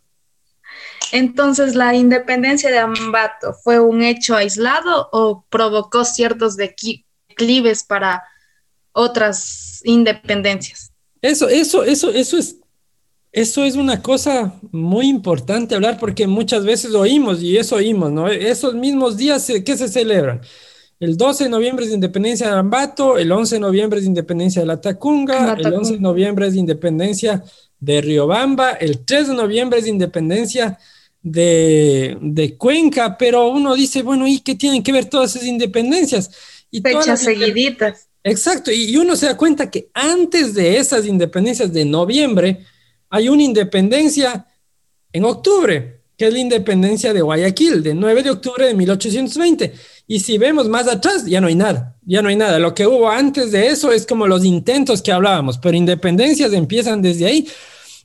Entonces, 1.11 1.75
¿la 1.75 1.93
independencia 1.95 2.71
de 2.71 2.79
Ambato 2.79 3.53
fue 3.61 3.81
un 3.81 4.03
hecho 4.03 4.37
aislado 4.37 5.09
o 5.11 5.43
provocó 5.49 6.05
ciertos 6.05 6.55
declives 6.55 7.83
para 7.83 8.23
otras 8.93 9.81
independencias. 9.83 10.91
Eso, 11.21 11.49
eso, 11.49 11.83
eso, 11.83 12.11
eso 12.11 12.37
es, 12.37 12.57
eso 13.31 13.63
es 13.63 13.75
una 13.75 14.01
cosa 14.01 14.53
muy 14.71 15.07
importante 15.07 15.75
hablar 15.75 15.97
porque 15.99 16.27
muchas 16.27 16.63
veces 16.63 16.93
oímos 16.93 17.41
y 17.41 17.57
eso 17.57 17.75
oímos, 17.75 18.11
¿no? 18.11 18.27
Esos 18.27 18.75
mismos 18.75 19.17
días 19.17 19.51
que 19.65 19.77
se 19.77 19.87
celebran. 19.87 20.41
El 20.99 21.17
12 21.17 21.45
de 21.45 21.49
noviembre 21.49 21.83
es 21.83 21.89
de 21.89 21.95
independencia 21.95 22.47
de 22.47 22.57
Ambato, 22.57 23.17
el 23.17 23.31
11 23.31 23.55
de 23.55 23.59
noviembre 23.59 23.97
es 23.97 24.05
de 24.05 24.09
independencia 24.09 24.61
de 24.61 24.67
la 24.67 24.79
Tacunga, 24.79 25.53
el 25.59 25.73
11 25.73 25.93
de 25.93 25.99
noviembre 25.99 26.47
es 26.47 26.53
de 26.53 26.59
independencia 26.59 27.43
de 27.79 28.01
Riobamba, 28.01 28.71
el 28.71 29.03
3 29.03 29.29
de 29.29 29.33
noviembre 29.33 29.79
es 29.79 29.85
de 29.85 29.91
independencia 29.91 30.77
de, 31.21 32.17
de 32.21 32.57
Cuenca, 32.57 33.17
pero 33.17 33.47
uno 33.47 33.75
dice, 33.75 34.03
bueno, 34.03 34.27
¿y 34.27 34.39
qué 34.39 34.55
tienen 34.55 34.83
que 34.83 34.91
ver 34.91 35.05
todas 35.05 35.35
esas 35.35 35.47
independencias? 35.47 36.31
Y 36.69 36.81
Fechas 36.81 37.21
seguiditas 37.21 38.07
Exacto, 38.23 38.71
y 38.71 38.95
uno 38.95 39.17
se 39.17 39.25
da 39.25 39.35
cuenta 39.35 39.69
que 39.69 39.89
antes 39.93 40.53
de 40.53 40.77
esas 40.77 41.05
independencias 41.05 41.73
de 41.73 41.83
noviembre, 41.83 42.65
hay 43.09 43.27
una 43.27 43.43
independencia 43.43 44.47
en 45.11 45.25
octubre, 45.25 46.01
que 46.17 46.27
es 46.27 46.33
la 46.33 46.39
independencia 46.39 47.13
de 47.13 47.21
Guayaquil, 47.21 47.83
de 47.83 47.93
9 47.93 48.23
de 48.23 48.29
octubre 48.31 48.65
de 48.65 48.73
1820. 48.73 49.73
Y 50.07 50.19
si 50.21 50.37
vemos 50.37 50.69
más 50.69 50.87
atrás, 50.87 51.25
ya 51.25 51.41
no 51.41 51.47
hay 51.47 51.55
nada, 51.55 51.97
ya 52.05 52.21
no 52.21 52.29
hay 52.29 52.37
nada. 52.37 52.59
Lo 52.59 52.73
que 52.73 52.87
hubo 52.87 53.09
antes 53.09 53.51
de 53.51 53.67
eso 53.67 53.91
es 53.91 54.05
como 54.05 54.25
los 54.25 54.45
intentos 54.45 55.01
que 55.01 55.11
hablábamos, 55.11 55.57
pero 55.57 55.75
independencias 55.75 56.53
empiezan 56.53 57.01
desde 57.01 57.25
ahí. 57.25 57.47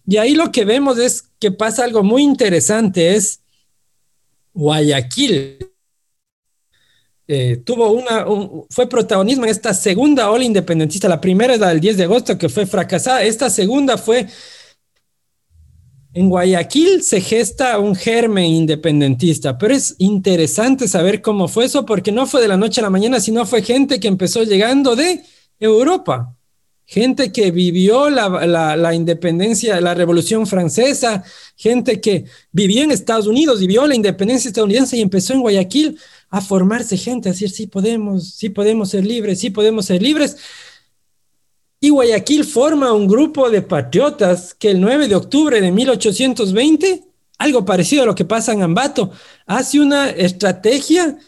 Y 0.04 0.16
ahí 0.16 0.34
lo 0.34 0.50
que 0.50 0.64
vemos 0.64 0.98
es 0.98 1.24
que 1.38 1.52
pasa 1.52 1.84
algo 1.84 2.02
muy 2.02 2.22
interesante, 2.22 3.14
es 3.14 3.40
Guayaquil 4.52 5.58
eh, 7.28 7.58
tuvo 7.58 7.92
una, 7.92 8.26
fue 8.70 8.88
protagonismo 8.88 9.44
en 9.44 9.50
esta 9.50 9.74
segunda 9.74 10.30
ola 10.30 10.44
independentista. 10.44 11.08
La 11.08 11.20
primera 11.20 11.54
es 11.54 11.60
la 11.60 11.68
del 11.68 11.80
10 11.80 11.98
de 11.98 12.04
agosto, 12.04 12.38
que 12.38 12.48
fue 12.48 12.66
fracasada. 12.66 13.22
Esta 13.22 13.50
segunda 13.50 13.98
fue 13.98 14.26
en 16.14 16.30
Guayaquil 16.30 17.02
se 17.02 17.20
gesta 17.20 17.78
un 17.78 17.94
germen 17.94 18.46
independentista, 18.46 19.58
pero 19.58 19.74
es 19.74 19.94
interesante 19.98 20.88
saber 20.88 21.20
cómo 21.20 21.48
fue 21.48 21.66
eso, 21.66 21.84
porque 21.84 22.10
no 22.10 22.26
fue 22.26 22.40
de 22.40 22.48
la 22.48 22.56
noche 22.56 22.80
a 22.80 22.84
la 22.84 22.90
mañana, 22.90 23.20
sino 23.20 23.44
fue 23.44 23.62
gente 23.62 24.00
que 24.00 24.08
empezó 24.08 24.42
llegando 24.42 24.96
de 24.96 25.22
Europa, 25.60 26.34
gente 26.88 27.32
que 27.32 27.50
vivió 27.50 28.08
la, 28.08 28.46
la, 28.74 28.94
independencia, 28.94 29.78
la 29.78 29.92
revolución 29.92 30.46
francesa, 30.46 31.22
gente 31.54 32.00
que 32.00 32.24
vivió 32.50 32.82
en 32.82 32.90
Estados 32.90 33.26
Unidos 33.26 33.60
vio 33.60 33.86
la 33.86 33.94
independencia 33.94 34.48
estadounidense 34.48 34.96
y 34.96 35.02
empezó 35.02 35.34
en 35.34 35.42
Guayaquil 35.42 35.98
a 36.30 36.40
formarse 36.40 36.96
gente, 36.96 37.28
a 37.28 37.32
decir, 37.32 37.50
sí 37.50 37.66
podemos, 37.66 38.30
sí 38.32 38.48
podemos 38.48 38.88
ser 38.88 39.04
libres, 39.04 39.38
sí 39.38 39.50
podemos 39.50 39.84
ser 39.84 40.00
libres. 40.00 40.38
Y 41.78 41.90
Guayaquil 41.90 42.46
forma 42.46 42.90
un 42.94 43.06
grupo 43.06 43.50
de 43.50 43.60
patriotas 43.60 44.54
que 44.54 44.70
el 44.70 44.80
9 44.80 45.08
de 45.08 45.14
octubre 45.14 45.60
de 45.60 45.70
1820, 45.70 47.04
algo 47.36 47.66
parecido 47.66 48.04
a 48.04 48.06
lo 48.06 48.14
que 48.14 48.24
pasa 48.24 48.54
en 48.54 48.62
Ambato, 48.62 49.12
hace 49.44 49.78
una 49.78 50.08
estrategia 50.08 51.18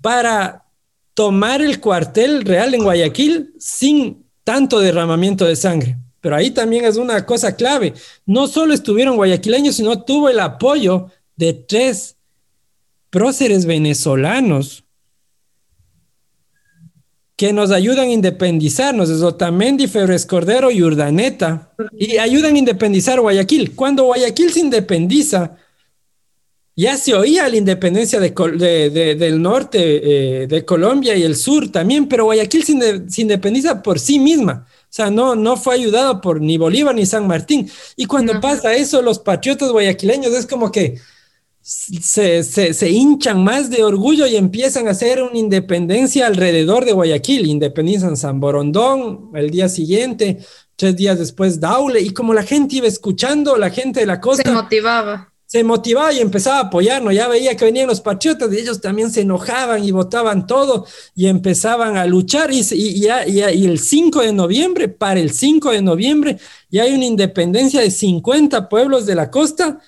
para 0.00 0.66
tomar 1.14 1.62
el 1.62 1.80
cuartel 1.80 2.44
real 2.44 2.74
en 2.74 2.84
Guayaquil 2.84 3.54
sin 3.58 4.23
tanto 4.44 4.80
derramamiento 4.80 5.44
de 5.44 5.56
sangre. 5.56 5.96
Pero 6.20 6.36
ahí 6.36 6.50
también 6.50 6.84
es 6.84 6.96
una 6.96 7.26
cosa 7.26 7.54
clave. 7.56 7.94
No 8.24 8.46
solo 8.46 8.72
estuvieron 8.72 9.16
guayaquileños, 9.16 9.76
sino 9.76 10.02
tuvo 10.04 10.28
el 10.28 10.40
apoyo 10.40 11.10
de 11.36 11.52
tres 11.52 12.16
próceres 13.10 13.66
venezolanos 13.66 14.84
que 17.36 17.52
nos 17.52 17.72
ayudan 17.72 18.08
a 18.08 18.12
independizarnos, 18.12 19.10
es 19.10 19.20
Otamendi, 19.22 19.88
Febres 19.88 20.24
Cordero 20.24 20.70
y 20.70 20.82
Urdaneta, 20.82 21.72
y 21.92 22.18
ayudan 22.18 22.54
a 22.54 22.58
independizar 22.58 23.20
Guayaquil. 23.20 23.74
Cuando 23.74 24.04
Guayaquil 24.04 24.52
se 24.52 24.60
independiza, 24.60 25.56
ya 26.76 26.96
se 26.96 27.14
oía 27.14 27.48
la 27.48 27.56
independencia 27.56 28.18
del 28.18 29.42
norte 29.42 30.42
eh, 30.42 30.46
de 30.48 30.64
Colombia 30.64 31.14
y 31.14 31.22
el 31.22 31.36
sur 31.36 31.70
también, 31.70 32.08
pero 32.08 32.24
Guayaquil 32.24 32.64
se, 32.64 33.22
independiza 33.22 33.80
por 33.82 34.00
sí 34.00 34.18
misma. 34.18 34.66
O 34.68 34.86
sea, 34.94 35.10
no, 35.10 35.36
no 35.36 35.56
fue 35.56 35.74
ayudado 35.74 36.20
por 36.20 36.40
ni 36.40 36.58
Bolívar 36.58 36.94
ni 36.94 37.06
San 37.06 37.26
Martín. 37.26 37.70
Y 37.96 38.06
cuando 38.06 38.40
pasa 38.40 38.74
eso, 38.74 39.02
los 39.02 39.20
patriotas 39.20 39.70
guayaquileños 39.70 40.32
es 40.32 40.46
como 40.46 40.72
que, 40.72 40.98
se, 41.62 42.90
hinchan 42.90 43.42
más 43.42 43.70
de 43.70 43.84
orgullo 43.84 44.26
y 44.26 44.36
empiezan 44.36 44.86
a 44.86 44.90
hacer 44.90 45.22
una 45.22 45.38
independencia 45.38 46.26
alrededor 46.26 46.84
de 46.84 46.92
Guayaquil, 46.92 47.46
independizan 47.46 48.18
San 48.18 48.38
Borondón 48.38 49.30
el 49.34 49.48
día 49.48 49.70
siguiente, 49.70 50.40
tres 50.76 50.94
días 50.94 51.18
después 51.18 51.60
Daule, 51.60 52.00
y 52.00 52.10
como 52.10 52.34
la 52.34 52.42
gente 52.42 52.76
iba 52.76 52.86
escuchando, 52.86 53.56
la 53.56 53.70
gente 53.70 54.00
de 54.00 54.06
la 54.06 54.20
costa... 54.20 54.42
Se 54.42 54.50
motivaba. 54.50 55.33
Se 55.54 55.62
motivaba 55.62 56.12
y 56.12 56.18
empezaba 56.18 56.56
a 56.56 56.62
apoyarnos, 56.62 57.14
ya 57.14 57.28
veía 57.28 57.56
que 57.56 57.64
venían 57.64 57.86
los 57.86 58.00
patriotas 58.00 58.52
y 58.52 58.58
ellos 58.58 58.80
también 58.80 59.12
se 59.12 59.20
enojaban 59.20 59.84
y 59.84 59.92
votaban 59.92 60.48
todo 60.48 60.84
y 61.14 61.28
empezaban 61.28 61.96
a 61.96 62.06
luchar 62.06 62.50
y, 62.50 62.58
el 62.58 63.78
5 63.78 64.22
de 64.22 64.32
noviembre, 64.32 64.88
para 64.88 65.20
el 65.20 65.30
5 65.30 65.70
de 65.70 65.80
noviembre, 65.80 66.38
ya 66.70 66.82
hay 66.82 66.94
una 66.94 67.04
independencia 67.04 67.82
de 67.82 67.92
50 67.92 68.68
pueblos 68.68 69.06
de 69.06 69.14
la 69.14 69.30
costa, 69.30 69.78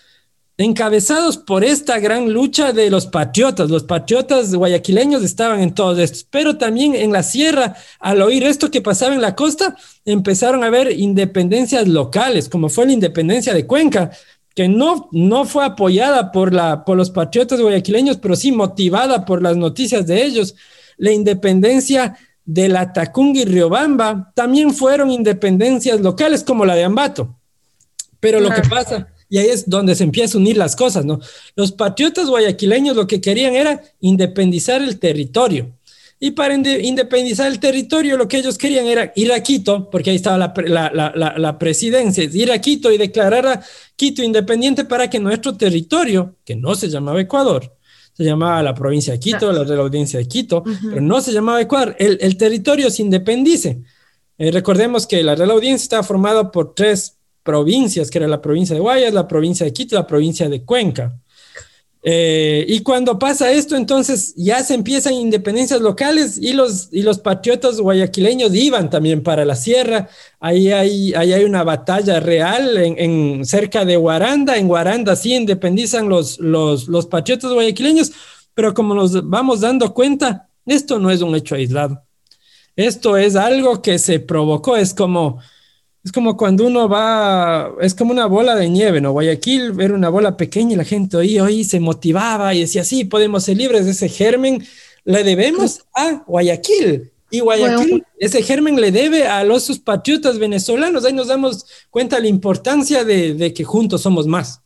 encabezados 0.57 1.37
por 1.37 1.65
esta 1.65 1.99
gran 1.99 2.33
lucha 2.33 2.73
de 2.73 2.89
los 2.89 3.09
patriotas. 3.09 3.69
Los 3.69 3.83
patriotas 3.83 4.55
guayaquileños 4.55 5.25
estaban 5.25 5.61
en 5.61 5.75
todos 5.75 5.99
estos, 5.99 6.23
pero 6.31 6.57
también 6.57 6.95
en 6.95 7.11
la 7.11 7.25
sierra, 7.25 7.75
al 7.99 8.23
oír 8.23 8.45
esto 8.45 8.71
que 8.71 8.83
pasaba 8.83 9.15
en 9.15 9.21
la 9.21 9.35
costa, 9.35 9.77
empezaron 10.05 10.63
a 10.63 10.69
haber 10.69 10.93
independencias 10.93 11.89
locales, 11.89 12.49
como 12.49 12.69
fue 12.69 12.87
la 12.87 12.93
independencia 12.93 13.53
de 13.53 13.67
Cuenca, 13.67 14.13
que 14.57 14.69
no, 14.69 15.09
no 15.13 15.45
fue 15.45 15.67
apoyada 15.67 16.33
por, 16.33 16.53
la, 16.53 16.85
por 16.85 16.97
los 16.97 17.11
patriotas 17.11 17.61
guayaquileños, 17.61 18.17
pero 18.17 18.35
sí 18.35 18.51
motivada 18.51 19.27
por 19.27 19.43
las 19.43 19.57
noticias 19.57 20.07
de 20.07 20.25
ellos. 20.25 20.57
La 20.97 21.13
independencia 21.13 22.17
de 22.47 22.69
la 22.71 22.95
Tacunga 22.95 23.41
y 23.41 23.45
Riobamba 23.45 24.33
también 24.35 24.73
fueron 24.73 25.11
independencias 25.11 26.01
locales 26.01 26.43
como 26.43 26.65
la 26.65 26.75
de 26.75 26.85
Ambato. 26.85 27.37
Pero 28.19 28.41
lo 28.41 28.49
que 28.51 28.63
pasa 28.63 29.09
y 29.29 29.39
ahí 29.39 29.49
es 29.49 29.69
donde 29.69 29.95
se 29.95 30.05
empieza 30.05 30.39
a 30.39 30.41
unir 30.41 30.57
las 30.57 30.75
cosas, 30.75 31.05
¿no? 31.05 31.21
Los 31.55 31.73
patriotas 31.73 32.29
guayaquileños 32.29 32.97
lo 32.97 33.07
que 33.07 33.21
querían 33.21 33.55
era 33.55 33.83
independizar 34.01 34.81
el 34.81 34.99
territorio. 34.99 35.76
Y 36.19 36.31
para 36.31 36.55
independizar 36.55 37.47
el 37.47 37.61
territorio, 37.61 38.17
lo 38.17 38.27
que 38.27 38.39
ellos 38.39 38.57
querían 38.57 38.87
era 38.87 39.13
ir 39.17 39.31
a 39.33 39.43
Quito, 39.43 39.91
porque 39.91 40.11
ahí 40.11 40.17
estaba 40.17 40.39
la, 40.39 41.59
presidencia, 41.59 42.25
ir 42.25 42.51
a 42.51 42.59
Quito 42.59 42.91
y 42.91 42.97
declarar 42.97 43.47
a 43.47 43.63
Quito 43.97 44.23
independiente 44.23 44.87
para 44.87 45.11
que 45.11 45.19
nuestro 45.21 45.57
territorio, 45.59 46.37
que 46.45 46.57
no 46.57 46.75
se 46.75 46.89
llamaba 46.89 47.21
Ecuador, 47.21 47.77
se 48.15 48.25
llamaba 48.25 48.63
la 48.63 48.75
provincia 48.75 49.13
de 49.13 49.21
Quito, 49.21 49.53
la 49.53 49.65
de 49.65 49.77
la 49.77 49.83
audiencia 49.83 50.19
de 50.19 50.27
Quito, 50.27 50.65
pero 50.65 51.03
no 51.03 51.21
se 51.21 51.33
llamaba 51.33 51.61
Ecuador, 51.61 51.95
el, 51.99 52.37
territorio 52.39 52.89
se 52.89 53.03
independice. 53.03 53.83
Eh, 54.39 54.51
recordemos 54.51 55.07
que 55.07 55.23
la 55.23 55.35
Real 55.35 55.51
Audiencia 55.51 55.85
estaba 55.85 56.03
formada 56.03 56.51
por 56.51 56.75
tres 56.75 57.19
provincias, 57.43 58.11
que 58.11 58.19
era 58.19 58.27
la 58.27 58.41
provincia 58.41 58.75
de 58.75 58.81
Guayas, 58.81 59.13
la 59.13 59.29
provincia 59.29 59.67
de 59.67 59.73
Quito, 59.75 59.97
la 59.97 60.07
provincia 60.07 60.49
de 60.49 60.65
Cuenca. 60.65 61.15
Eh, 62.09 62.65
y 62.69 62.85
cuando 62.85 63.19
pasa 63.19 63.51
esto, 63.51 63.75
entonces 63.75 64.33
ya 64.37 64.63
se 64.63 64.75
empiezan 64.75 65.15
independencias 65.15 65.81
locales 65.81 66.39
y 66.39 66.53
los, 66.53 66.89
y 66.93 67.03
los 67.03 67.19
patriotas 67.19 67.81
guayaquileños 67.81 68.55
iban 68.55 68.89
también 68.91 69.25
para 69.25 69.45
la 69.45 69.57
sierra. 69.57 70.09
Ahí 70.39 70.71
hay, 70.71 71.13
ahí 71.15 71.33
hay 71.33 71.43
una 71.43 71.65
batalla 71.65 72.21
real 72.21 72.77
en, 72.77 73.45
cerca 73.45 73.85
de 73.85 73.97
Guaranda. 73.97 74.57
En 74.57 74.69
Guaranda 74.69 75.17
sí 75.17 75.35
independizan 75.35 76.09
los, 76.09 76.39
los, 76.39 76.87
los 76.87 77.07
patriotas 77.07 77.53
guayaquileños, 77.53 78.13
pero 78.55 78.73
como 78.73 78.95
nos 78.95 79.29
vamos 79.29 79.63
dando 79.63 79.93
cuenta, 79.93 80.49
esto 80.65 81.01
no 81.01 81.11
es 81.11 81.23
un 81.23 81.35
hecho 81.35 81.57
aislado. 81.57 82.05
Esto 82.77 83.17
es 83.17 83.35
algo 83.35 83.83
que 83.83 83.99
se 83.99 84.21
provocó, 84.21 84.77
es 84.77 84.95
como 84.95 85.41
es 86.07 86.13
como 86.13 86.37
cuando 86.37 86.65
uno 86.65 86.89
va, 86.89 87.73
es 87.81 87.93
como 87.93 88.13
una 88.13 88.27
bola 88.27 88.55
de 88.55 88.69
nieve, 88.69 89.01
¿no? 89.01 89.11
Guayaquil 89.11 89.75
era 89.81 89.93
una 89.93 90.09
bola 90.09 90.37
pequeña 90.37 90.75
y 90.75 90.77
la 90.77 90.85
gente 90.85 91.17
oía, 91.17 91.43
oí, 91.43 91.65
se 91.65 91.81
motivaba 91.81 92.55
y 92.55 92.61
decía, 92.61 92.85
sí, 92.85 93.05
podemos 93.05 93.43
ser 93.43 93.57
libres 93.57 93.87
de 93.87 93.91
ese 93.91 94.09
germen. 94.09 94.65
Le 95.03 95.25
debemos 95.25 95.81
a 95.93 96.23
Guayaquil. 96.25 97.11
Y 97.29 97.41
Guayaquil, 97.41 98.05
ese 98.21 98.41
germen 98.45 98.81
le 98.81 98.93
debe 98.93 99.27
a 99.27 99.43
los 99.43 99.65
sus 99.65 99.81
patriotas 99.81 100.39
venezolanos. 100.39 101.05
Ahí 101.05 101.13
nos 101.13 101.27
damos 101.27 101.67
cuenta 101.91 102.21
la 102.21 102.29
importancia 102.29 103.03
de, 103.03 103.35
de 103.35 103.53
que 103.53 103.65
juntos 103.65 104.03
somos 104.03 104.29
más. 104.29 104.61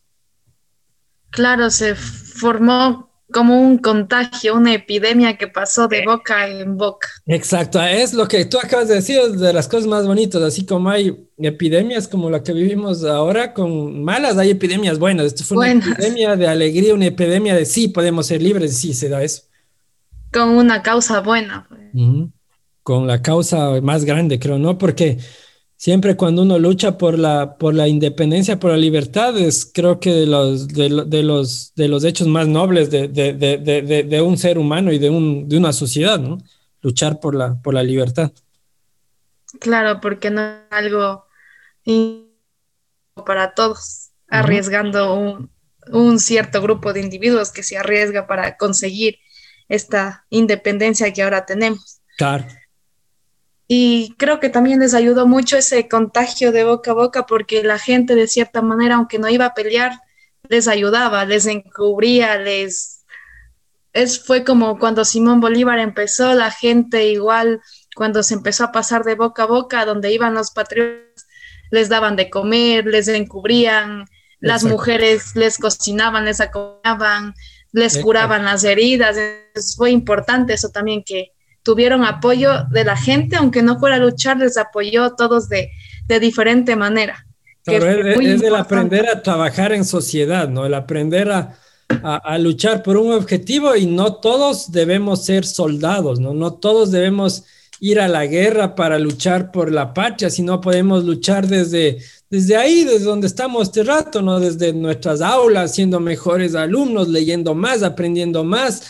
Claro, 1.30 1.70
se 1.70 1.94
formó 1.94 3.09
como 3.32 3.60
un 3.60 3.78
contagio, 3.78 4.54
una 4.54 4.74
epidemia 4.74 5.36
que 5.36 5.48
pasó 5.48 5.88
de 5.88 6.04
boca 6.04 6.48
en 6.48 6.76
boca. 6.76 7.08
Exacto, 7.26 7.82
es 7.82 8.14
lo 8.14 8.26
que 8.28 8.44
tú 8.44 8.58
acabas 8.58 8.88
de 8.88 8.96
decir, 8.96 9.20
de 9.22 9.52
las 9.52 9.68
cosas 9.68 9.86
más 9.86 10.06
bonitas, 10.06 10.42
así 10.42 10.66
como 10.66 10.90
hay 10.90 11.28
epidemias 11.38 12.08
como 12.08 12.30
la 12.30 12.42
que 12.42 12.52
vivimos 12.52 13.04
ahora 13.04 13.54
con 13.54 14.02
malas, 14.02 14.36
hay 14.38 14.50
epidemias 14.50 14.98
buenas. 14.98 15.26
Esto 15.26 15.44
fue 15.44 15.56
una 15.58 15.72
epidemia 15.72 16.36
de 16.36 16.48
alegría, 16.48 16.94
una 16.94 17.06
epidemia 17.06 17.54
de 17.54 17.64
sí, 17.64 17.88
podemos 17.88 18.26
ser 18.26 18.42
libres, 18.42 18.76
sí, 18.76 18.94
se 18.94 19.08
da 19.08 19.22
eso. 19.22 19.42
Con 20.32 20.50
una 20.50 20.82
causa 20.82 21.20
buena. 21.20 21.66
Pues. 21.68 22.28
Con 22.82 23.06
la 23.06 23.22
causa 23.22 23.80
más 23.80 24.04
grande, 24.04 24.38
creo, 24.38 24.58
¿no? 24.58 24.78
Porque 24.78 25.18
siempre 25.80 26.14
cuando 26.14 26.42
uno 26.42 26.58
lucha 26.58 26.98
por 26.98 27.18
la, 27.18 27.56
por 27.56 27.74
la 27.74 27.88
independencia, 27.88 28.60
por 28.60 28.70
la 28.70 28.76
libertad, 28.76 29.38
es 29.38 29.64
creo 29.64 29.98
que 29.98 30.12
de 30.12 30.26
los, 30.26 30.68
de, 30.68 30.90
los, 30.90 31.74
de 31.74 31.88
los 31.88 32.04
hechos 32.04 32.28
más 32.28 32.46
nobles 32.46 32.90
de, 32.90 33.08
de, 33.08 34.20
un 34.20 34.36
ser 34.36 34.58
humano 34.58 34.92
y 34.92 34.98
de, 34.98 35.08
un, 35.08 35.48
de 35.48 35.56
una 35.56 35.72
sociedad, 35.72 36.18
¿no? 36.18 36.36
Luchar 36.82 37.18
por 37.18 37.34
la, 37.34 37.54
por 37.62 37.72
la 37.72 37.82
libertad. 37.82 38.30
Claro, 39.58 40.02
porque 40.02 40.30
no 40.30 40.42
es 40.42 40.58
algo 40.68 41.24
para 43.24 43.54
todos, 43.54 44.10
arriesgando 44.28 45.14
un, 45.14 45.50
un 45.90 46.18
cierto 46.18 46.60
grupo 46.60 46.92
de 46.92 47.00
individuos 47.00 47.52
que 47.52 47.62
se 47.62 47.78
arriesga 47.78 48.26
para 48.26 48.58
conseguir 48.58 49.16
esta 49.66 50.26
independencia 50.28 51.10
que 51.10 51.22
ahora 51.22 51.46
tenemos. 51.46 52.02
Claro. 52.18 52.44
Y 53.72 54.16
creo 54.16 54.40
que 54.40 54.48
también 54.48 54.80
les 54.80 54.94
ayudó 54.94 55.28
mucho 55.28 55.56
ese 55.56 55.86
contagio 55.86 56.50
de 56.50 56.64
boca 56.64 56.90
a 56.90 56.94
boca 56.94 57.26
porque 57.26 57.62
la 57.62 57.78
gente 57.78 58.16
de 58.16 58.26
cierta 58.26 58.62
manera, 58.62 58.96
aunque 58.96 59.20
no 59.20 59.28
iba 59.28 59.44
a 59.44 59.54
pelear, 59.54 59.92
les 60.48 60.66
ayudaba, 60.66 61.24
les 61.24 61.46
encubría, 61.46 62.36
les... 62.36 63.04
Es, 63.92 64.26
fue 64.26 64.42
como 64.42 64.80
cuando 64.80 65.04
Simón 65.04 65.40
Bolívar 65.40 65.78
empezó, 65.78 66.34
la 66.34 66.50
gente 66.50 67.12
igual, 67.12 67.60
cuando 67.94 68.24
se 68.24 68.34
empezó 68.34 68.64
a 68.64 68.72
pasar 68.72 69.04
de 69.04 69.14
boca 69.14 69.44
a 69.44 69.46
boca, 69.46 69.84
donde 69.84 70.12
iban 70.12 70.34
los 70.34 70.50
patriotas, 70.50 71.28
les 71.70 71.88
daban 71.88 72.16
de 72.16 72.28
comer, 72.28 72.86
les 72.86 73.06
encubrían, 73.06 74.04
las 74.40 74.64
mujeres 74.64 75.36
les 75.36 75.58
cocinaban, 75.58 76.24
les 76.24 76.40
acompañaban, 76.40 77.34
les 77.70 77.98
curaban 77.98 78.46
las 78.46 78.64
heridas. 78.64 79.16
fue 79.76 79.92
importante 79.92 80.54
eso 80.54 80.70
también, 80.70 81.04
que 81.04 81.34
tuvieron 81.62 82.04
apoyo 82.04 82.64
de 82.70 82.84
la 82.84 82.96
gente, 82.96 83.36
aunque 83.36 83.62
no 83.62 83.78
fuera 83.78 83.96
a 83.96 83.98
luchar, 83.98 84.38
les 84.38 84.56
apoyó 84.56 85.14
todos 85.14 85.48
de, 85.48 85.70
de 86.06 86.20
diferente 86.20 86.76
manera. 86.76 87.26
es, 87.66 87.82
el 87.82 88.54
aprender 88.54 89.08
a 89.08 89.22
trabajar 89.22 89.72
en 89.72 89.84
sociedad, 89.84 90.48
¿no? 90.48 90.66
El 90.66 90.74
aprender 90.74 91.30
a, 91.30 91.58
a, 92.02 92.38
luchar 92.38 92.82
por 92.82 92.96
un 92.96 93.12
objetivo 93.12 93.76
y 93.76 93.86
no 93.86 94.14
todos 94.14 94.72
debemos 94.72 95.24
ser 95.24 95.44
soldados, 95.44 96.20
¿no? 96.20 96.34
No 96.34 96.54
todos 96.54 96.90
debemos 96.90 97.44
ir 97.80 98.00
a 98.00 98.08
la 98.08 98.26
guerra 98.26 98.74
para 98.74 98.98
luchar 98.98 99.50
por 99.50 99.72
la 99.72 99.94
patria, 99.94 100.30
sino 100.30 100.60
podemos 100.60 101.04
luchar 101.04 101.46
desde, 101.46 101.98
desde 102.28 102.56
ahí, 102.56 102.84
desde 102.84 103.04
donde 103.04 103.26
estamos 103.26 103.68
este 103.68 103.84
rato, 103.84 104.22
¿no? 104.22 104.38
Desde 104.38 104.72
nuestras 104.72 105.20
aulas, 105.20 105.74
siendo 105.74 105.98
mejores 105.98 106.54
alumnos, 106.54 107.08
leyendo 107.08 107.54
más, 107.54 107.82
aprendiendo 107.82 108.44
más. 108.44 108.82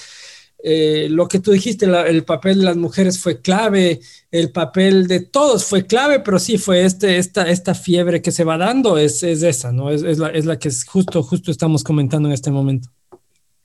Eh, 0.63 1.09
lo 1.11 1.27
que 1.29 1.41
tú 1.41 1.53
dijiste, 1.53 1.87
el 1.87 2.25
papel 2.25 2.59
de 2.59 2.65
las 2.65 2.77
mujeres 2.77 3.19
fue 3.19 3.41
clave, 3.41 4.01
el 4.31 4.53
papel 4.53 5.07
de 5.07 5.21
todos 5.21 5.65
fue 5.65 5.87
clave, 5.87 6.21
pero 6.21 6.39
sí 6.39 6.59
fue 6.59 6.85
este, 6.85 7.19
esta, 7.19 7.49
esta 7.49 7.75
fiebre 7.75 8.21
que 8.21 8.33
se 8.33 8.45
va 8.45 8.59
dando, 8.59 8.99
es, 8.99 9.23
es 9.23 9.43
esa, 9.43 9.73
¿no? 9.73 9.91
Es, 9.91 10.03
es, 10.03 10.19
la, 10.19 10.29
es 10.29 10.45
la 10.45 10.59
que 10.59 10.71
justo, 10.87 11.23
justo 11.23 11.51
estamos 11.51 11.83
comentando 11.83 12.29
en 12.29 12.35
este 12.35 12.51
momento. 12.51 12.89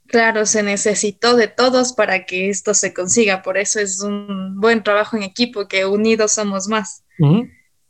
Claro, 0.08 0.45
se 0.45 0.63
necesitó 0.63 1.36
de 1.36 1.47
todos 1.47 1.93
para 1.93 2.25
que 2.25 2.49
esto 2.49 2.73
se 2.73 2.93
consiga, 2.93 3.41
por 3.41 3.58
eso 3.58 3.79
es 3.79 4.01
un 4.01 4.60
buen 4.62 4.84
trabajo 4.84 5.17
en 5.17 5.23
equipo, 5.23 5.67
que 5.67 5.86
unidos 5.86 6.34
somos 6.34 6.67
más 6.67 7.03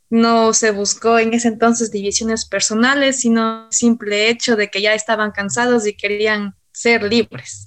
no 0.09 0.53
se 0.53 0.71
buscó 0.71 1.19
en 1.19 1.33
ese 1.33 1.47
entonces 1.47 1.91
divisiones 1.91 2.45
personales, 2.45 3.19
sino 3.19 3.67
simple 3.71 4.29
hecho 4.29 4.55
de 4.55 4.69
que 4.69 4.81
ya 4.81 4.93
estaban 4.93 5.31
cansados 5.31 5.87
y 5.87 5.95
querían 5.95 6.55
ser 6.75 7.03
libres. 7.03 7.65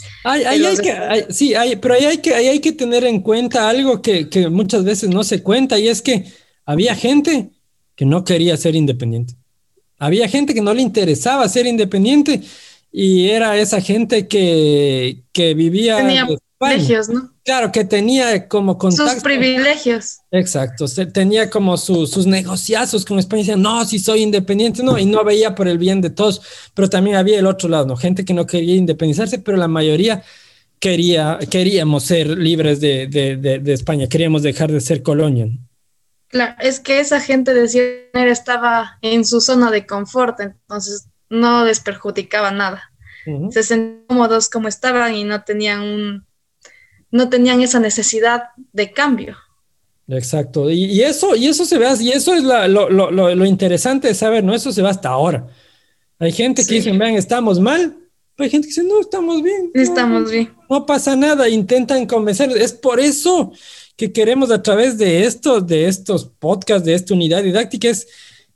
sí, 1.31 1.55
pero 1.81 1.95
ahí 1.95 2.05
hay, 2.05 2.19
que, 2.19 2.35
hay 2.35 2.61
que 2.61 2.73
tener 2.73 3.05
en 3.05 3.21
cuenta 3.21 3.69
algo 3.69 4.03
que, 4.03 4.29
que 4.29 4.49
muchas 4.49 4.85
veces 4.85 5.09
no 5.09 5.25
se 5.25 5.43
cuenta 5.43 5.79
y 5.79 5.89
es 5.89 6.03
que 6.03 6.27
había 6.65 6.95
gente 6.95 7.51
que 7.97 8.05
no 8.05 8.25
quería 8.25 8.57
ser 8.57 8.77
independiente. 8.77 9.35
Había 9.99 10.29
gente 10.29 10.55
que 10.55 10.61
no 10.61 10.75
le 10.75 10.83
interesaba 10.83 11.49
ser 11.49 11.67
independiente 11.67 12.43
y 12.93 13.29
era 13.31 13.57
esa 13.57 13.81
gente 13.81 14.29
que, 14.29 15.25
que 15.33 15.55
vivía... 15.55 15.97
Tenía 15.97 16.27
privilegios, 16.59 17.09
¿no? 17.09 17.33
Claro, 17.45 17.73
que 17.73 17.85
tenía 17.85 18.49
como 18.49 18.77
contacto. 18.79 19.13
Sus 19.13 19.23
privilegios. 19.23 20.19
Exacto, 20.31 20.87
tenía 21.13 21.49
como 21.49 21.77
sus 21.77 22.27
negociazos 22.27 23.05
con 23.05 23.19
España, 23.19 23.43
decían, 23.43 23.63
no, 23.63 23.85
si 23.85 23.99
soy 23.99 24.23
independiente, 24.23 24.83
no, 24.83 24.99
y 24.99 25.07
no 25.07 25.25
veía 25.25 25.55
por 25.55 25.69
el 25.69 25.79
bien 25.79 26.01
de 26.01 26.11
todos, 26.11 26.43
pero 26.75 26.91
también 26.91 27.17
había 27.17 27.39
el 27.39 27.47
otro 27.47 27.69
lado, 27.69 27.87
¿no? 27.87 27.97
Gente 27.97 28.25
que 28.25 28.35
no 28.35 28.47
quería 28.47 28.75
independizarse, 28.75 29.39
pero 29.39 29.57
la 29.57 29.69
mayoría 29.69 30.23
quería, 30.81 31.39
queríamos 31.51 32.05
ser 32.05 32.29
libres 32.29 32.81
de, 32.81 33.07
de, 33.07 33.37
de, 33.37 33.73
España, 33.73 34.09
queríamos 34.09 34.43
dejar 34.43 34.71
de 34.73 34.81
ser 34.81 35.03
colonia. 35.03 35.49
Claro, 36.29 36.57
es 36.61 36.81
que 36.81 37.01
esa 37.01 37.21
gente 37.21 37.55
de 37.55 37.69
cierta 37.69 38.27
estaba 38.27 38.99
en 39.01 39.25
su 39.25 39.41
zona 39.41 39.71
de 39.71 39.87
confort, 39.87 40.41
entonces 40.41 41.07
no 41.31 41.65
les 41.65 41.81
perjudicaba 41.81 42.51
nada. 42.51 42.93
Se 43.51 43.63
sentían 43.63 44.07
cómodos 44.07 44.49
como 44.49 44.69
estaban 44.69 45.15
y 45.15 45.25
no 45.25 45.43
tenían 45.45 45.83
un, 45.83 46.28
no 47.11 47.29
tenían 47.29 47.61
esa 47.63 47.81
necesidad 47.81 48.45
de 48.73 48.93
cambio. 48.93 49.37
Exacto, 50.09 50.71
y, 50.71 51.03
eso, 51.03 51.37
y 51.37 51.49
eso 51.49 51.67
se 51.67 51.77
ve, 51.77 51.87
y 52.01 52.11
eso 52.11 52.35
es 52.35 52.43
lo, 52.43 53.45
interesante 53.45 54.09
de 54.09 54.15
saber, 54.15 54.43
¿no? 54.43 54.55
Eso 54.55 54.73
se 54.73 54.81
ve 54.81 54.89
hasta 54.89 55.11
ahora. 55.11 55.47
Hay 56.19 56.33
gente 56.33 56.65
que 56.65 56.77
dice, 56.77 56.93
vean, 56.93 57.15
estamos 57.15 57.61
mal, 57.61 57.95
pero 58.35 58.45
hay 58.45 58.51
gente 58.51 58.67
que 58.67 58.71
dice, 58.71 58.85
no, 58.85 59.01
estamos 59.01 59.43
bien. 59.43 59.71
Estamos 59.75 60.31
bien. 60.31 60.51
No 60.71 60.87
pasa 60.87 61.15
nada, 61.15 61.49
intentan 61.49 62.07
convencer. 62.07 62.51
Es 62.57 62.73
por 62.73 63.01
eso 63.01 63.53
que 63.97 64.13
queremos 64.13 64.51
a 64.51 64.63
través 64.63 64.97
de 64.97 65.25
esto, 65.25 65.61
de 65.61 65.89
estos 65.89 66.25
podcasts, 66.25 66.87
de 66.87 66.95
esta 66.95 67.13
unidad 67.13 67.43
didáctica, 67.43 67.89
es 67.89 68.07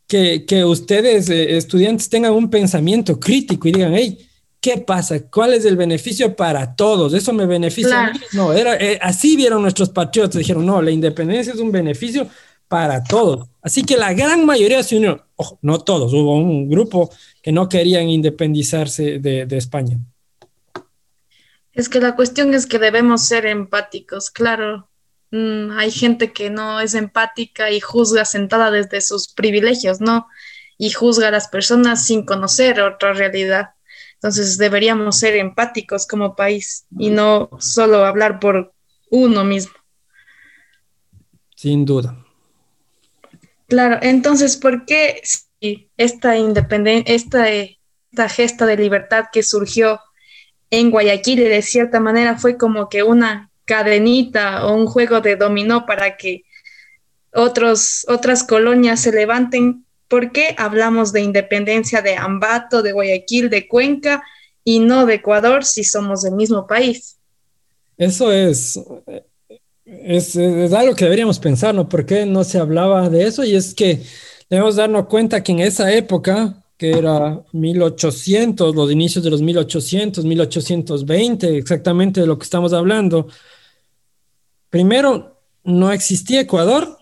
que, 0.07 0.65
ustedes, 0.65 1.29
eh, 1.31 1.57
estudiantes, 1.57 2.09
tengan 2.09 2.33
un 2.33 2.49
pensamiento 2.49 3.19
crítico 3.19 3.69
y 3.69 3.73
digan, 3.73 3.95
hey, 3.95 4.19
¿qué 4.63 4.79
pasa? 4.79 5.29
¿Cuál 5.29 5.55
es 5.55 5.65
el 5.67 5.77
beneficio 5.77 6.35
para 6.37 6.75
todos? 6.77 7.13
¿Eso 7.13 7.33
me 7.33 7.47
beneficia 7.47 8.07
a 8.07 8.13
mí? 8.13 8.21
No, 8.33 8.53
era, 8.53 8.77
eh, 8.77 8.99
así 9.03 9.37
vieron 9.37 9.61
nuestros 9.61 9.91
patriotas, 9.91 10.39
dijeron, 10.39 10.65
no, 10.65 10.81
la 10.81 10.93
independencia 10.93 11.53
es 11.53 11.59
un 11.59 11.73
beneficio 11.73 12.29
para 12.69 13.03
todos. 13.03 13.49
Así 13.61 13.83
que 13.83 13.97
la 13.97 14.15
gran 14.15 14.47
mayoría 14.47 14.83
se 14.85 14.97
unió, 14.97 15.27
ojo, 15.35 15.59
no 15.63 15.81
todos, 15.81 16.13
hubo 16.15 16.37
un 16.37 16.71
grupo 16.71 17.11
que 17.43 17.51
no 17.51 17.69
querían 17.69 18.09
independizarse 18.09 19.19
de, 19.19 19.47
de 19.47 19.57
España. 19.57 19.99
Es 21.73 21.89
que 21.89 22.01
la 22.01 22.15
cuestión 22.15 22.55
es 22.55 22.67
que 22.67 22.79
debemos 22.79 23.27
ser 23.27 23.47
empáticos, 23.47 24.31
claro. 24.31 24.89
Mm, 25.33 25.73
hay 25.73 25.91
gente 25.91 26.33
que 26.33 26.51
no 26.51 26.81
es 26.81 26.95
empática 26.95 27.73
y 27.73 27.81
juzga 27.81 28.25
sentada 28.25 28.71
desde 28.71 29.01
sus 29.01 29.27
privilegios, 29.33 30.01
¿no? 30.01 30.29
Y 30.79 30.91
juzga 30.91 31.29
a 31.29 31.33
las 31.33 31.49
personas 31.49 32.07
sin 32.07 32.25
conocer 32.25 32.81
otra 32.81 33.13
realidad. 33.13 33.71
Entonces 34.23 34.57
deberíamos 34.57 35.19
ser 35.19 35.35
empáticos 35.35 36.07
como 36.07 36.37
país 36.37 36.87
y 36.97 37.11
no 37.11 37.51
solo 37.59 38.05
hablar 38.05 38.39
por 38.39 38.73
uno 39.11 39.45
mismo. 39.45 39.73
Sin 41.57 41.85
duda. 41.85 42.25
Claro, 43.67 43.99
entonces, 44.01 44.57
¿por 44.57 44.87
qué 44.87 45.23
esta 45.97 46.37
independencia, 46.37 47.13
esta, 47.13 47.51
esta 47.51 48.29
gesta 48.29 48.65
de 48.65 48.77
libertad 48.77 49.25
que 49.33 49.43
surgió 49.43 49.99
en 50.71 50.93
Guayaquil 50.93 51.41
de 51.41 51.63
cierta 51.63 51.99
manera 51.99 52.39
fue 52.39 52.57
como 52.57 52.89
que 52.89 53.03
una 53.03 53.51
cadenita 53.65 54.67
o 54.67 54.77
un 54.77 54.87
juego 54.87 55.21
de 55.21 55.35
dominó 55.35 55.85
para 55.85 56.17
que 56.17 56.45
otros, 57.33 58.07
otras 58.09 58.45
colonias 58.45 59.01
se 59.01 59.11
levanten. 59.11 59.85
¿Por 60.13 60.31
qué 60.31 60.55
hablamos 60.59 61.11
de 61.15 61.23
independencia 61.23 62.03
de 62.03 62.17
Ambato, 62.17 62.83
de 62.83 62.93
Guayaquil, 62.93 63.49
de 63.49 63.67
Cuenca 63.67 64.23
y 64.63 64.79
no 64.79 65.07
de 65.07 65.15
Ecuador 65.15 65.65
si 65.65 65.85
somos 65.85 66.21
del 66.21 66.35
mismo 66.35 66.67
país? 66.67 67.17
Eso 67.97 68.31
es, 68.31 68.79
es, 69.87 70.37
es 70.37 70.73
algo 70.75 70.95
que 70.95 71.07
deberíamos 71.07 71.39
pensar, 71.39 71.75
¿no? 71.75 71.89
¿Por 71.89 72.05
qué 72.05 72.27
no 72.27 72.45
se 72.45 72.59
hablaba 72.59 73.09
de 73.09 73.27
eso? 73.27 73.43
Y 73.43 73.57
es 73.57 73.73
que 73.73 74.03
debemos 74.51 74.77
darnos 74.77 75.07
cuenta 75.07 75.43
que 75.43 75.53
en 75.53 75.61
esa 75.61 75.91
época, 75.91 76.63
que 76.77 76.91
era 76.91 77.43
1800, 77.53 78.75
los 78.75 78.93
inicios 78.93 79.25
de 79.25 79.31
los 79.31 79.41
1800, 79.41 80.27
1820, 80.27 81.57
exactamente 81.57 82.21
de 82.21 82.27
lo 82.27 82.39
que 82.39 82.45
estamos 82.45 82.75
hablando, 82.75 83.29
primero, 84.69 85.41
no 85.65 85.91
existía 85.91 86.43
Ecuador, 86.43 86.99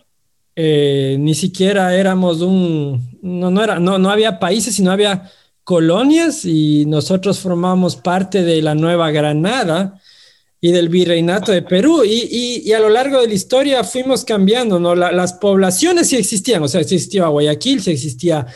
eh, 0.56 1.16
ni 1.18 1.34
siquiera 1.34 1.94
éramos 1.94 2.40
un, 2.40 3.18
no, 3.22 3.50
no, 3.50 3.62
era, 3.62 3.78
no, 3.78 3.98
no 3.98 4.10
había 4.10 4.38
países, 4.38 4.74
sino 4.74 4.90
había 4.90 5.30
colonias 5.64 6.44
y 6.44 6.84
nosotros 6.86 7.38
formamos 7.38 7.96
parte 7.96 8.42
de 8.42 8.60
la 8.60 8.74
Nueva 8.74 9.10
Granada 9.10 10.00
y 10.60 10.72
del 10.72 10.88
Virreinato 10.88 11.52
de 11.52 11.62
Perú. 11.62 12.02
Y, 12.04 12.62
y, 12.64 12.72
a 12.72 12.80
lo 12.80 12.88
largo 12.88 13.20
de 13.20 13.28
la 13.28 13.34
historia 13.34 13.84
fuimos 13.84 14.24
cambiando, 14.24 14.78
¿no? 14.78 14.94
las 14.94 15.34
poblaciones 15.34 16.08
sí 16.08 16.16
existían, 16.16 16.62
o 16.62 16.68
sea, 16.68 16.80
existía 16.80 17.26
Guayaquil, 17.28 17.82
sí 17.82 17.92
existía 17.92 18.46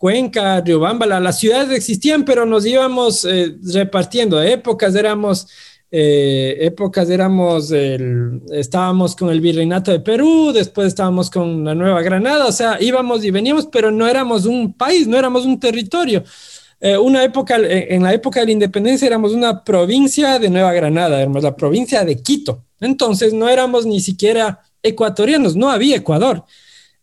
Cuenca, 0.00 0.62
Riobamba, 0.62 1.04
las 1.04 1.38
ciudades 1.38 1.76
existían, 1.76 2.24
pero 2.24 2.46
nos 2.46 2.64
íbamos 2.64 3.26
eh, 3.26 3.54
repartiendo. 3.62 4.38
De 4.38 4.54
épocas 4.54 4.94
éramos 4.94 5.46
eh, 5.92 6.56
épocas 6.60 7.10
éramos, 7.10 7.72
el, 7.72 8.42
estábamos 8.52 9.16
con 9.16 9.30
el 9.30 9.40
virreinato 9.40 9.90
de 9.90 9.98
Perú, 10.00 10.52
después 10.52 10.88
estábamos 10.88 11.30
con 11.30 11.64
la 11.64 11.74
Nueva 11.74 12.00
Granada, 12.02 12.46
o 12.46 12.52
sea, 12.52 12.78
íbamos 12.80 13.24
y 13.24 13.32
veníamos, 13.32 13.66
pero 13.66 13.90
no 13.90 14.06
éramos 14.06 14.46
un 14.46 14.72
país, 14.72 15.08
no 15.08 15.18
éramos 15.18 15.46
un 15.46 15.58
territorio. 15.58 16.22
Eh, 16.80 16.96
una 16.96 17.24
época, 17.24 17.56
en 17.58 18.02
la 18.02 18.14
época 18.14 18.40
de 18.40 18.46
la 18.46 18.52
independencia 18.52 19.06
éramos 19.06 19.32
una 19.32 19.64
provincia 19.64 20.38
de 20.38 20.48
Nueva 20.48 20.72
Granada, 20.72 21.20
éramos 21.20 21.42
la 21.42 21.56
provincia 21.56 22.04
de 22.04 22.22
Quito. 22.22 22.64
Entonces 22.80 23.32
no 23.32 23.48
éramos 23.48 23.84
ni 23.84 24.00
siquiera 24.00 24.60
ecuatorianos, 24.82 25.56
no 25.56 25.70
había 25.70 25.96
Ecuador. 25.96 26.44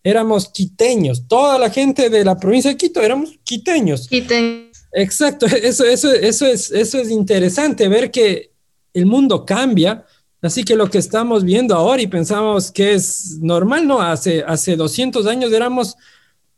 Éramos 0.01 0.47
quiteños, 0.47 1.27
toda 1.27 1.59
la 1.59 1.69
gente 1.69 2.09
de 2.09 2.23
la 2.23 2.37
provincia 2.37 2.71
de 2.71 2.77
Quito 2.77 3.01
éramos 3.01 3.37
quiteños. 3.43 4.07
Quiteños. 4.07 4.67
Exacto, 4.93 5.45
eso, 5.61 5.83
eso, 5.83 6.11
eso, 6.11 6.45
es, 6.45 6.71
eso 6.71 6.99
es 6.99 7.11
interesante 7.11 7.89
ver 7.89 8.09
que 8.09 8.56
el 8.97 9.05
mundo 9.05 9.45
cambia, 9.45 10.05
Así 10.41 10.63
que 10.63 10.75
lo 10.75 10.89
que 10.89 10.99
estamos 10.99 11.43
viendo 11.43 11.73
ahora 11.75 12.01
y 12.01 12.07
pensamos 12.07 12.71
que 12.71 12.93
es 12.93 13.39
normal, 13.41 13.87
¿no? 13.87 14.01
Hace, 14.01 14.43
hace 14.47 14.75
200 14.75 15.25
años 15.25 15.51
éramos 15.51 15.95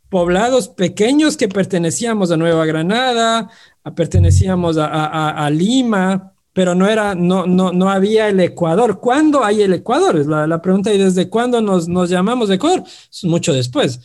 poblados 0.09 0.67
pequeños 0.67 1.37
que 1.37 1.47
pertenecíamos 1.47 2.31
a 2.31 2.37
Nueva 2.37 2.65
Granada, 2.65 3.49
pertenecíamos 3.95 4.77
a, 4.77 5.49
Lima, 5.51 6.33
pero 6.51 6.75
no 6.75 6.89
era, 6.89 7.15
no, 7.15 7.45
no, 7.45 7.71
no 7.71 7.89
había 7.89 8.27
el 8.27 8.39
Ecuador. 8.41 8.99
¿Cuándo 8.99 9.45
hay 9.45 9.61
el 9.61 9.73
Ecuador? 9.73 10.17
Es 10.17 10.27
la, 10.27 10.61
pregunta, 10.61 10.93
¿y 10.93 10.97
desde 10.97 11.29
cuándo 11.29 11.61
nos, 11.61 11.87
nos 11.87 12.09
llamamos 12.09 12.49
Ecuador? 12.49 12.83
Es 12.85 13.23
mucho 13.23 13.53
después. 13.53 14.01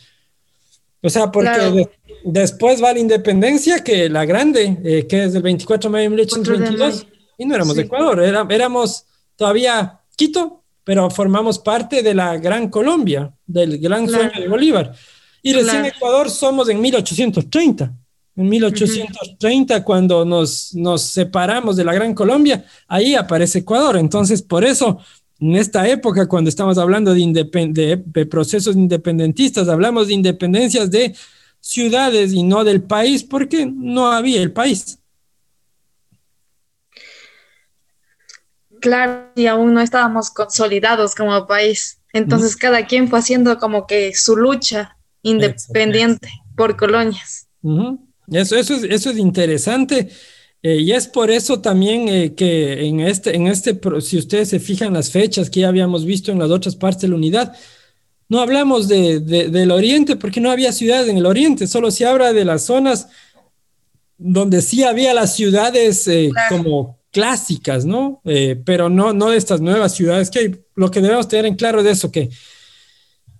O 1.01 1.09
sea, 1.09 1.31
porque 1.31 1.89
después 2.23 2.81
va 2.81 2.93
la 2.93 2.99
independencia, 2.99 3.83
que 3.83 4.09
la 4.09 4.25
grande, 4.25 4.77
eh, 4.83 5.05
que 5.07 5.25
es 5.25 5.35
el 5.35 5.41
24 5.41 5.89
de 5.89 5.91
mayo 5.91 6.03
de 6.03 6.09
1822, 6.09 7.07
y 7.37 7.45
no 7.45 7.55
éramos 7.55 7.77
Ecuador, 7.77 8.23
era, 8.23 8.45
éramos 8.49 9.05
todavía 9.35 9.99
Quito, 10.15 10.63
pero 10.83 11.09
formamos 11.09 11.59
parte 11.59 12.01
de 12.01 12.13
la 12.13 12.37
Gran 12.37 12.69
Colombia, 12.69 13.33
del 13.45 13.79
gran 13.79 14.07
sueño 14.07 14.39
de 14.39 14.47
Bolívar. 14.47 14.93
Y 15.41 15.53
recién 15.53 15.85
Ecuador 15.85 16.29
somos 16.29 16.69
en 16.69 16.79
1830. 16.79 17.93
En 18.37 18.49
1830, 18.49 19.83
cuando 19.83 20.25
nos, 20.25 20.73
nos 20.73 21.01
separamos 21.03 21.75
de 21.75 21.85
la 21.85 21.93
Gran 21.93 22.13
Colombia, 22.13 22.65
ahí 22.87 23.15
aparece 23.15 23.59
Ecuador. 23.59 23.97
Entonces, 23.97 24.41
por 24.41 24.63
eso, 24.63 24.99
en 25.39 25.55
esta 25.55 25.87
época, 25.87 26.27
cuando 26.27 26.49
estamos 26.49 26.77
hablando 26.77 27.13
de, 27.13 28.03
de 28.05 28.25
procesos 28.25 28.75
independentistas, 28.75 29.67
hablamos 29.67 30.07
de 30.07 30.13
independencias 30.13 30.91
de 30.91 31.15
ciudades 31.59 32.33
y 32.33 32.43
no 32.43 32.63
del 32.63 32.83
país, 32.83 33.23
porque 33.23 33.65
no 33.65 34.11
había 34.11 34.41
el 34.41 34.51
país. 34.51 34.99
Claro, 38.85 39.31
y 39.35 39.47
aún 39.47 39.73
no 39.73 39.81
estábamos 39.81 40.29
consolidados 40.29 41.15
como 41.15 41.47
país. 41.47 41.97
Entonces 42.13 42.55
cada 42.55 42.85
quien 42.85 43.09
fue 43.09 43.17
haciendo 43.17 43.57
como 43.57 43.87
que 43.87 44.13
su 44.13 44.35
lucha 44.35 44.95
independiente 45.23 46.29
por 46.55 46.77
colonias. 46.77 47.47
eso, 48.31 48.55
eso, 48.55 48.75
es, 48.75 48.83
eso 48.83 49.09
es 49.09 49.17
interesante. 49.17 50.11
Eh, 50.61 50.81
y 50.81 50.91
es 50.91 51.07
por 51.07 51.31
eso 51.31 51.61
también 51.61 52.07
eh, 52.09 52.35
que 52.35 52.85
en 52.85 52.99
este, 52.99 53.35
en 53.35 53.47
este, 53.47 53.79
si 54.01 54.19
ustedes 54.19 54.49
se 54.49 54.59
fijan 54.59 54.93
las 54.93 55.09
fechas 55.09 55.49
que 55.49 55.61
ya 55.61 55.69
habíamos 55.69 56.05
visto 56.05 56.31
en 56.31 56.37
las 56.37 56.51
otras 56.51 56.75
partes 56.75 57.01
de 57.01 57.07
la 57.07 57.15
unidad, 57.15 57.57
no 58.29 58.39
hablamos 58.39 58.87
de, 58.87 59.19
del 59.19 59.71
oriente 59.71 60.15
porque 60.15 60.41
no 60.41 60.51
había 60.51 60.71
ciudades 60.71 61.09
en 61.09 61.17
el 61.17 61.25
oriente, 61.25 61.65
solo 61.65 61.89
se 61.89 62.05
habla 62.05 62.33
de 62.33 62.45
las 62.45 62.65
zonas 62.65 63.07
donde 64.15 64.61
sí 64.61 64.83
había 64.83 65.15
las 65.15 65.35
ciudades 65.35 66.07
eh, 66.07 66.29
como 66.49 66.99
clásicas, 67.15 67.85
¿no? 67.85 68.19
Eh, 68.25 68.61
pero 68.65 68.89
no, 68.89 69.13
no 69.13 69.29
de 69.29 69.37
estas 69.37 69.61
nuevas 69.61 69.95
ciudades 69.95 70.29
que. 70.29 70.65
Lo 70.75 70.91
que 70.91 70.99
debemos 70.99 71.29
tener 71.29 71.45
en 71.45 71.55
claro 71.55 71.81
de 71.81 71.91
eso, 71.91 72.11
que, 72.11 72.29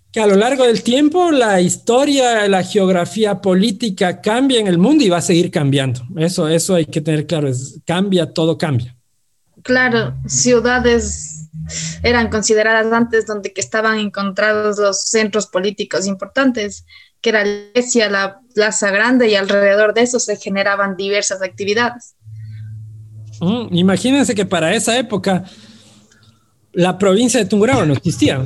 que 0.10 0.22
a 0.22 0.26
lo 0.26 0.38
largo 0.38 0.66
del 0.66 0.82
tiempo 0.82 1.30
la 1.32 1.60
historia, 1.60 2.48
la 2.48 2.64
geografía 2.64 3.42
política 3.42 4.22
cambia 4.22 4.62
en 4.62 4.68
el 4.68 4.78
mundo 4.78 5.04
y 5.04 5.10
va 5.10 5.18
a 5.18 5.22
seguir 5.22 5.52
cambiando. 5.52 6.08
Eso, 6.16 6.48
eso 6.48 6.76
hay 6.76 6.86
que 6.86 7.02
tener 7.02 7.28
claro, 7.28 7.50
es, 7.50 7.82
cambia, 7.86 8.32
todo 8.32 8.58
cambia. 8.58 8.96
Claro, 9.64 10.16
ciudades 10.26 11.50
eran 12.02 12.30
consideradas 12.30 12.90
antes 12.94 13.26
donde 13.26 13.52
que 13.52 13.60
estaban 13.60 14.00
encontrados 14.00 14.78
los 14.78 15.02
centros 15.02 15.48
políticos 15.48 16.08
importantes, 16.08 16.86
que 17.20 17.32
era 17.32 17.44
la 17.44 17.52
iglesia, 17.52 18.10
la 18.10 18.40
Plaza 18.54 18.92
Grande 18.92 19.28
y 19.28 19.36
alrededor 19.36 19.94
de 19.94 20.04
eso 20.04 20.22
se 20.22 20.38
generaban 20.38 20.96
diversas 20.96 21.42
actividades 21.42 22.16
imagínense 23.72 24.36
que 24.36 24.46
para 24.46 24.74
esa 24.74 24.98
época 24.98 25.44
la 26.74 26.98
provincia 26.98 27.40
de 27.40 27.46
Tungurahua 27.46 27.86
no 27.86 27.94
existía. 27.94 28.46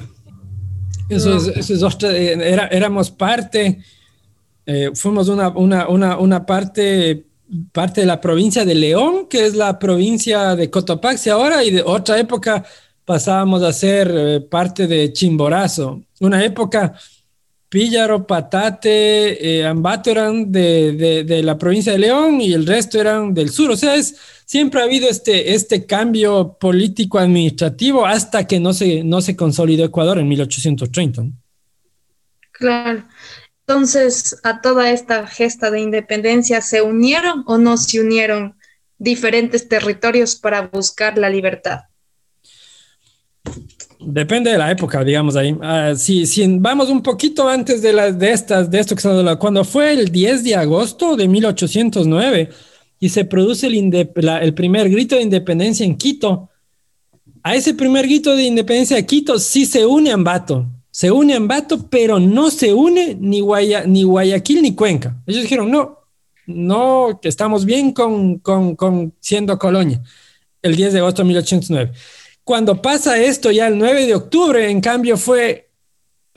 Eso, 1.09 1.37
Es, 1.37 1.69
eh, 2.03 2.67
éramos 2.71 3.09
parte, 3.09 3.79
eh, 4.65 4.91
fuimos 4.93 5.27
una, 5.27 5.49
una, 5.57 6.45
parte, 6.45 7.25
parte 7.71 8.01
de 8.01 8.07
la 8.07 8.21
provincia 8.21 8.63
de 8.63 8.75
León, 8.75 9.25
que 9.27 9.45
es 9.45 9.55
la 9.55 9.79
provincia 9.79 10.55
de 10.55 10.69
Cotopaxi 10.69 11.31
ahora, 11.31 11.63
y 11.63 11.71
de 11.71 11.81
otra 11.81 12.19
época 12.19 12.63
pasábamos 13.05 13.63
a 13.63 13.73
ser 13.73 14.13
eh, 14.15 14.41
parte 14.41 14.85
de 14.85 15.11
Chimborazo. 15.11 16.03
Una 16.19 16.45
época 16.45 16.93
Píllaro, 17.69 18.25
Patate, 18.25 19.63
Ambato 19.65 20.09
eran 20.09 20.51
de, 20.51 21.23
de, 21.23 21.43
la 21.43 21.57
provincia 21.57 21.91
de 21.91 21.99
León 21.99 22.41
y 22.41 22.53
el 22.53 22.65
resto 22.65 22.99
eran 22.99 23.33
del 23.33 23.51
sur. 23.51 23.69
O 23.69 23.77
sea, 23.77 23.95
es, 23.95 24.15
siempre 24.45 24.81
ha 24.81 24.85
habido 24.85 25.07
este, 25.07 25.53
este 25.53 25.85
cambio 25.85 26.57
político 26.59 27.19
administrativo 27.19 28.07
hasta 28.07 28.47
que 28.47 28.59
no 28.59 28.73
se, 28.73 29.03
no 29.03 29.21
se 29.21 29.35
consolidó 29.35 29.85
Ecuador 29.85 30.17
en 30.17 30.27
1830. 30.27 31.25
Claro. 32.51 33.03
Entonces, 33.67 34.39
a 34.43 34.61
toda 34.61 34.89
esta 34.89 35.27
gesta 35.27 35.69
de 35.69 35.79
independencia, 35.79 36.61
¿se 36.61 36.81
unieron 36.81 37.43
o 37.45 37.59
no 37.59 37.77
se 37.77 38.01
unieron 38.01 38.55
diferentes 38.97 39.69
territorios 39.69 40.35
para 40.35 40.63
buscar 40.63 41.19
la 41.19 41.29
libertad? 41.29 41.81
Depende 43.99 44.51
de 44.51 44.57
la 44.57 44.71
época, 44.71 45.03
digamos 45.03 45.35
ahí. 45.35 45.55
Ah, 45.61 45.93
si, 45.95 46.25
vamos 46.59 46.89
un 46.89 47.01
poquito 47.01 47.49
antes 47.49 47.81
de, 47.81 47.91
las 47.91 48.17
de 48.17 48.31
estas, 48.31 48.71
de 48.71 48.79
esto 48.79 48.95
que 48.95 49.37
cuando 49.37 49.65
fue 49.65 49.91
el 49.91 50.09
10 50.09 50.43
de 50.45 50.55
agosto 50.55 51.17
de 51.17 51.27
1809, 51.27 52.49
y 52.99 53.09
se 53.09 53.25
produce 53.25 53.67
el, 53.67 53.75
el 54.41 54.53
primer 54.53 54.89
grito 54.89 55.15
de 55.15 55.21
independencia 55.21 55.85
en 55.85 55.95
Quito. 55.95 56.49
A 57.43 57.55
ese 57.55 57.73
primer 57.73 58.05
grito 58.05 58.35
de 58.35 58.43
independencia 58.43 58.97
de 58.97 59.05
Quito 59.05 59.39
sí 59.39 59.65
se 59.65 59.85
une 59.85 60.11
Ambato, 60.11 60.65
se 60.91 61.09
une 61.09 61.33
Ambato, 61.33 61.87
pero 61.89 62.19
no 62.19 62.51
se 62.51 62.73
une 62.73 63.15
ni, 63.15 63.41
ni 63.87 64.03
Guayaquil 64.03 64.61
ni 64.61 64.75
Cuenca. 64.75 65.15
Ellos 65.25 65.43
dijeron, 65.43 65.71
no, 65.71 65.99
no, 66.45 67.19
que 67.21 67.29
estamos 67.29 67.63
bien 67.63 67.93
con, 67.93 68.39
con, 68.39 68.75
con 68.75 69.13
siendo 69.19 69.57
colonia, 69.57 70.01
el 70.61 70.75
10 70.75 70.93
de 70.93 70.99
agosto 70.99 71.21
de 71.21 71.27
1809. 71.29 71.91
Cuando 72.49 72.81
pasa 72.81 73.15
esto 73.19 73.51
ya 73.51 73.67
el 73.67 73.77
9 73.77 74.07
de 74.07 74.15
octubre, 74.15 74.71
en 74.71 74.81
cambio 74.81 75.17
fue 75.17 75.69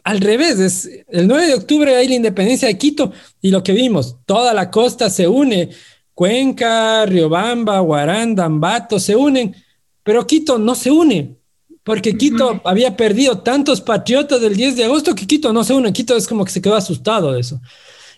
al 0.04 0.20
revés, 0.20 0.58
es 0.58 1.04
el 1.08 1.26
9 1.26 1.46
de 1.46 1.54
octubre 1.54 1.96
hay 1.96 2.06
la 2.06 2.16
independencia 2.16 2.68
de 2.68 2.76
Quito 2.76 3.12
y 3.40 3.50
lo 3.50 3.62
que 3.62 3.72
vimos, 3.72 4.18
toda 4.26 4.52
la 4.52 4.70
costa 4.70 5.08
se 5.08 5.26
une, 5.26 5.70
Cuenca, 6.12 7.06
Riobamba, 7.06 7.80
Guaranda, 7.80 8.44
Ambato 8.44 9.00
se 9.00 9.16
unen, 9.16 9.56
pero 10.02 10.26
Quito 10.26 10.58
no 10.58 10.74
se 10.74 10.90
une, 10.90 11.38
porque 11.82 12.14
Quito 12.14 12.60
había 12.66 12.94
perdido 12.94 13.38
tantos 13.38 13.80
patriotas 13.80 14.38
del 14.42 14.54
10 14.54 14.76
de 14.76 14.84
agosto 14.84 15.14
que 15.14 15.26
Quito 15.26 15.50
no 15.50 15.64
se 15.64 15.72
une. 15.72 15.94
Quito 15.94 16.14
es 16.14 16.28
como 16.28 16.44
que 16.44 16.52
se 16.52 16.60
quedó 16.60 16.74
asustado 16.74 17.32
de 17.32 17.40
eso. 17.40 17.58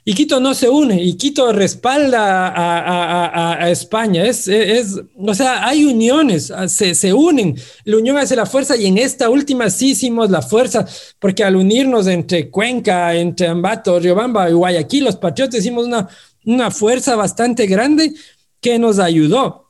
Y 0.06 0.12
Quito 0.14 0.38
no 0.38 0.52
se 0.52 0.68
une, 0.68 1.02
y 1.02 1.14
Quito 1.14 1.50
respalda 1.50 2.52
a, 2.54 3.70
España. 3.70 4.24
Es, 4.24 4.46
es, 4.48 5.00
o 5.16 5.34
sea, 5.34 5.66
hay 5.66 5.84
uniones, 5.84 6.52
se, 6.68 6.94
se, 6.94 7.12
unen. 7.14 7.56
La 7.84 7.96
unión 7.96 8.18
hace 8.18 8.36
la 8.36 8.44
fuerza, 8.44 8.76
y 8.76 8.84
en 8.86 8.98
esta 8.98 9.30
última 9.30 9.70
sí 9.70 9.92
hicimos 9.92 10.30
la 10.30 10.42
fuerza, 10.42 10.86
porque 11.18 11.42
al 11.42 11.56
unirnos 11.56 12.06
entre 12.06 12.50
Cuenca, 12.50 13.14
entre 13.14 13.46
Ambato, 13.46 13.98
Riobamba 13.98 14.50
y 14.50 14.52
Guayaquil, 14.52 15.04
los 15.04 15.16
patriotas 15.16 15.60
hicimos 15.60 15.86
una, 15.86 16.06
una 16.44 16.70
fuerza 16.70 17.16
bastante 17.16 17.66
grande 17.66 18.12
que 18.60 18.78
nos 18.78 18.98
ayudó. 18.98 19.63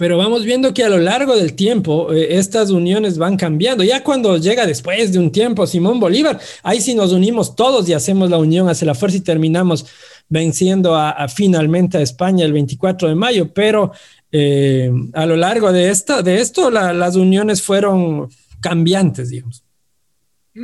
Pero 0.00 0.16
vamos 0.16 0.46
viendo 0.46 0.72
que 0.72 0.82
a 0.82 0.88
lo 0.88 0.96
largo 0.96 1.36
del 1.36 1.52
tiempo 1.52 2.10
eh, 2.10 2.38
estas 2.38 2.70
uniones 2.70 3.18
van 3.18 3.36
cambiando. 3.36 3.84
Ya 3.84 4.02
cuando 4.02 4.38
llega 4.38 4.64
después 4.64 5.12
de 5.12 5.18
un 5.18 5.30
tiempo 5.30 5.66
Simón 5.66 6.00
Bolívar, 6.00 6.40
ahí 6.62 6.80
sí 6.80 6.94
nos 6.94 7.12
unimos 7.12 7.54
todos 7.54 7.86
y 7.86 7.92
hacemos 7.92 8.30
la 8.30 8.38
unión 8.38 8.70
hacia 8.70 8.86
la 8.86 8.94
fuerza 8.94 9.18
y 9.18 9.20
terminamos 9.20 9.84
venciendo 10.30 10.96
a, 10.96 11.28
finalmente 11.28 11.98
a 11.98 12.00
España 12.00 12.46
el 12.46 12.54
24 12.54 13.10
de 13.10 13.14
mayo. 13.14 13.52
Pero 13.52 13.92
eh, 14.32 14.90
a 15.12 15.26
lo 15.26 15.36
largo 15.36 15.70
de, 15.70 15.90
esta, 15.90 16.22
de 16.22 16.40
esto 16.40 16.70
las 16.70 17.16
uniones 17.16 17.60
fueron 17.60 18.30
cambiantes, 18.62 19.28
digamos. 19.28 19.64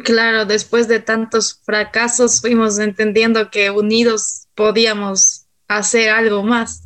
Claro, 0.03 0.47
después 0.47 0.89
de 0.89 1.01
tantos 1.01 1.61
fracasos 1.63 2.41
fuimos 2.41 2.79
entendiendo 2.79 3.51
que 3.51 3.71
unidos 3.71 4.47
podíamos 4.55 5.45
hacer 5.69 6.09
algo 6.09 6.43
más. 6.43 6.85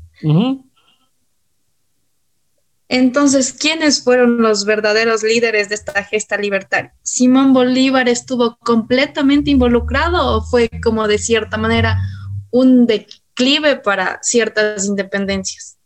Entonces, 2.93 3.53
¿quiénes 3.53 4.03
fueron 4.03 4.43
los 4.43 4.65
verdaderos 4.65 5.23
líderes 5.23 5.69
de 5.69 5.77
esta 5.77 6.03
gesta 6.03 6.37
libertaria? 6.37 6.93
¿Simón 7.05 7.53
Bolívar 7.53 8.09
estuvo 8.09 8.59
completamente 8.59 9.53
involucrado 9.53 10.37
o 10.37 10.43
fue 10.43 10.69
como 10.83 11.07
de 11.07 11.19
cierta 11.19 11.57
manera 11.57 11.99
un 12.51 12.87
declive 12.87 13.77
para 13.77 14.19
ciertas 14.23 14.87
independencias? 14.87 15.79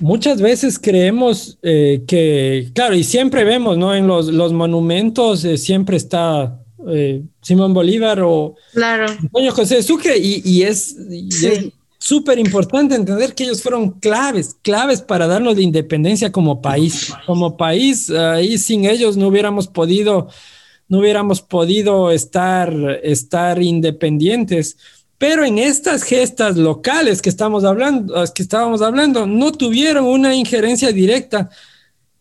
Muchas 0.00 0.42
veces 0.42 0.78
creemos 0.78 1.58
eh, 1.62 2.04
que, 2.06 2.70
claro, 2.74 2.94
y 2.94 3.02
siempre 3.02 3.44
vemos, 3.44 3.78
¿no? 3.78 3.94
En 3.94 4.06
los, 4.06 4.52
monumentos 4.52 5.42
eh, 5.46 5.56
siempre 5.56 5.96
está 5.96 6.60
eh, 6.86 7.22
Simón 7.40 7.72
Bolívar 7.72 8.20
o 8.20 8.56
claro. 8.74 9.06
Antonio 9.08 9.52
José 9.52 9.82
Sucre 9.82 10.18
y, 10.18 10.62
es, 10.64 10.96
súper 12.02 12.40
importante 12.40 12.96
entender 12.96 13.32
que 13.32 13.44
ellos 13.44 13.62
fueron 13.62 13.90
claves, 13.92 14.56
claves 14.62 15.00
para 15.00 15.28
darnos 15.28 15.54
la 15.54 15.62
independencia 15.62 16.32
como 16.32 16.60
país. 16.60 17.14
Como 17.26 17.56
país, 17.56 18.10
ahí 18.10 18.58
sin 18.58 18.86
ellos 18.86 19.16
no 19.16 19.28
hubiéramos 19.28 19.68
podido, 19.68 20.26
no 20.88 20.98
hubiéramos 20.98 21.42
podido 21.42 22.10
estar, 22.10 22.74
estar 23.04 23.62
independientes. 23.62 24.76
Pero 25.16 25.44
en 25.44 25.60
estas 25.60 26.02
gestas 26.02 26.56
locales 26.56 27.22
que 27.22 27.30
estamos 27.30 27.62
hablando, 27.62 28.24
que 28.34 28.42
estábamos 28.42 28.82
hablando, 28.82 29.24
no 29.24 29.52
tuvieron 29.52 30.04
una 30.04 30.34
injerencia 30.34 30.90
directa 30.90 31.50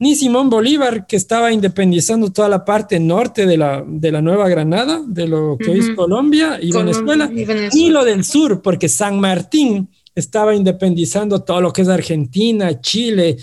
ni 0.01 0.15
Simón 0.15 0.49
Bolívar, 0.49 1.05
que 1.05 1.15
estaba 1.15 1.53
independizando 1.53 2.31
toda 2.31 2.49
la 2.49 2.65
parte 2.65 2.99
norte 2.99 3.45
de 3.45 3.55
la, 3.55 3.85
de 3.85 4.11
la 4.11 4.19
Nueva 4.19 4.49
Granada, 4.49 4.99
de 5.05 5.27
lo 5.27 5.59
que 5.59 5.69
hoy 5.69 5.79
es 5.79 5.91
Colombia 5.91 6.57
y, 6.59 6.71
Venezuela, 6.71 7.29
ni 7.29 7.89
lo 7.91 8.03
del 8.03 8.25
sur, 8.25 8.63
porque 8.63 8.89
San 8.89 9.19
Martín 9.19 9.87
estaba 10.15 10.55
independizando 10.55 11.43
todo 11.43 11.61
lo 11.61 11.71
que 11.71 11.83
es 11.83 11.87
Argentina, 11.87 12.81
Chile. 12.81 13.37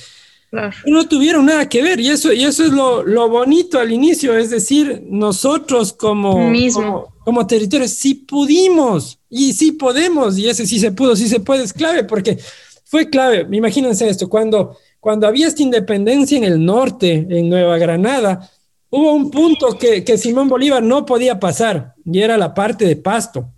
No 0.84 1.06
tuvieron 1.06 1.46
nada 1.46 1.68
que 1.68 1.80
ver 1.80 2.00
y 2.00 2.08
eso, 2.08 2.32
y 2.32 2.42
eso 2.42 2.64
es 2.64 2.72
lo, 2.72 3.04
lo 3.04 3.28
bonito 3.28 3.78
al 3.78 3.92
inicio, 3.92 4.36
es 4.36 4.50
decir, 4.50 5.04
nosotros 5.08 5.92
como, 5.92 6.50
como, 6.74 7.14
como 7.24 7.46
territorio 7.46 7.86
sí 7.86 8.14
pudimos 8.14 9.20
y 9.30 9.52
sí 9.52 9.70
podemos 9.70 10.36
y 10.36 10.48
ese 10.48 10.66
sí 10.66 10.80
se 10.80 10.90
pudo, 10.90 11.14
sí 11.14 11.28
se 11.28 11.38
puede, 11.38 11.62
es 11.62 11.72
clave 11.72 12.02
porque 12.02 12.36
fue 12.84 13.08
clave. 13.08 13.46
Imagínense 13.52 14.08
esto, 14.08 14.28
cuando 14.28 14.76
cuando 15.00 15.26
había 15.26 15.46
esta 15.46 15.62
independencia 15.62 16.36
en 16.36 16.44
el 16.44 16.64
norte, 16.64 17.26
en 17.28 17.48
Nueva 17.48 17.78
Granada, 17.78 18.50
hubo 18.90 19.12
un 19.12 19.30
punto 19.30 19.78
que, 19.78 20.18
Simón 20.18 20.48
Bolívar 20.48 20.82
no 20.82 21.06
podía 21.06 21.38
pasar 21.38 21.94
y 22.04 22.20
era 22.20 22.36
la 22.36 22.54
parte 22.54 22.84
de 22.86 22.96
Pasto. 22.96 23.50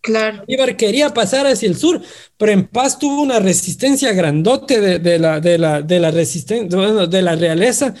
Claro. 0.00 0.44
Bolívar 0.46 0.76
quería 0.76 1.12
pasar 1.12 1.46
hacia 1.46 1.68
el 1.68 1.76
sur, 1.76 2.00
pero 2.36 2.52
en 2.52 2.68
Pasto 2.68 3.08
hubo 3.08 3.22
una 3.22 3.40
resistencia 3.40 4.12
grandote 4.12 4.80
de, 4.98 5.18
la, 5.18 5.40
de 5.40 5.58
la, 5.58 5.82
de 5.82 5.98
la 5.98 6.10
resistencia, 6.10 6.78
de 7.06 7.22
la 7.22 7.34
realeza 7.34 7.94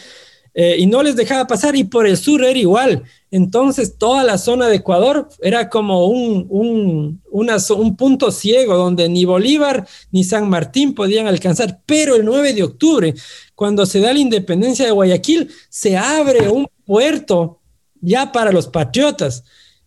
eh, 0.58 0.76
y 0.78 0.86
no 0.86 1.02
les 1.02 1.16
dejaba 1.16 1.46
pasar 1.46 1.76
y 1.76 1.84
por 1.84 2.06
el 2.06 2.16
sur 2.16 2.42
era 2.42 2.58
igual. 2.58 3.02
Entonces 3.30 3.98
toda 3.98 4.24
la 4.24 4.38
zona 4.38 4.68
de 4.68 4.76
Ecuador 4.76 5.28
era 5.42 5.68
como 5.68 6.06
un, 6.06 6.46
un, 6.48 7.20
un 7.30 7.96
punto 7.96 8.30
ciego 8.30 8.74
donde 8.74 9.06
ni 9.10 9.26
Bolívar 9.26 9.86
ni 10.12 10.24
San 10.24 10.48
Martín 10.48 10.94
podían 10.94 11.26
alcanzar. 11.26 11.82
Pero 11.84 12.16
el 12.16 12.24
9 12.24 12.54
de 12.54 12.62
octubre, 12.62 13.14
cuando 13.54 13.84
se 13.84 14.00
da 14.00 14.14
la 14.14 14.18
independencia 14.18 14.86
de 14.86 14.92
Guayaquil, 14.92 15.50
se 15.68 15.98
abre 15.98 16.48
un 16.48 16.66
puerto 16.86 17.60
ya 18.00 18.32
para 18.32 18.50
los 18.50 18.66
patriotas. 18.66 19.44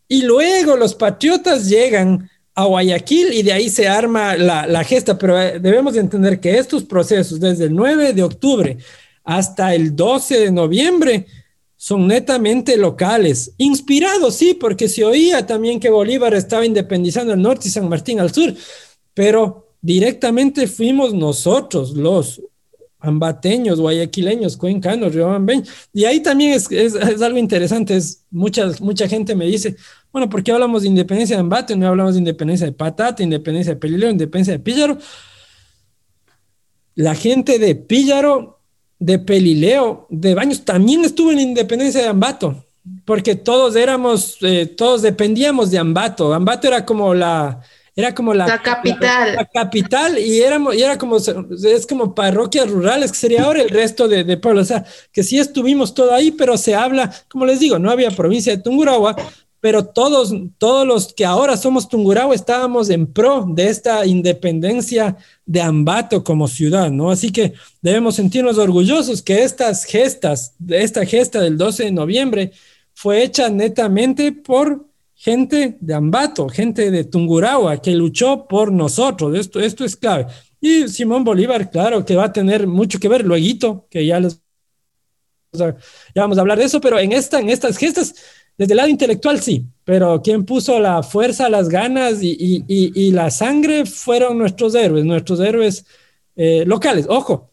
Y 0.08 0.22
luego 0.22 0.78
los 0.78 0.94
patriotas 0.94 1.68
llegan 1.68 2.30
a 2.54 2.66
Guayaquil 2.66 3.34
y 3.34 3.42
de 3.42 3.54
ahí 3.54 3.72
se 3.72 3.88
arma 3.88 4.36
la, 4.36 4.68
la 4.68 4.84
gesta. 4.84 5.18
Pero 5.18 5.42
eh, 5.42 5.60
debemos 5.60 5.96
entender 5.96 6.40
que 6.40 6.60
estos 6.60 6.84
procesos, 6.84 7.40
desde 7.40 7.64
el 7.64 7.76
9 7.76 8.14
de 8.14 8.22
octubre 8.22 8.78
hasta 9.30 9.76
el 9.76 9.96
12 9.96 10.40
de 10.40 10.52
noviembre 10.52 11.28
son 11.76 12.08
netamente 12.08 12.76
locales, 12.78 13.54
inspirados, 13.60 14.34
sí, 14.34 14.56
porque 14.56 14.90
se 14.90 15.06
oía 15.06 15.46
también 15.46 15.80
que 15.80 15.92
Bolívar 15.92 16.34
estaba 16.34 16.66
independizando 16.66 17.34
el 17.34 17.42
norte 17.42 17.68
y 17.68 17.72
San 17.72 17.88
Martín 17.88 18.20
al 18.20 18.34
sur, 18.34 18.56
pero 19.14 19.76
directamente 19.82 20.66
fuimos 20.66 21.14
nosotros, 21.14 21.92
los 21.92 22.42
ambateños, 22.98 23.80
guayaquileños, 23.80 24.58
cuencanos, 24.58 25.14
riobambeños. 25.14 25.70
Y 25.94 26.06
ahí 26.06 26.22
también 26.22 26.54
es, 26.54 26.70
es, 26.72 26.96
algo 27.22 27.38
interesante, 27.38 27.98
es 27.98 28.26
mucha, 28.32 28.72
mucha 28.82 29.08
gente 29.08 29.36
me 29.36 29.46
dice, 29.46 29.76
bueno, 30.12 30.28
¿por 30.28 30.42
qué 30.42 30.54
hablamos 30.54 30.82
de 30.82 30.88
independencia 30.88 31.36
de 31.36 31.42
Ambate? 31.42 31.76
No 31.76 31.88
hablamos 31.88 32.16
de 32.16 32.20
independencia 32.20 32.66
de 32.66 32.74
Patata, 32.74 33.22
independencia 33.22 33.76
de 33.76 33.80
Pelileo, 33.80 34.10
independencia 34.10 34.54
de 34.54 34.60
Píllaro. 34.60 34.98
La 36.96 37.14
gente 37.14 37.60
de 37.60 37.76
Píllaro 37.76 38.59
de 39.00 39.18
Pelileo, 39.18 40.06
de 40.10 40.36
Baños, 40.36 40.64
también 40.66 41.06
estuvo 41.06 41.32
en 41.32 41.38
la 41.38 41.42
independencia 41.44 42.02
de 42.02 42.08
Ambato, 42.08 42.66
porque 43.06 43.36
todos 43.36 43.76
éramos, 43.76 44.38
eh, 44.42 44.66
todos 44.66 45.02
dependíamos 45.02 45.72
de 45.72 45.80
Ambato. 45.80 46.34
Ambato 46.34 46.68
era 46.68 46.86
como 46.86 47.14
la, 47.14 47.62
era 47.96 48.14
como 48.14 48.34
la, 48.34 48.62
capital. 48.62 49.36
La, 49.36 49.46
capital 49.46 50.20
y, 50.20 50.42
éramos, 50.42 50.76
y 50.76 50.84
era 50.84 50.98
como, 50.98 51.18
es 51.18 51.88
como 51.88 52.14
parroquias 52.14 52.70
rurales, 52.70 53.12
que 53.12 53.18
sería 53.18 53.44
ahora 53.44 53.62
el 53.62 53.70
resto 53.70 54.08
de, 54.08 54.24
de 54.26 54.38
pueblos. 54.38 54.64
O 54.64 54.68
sea, 54.68 54.86
que 55.12 55.24
sí 55.24 55.40
estuvimos 55.40 55.94
todo 55.94 56.14
ahí, 56.14 56.32
pero 56.32 56.58
se 56.58 56.76
habla, 56.76 57.12
como 57.30 57.46
les 57.46 57.60
digo, 57.60 57.80
no 57.80 57.90
había 57.90 58.12
provincia 58.12 58.56
de 58.56 58.62
Tungurahua, 58.62 59.16
pero 59.62 59.86
todos, 59.86 60.34
todos 60.58 60.88
los 60.88 61.14
que 61.14 61.26
ahora 61.26 61.58
somos 61.58 61.90
Tungurahua 61.90 62.34
estábamos 62.34 62.90
en 62.90 63.08
pro 63.08 63.46
de 63.48 63.68
esta 63.68 64.06
independencia 64.06 65.18
de 65.46 65.62
Ambato 65.62 66.24
como 66.24 66.48
ciudad, 66.48 66.90
¿no? 66.90 67.12
Así 67.12 67.32
que 67.32 67.54
debemos 67.82 68.16
sentirnos 68.16 68.58
orgullosos 68.58 69.22
que 69.22 69.44
estas 69.44 69.84
gestas, 69.84 70.56
esta 70.68 71.06
gesta 71.06 71.42
del 71.42 71.58
12 71.58 71.86
de 71.86 71.92
noviembre 71.92 72.52
fue 72.94 73.24
hecha 73.24 73.50
netamente 73.50 74.32
por 74.32 74.88
gente 75.14 75.78
de 75.82 75.94
Ambato, 75.94 76.48
gente 76.48 76.92
de 76.92 77.04
Tungurahua, 77.04 77.82
que 77.82 77.92
luchó 77.92 78.48
por 78.48 78.72
nosotros. 78.72 79.38
Esto, 79.38 79.60
esto 79.60 79.84
es 79.84 79.98
clave. 79.98 80.28
Y 80.62 80.88
Simón 80.88 81.24
Bolívar, 81.26 81.70
claro, 81.70 82.06
que 82.06 82.16
va 82.16 82.26
a 82.26 82.34
tener 82.34 82.68
mucho 82.68 83.00
que 83.00 83.10
ver 83.10 83.26
luego, 83.26 83.88
que 83.90 84.06
ya 84.06 84.20
les 84.20 84.42
ya 85.52 85.76
vamos 86.16 86.38
a 86.38 86.42
hablar 86.42 86.60
de 86.60 86.66
eso, 86.66 86.80
pero 86.80 87.00
en, 87.00 87.12
esta, 87.12 87.40
en 87.40 87.50
estas 87.50 87.78
gestas 87.78 88.14
desde 88.60 88.74
el 88.74 88.78
lado 88.78 88.90
intelectual 88.90 89.40
sí, 89.40 89.66
pero 89.86 90.22
quien 90.22 90.44
puso 90.44 90.82
la 90.82 91.02
fuerza, 91.02 91.48
las 91.48 91.70
ganas 91.70 92.20
y, 92.22 93.12
la 93.14 93.32
sangre 93.32 93.86
fueron 93.86 94.38
nuestros 94.38 94.76
héroes, 94.76 95.06
nuestros 95.06 95.40
héroes 95.40 95.86
eh, 96.36 96.66
locales. 96.66 97.06
Ojo, 97.08 97.52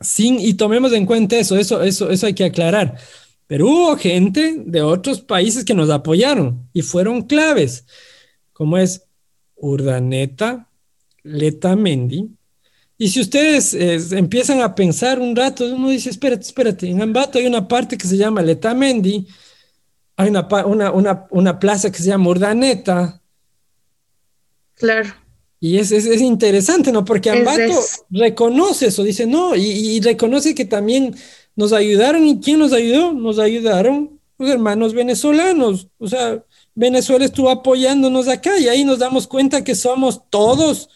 sin, 0.00 0.40
y 0.40 0.54
tomemos 0.54 0.92
en 0.92 1.06
cuenta 1.06 1.36
eso, 1.36 1.56
eso, 1.56 1.84
eso, 1.84 2.10
eso 2.10 2.26
hay 2.26 2.34
que 2.34 2.46
aclarar. 2.46 2.98
Pero 3.46 3.68
hubo 3.68 3.96
gente 3.96 4.56
de 4.66 4.82
otros 4.82 5.20
países 5.20 5.64
que 5.64 5.72
nos 5.72 5.88
apoyaron 5.88 6.68
y 6.72 6.82
fueron 6.82 7.22
claves, 7.22 7.86
como 8.52 8.76
es 8.76 9.04
Urdaneta, 9.54 10.68
Letamendi. 11.22 12.28
Y 12.98 13.08
si 13.10 13.20
ustedes 13.20 13.72
eh, 13.72 14.00
empiezan 14.16 14.62
a 14.62 14.74
pensar 14.74 15.20
un 15.20 15.36
rato, 15.36 15.64
uno 15.64 15.90
dice, 15.90 16.10
espérate, 16.10 16.42
espérate, 16.42 16.90
en 16.90 17.00
Ambato 17.02 17.38
hay 17.38 17.46
una 17.46 17.68
parte 17.68 17.96
que 17.96 18.08
se 18.08 18.16
llama 18.16 18.42
Letamendi, 18.42 19.24
hay 20.18 20.30
una, 20.30 20.48
una, 20.66 20.90
una, 20.90 21.26
una 21.30 21.58
plaza 21.60 21.92
que 21.92 21.98
se 21.98 22.08
llama 22.08 22.30
Urdaneta. 22.30 23.22
Claro. 24.74 25.14
Y 25.60 25.78
es, 25.78 25.92
es, 25.92 26.06
es, 26.06 26.20
interesante, 26.20 26.90
¿no? 26.90 27.04
Porque 27.04 27.30
Ambato 27.30 27.80
reconoce 28.10 28.86
eso, 28.86 29.04
dice, 29.04 29.26
no, 29.26 29.54
y, 29.54 29.62
y, 29.62 30.00
reconoce 30.00 30.56
que 30.56 30.64
también 30.64 31.14
nos 31.54 31.72
ayudaron. 31.72 32.26
¿Y 32.26 32.40
quién 32.40 32.58
nos 32.58 32.72
ayudó? 32.72 33.12
Nos 33.12 33.38
ayudaron 33.38 34.18
los 34.38 34.50
hermanos 34.50 34.92
venezolanos. 34.92 35.86
O 35.98 36.08
sea, 36.08 36.44
Venezuela 36.74 37.24
estuvo 37.24 37.48
apoyándonos 37.48 38.26
acá 38.26 38.58
y 38.58 38.66
ahí 38.66 38.84
nos 38.84 38.98
damos 38.98 39.28
cuenta 39.28 39.62
que 39.62 39.76
somos 39.76 40.28
todos 40.30 40.88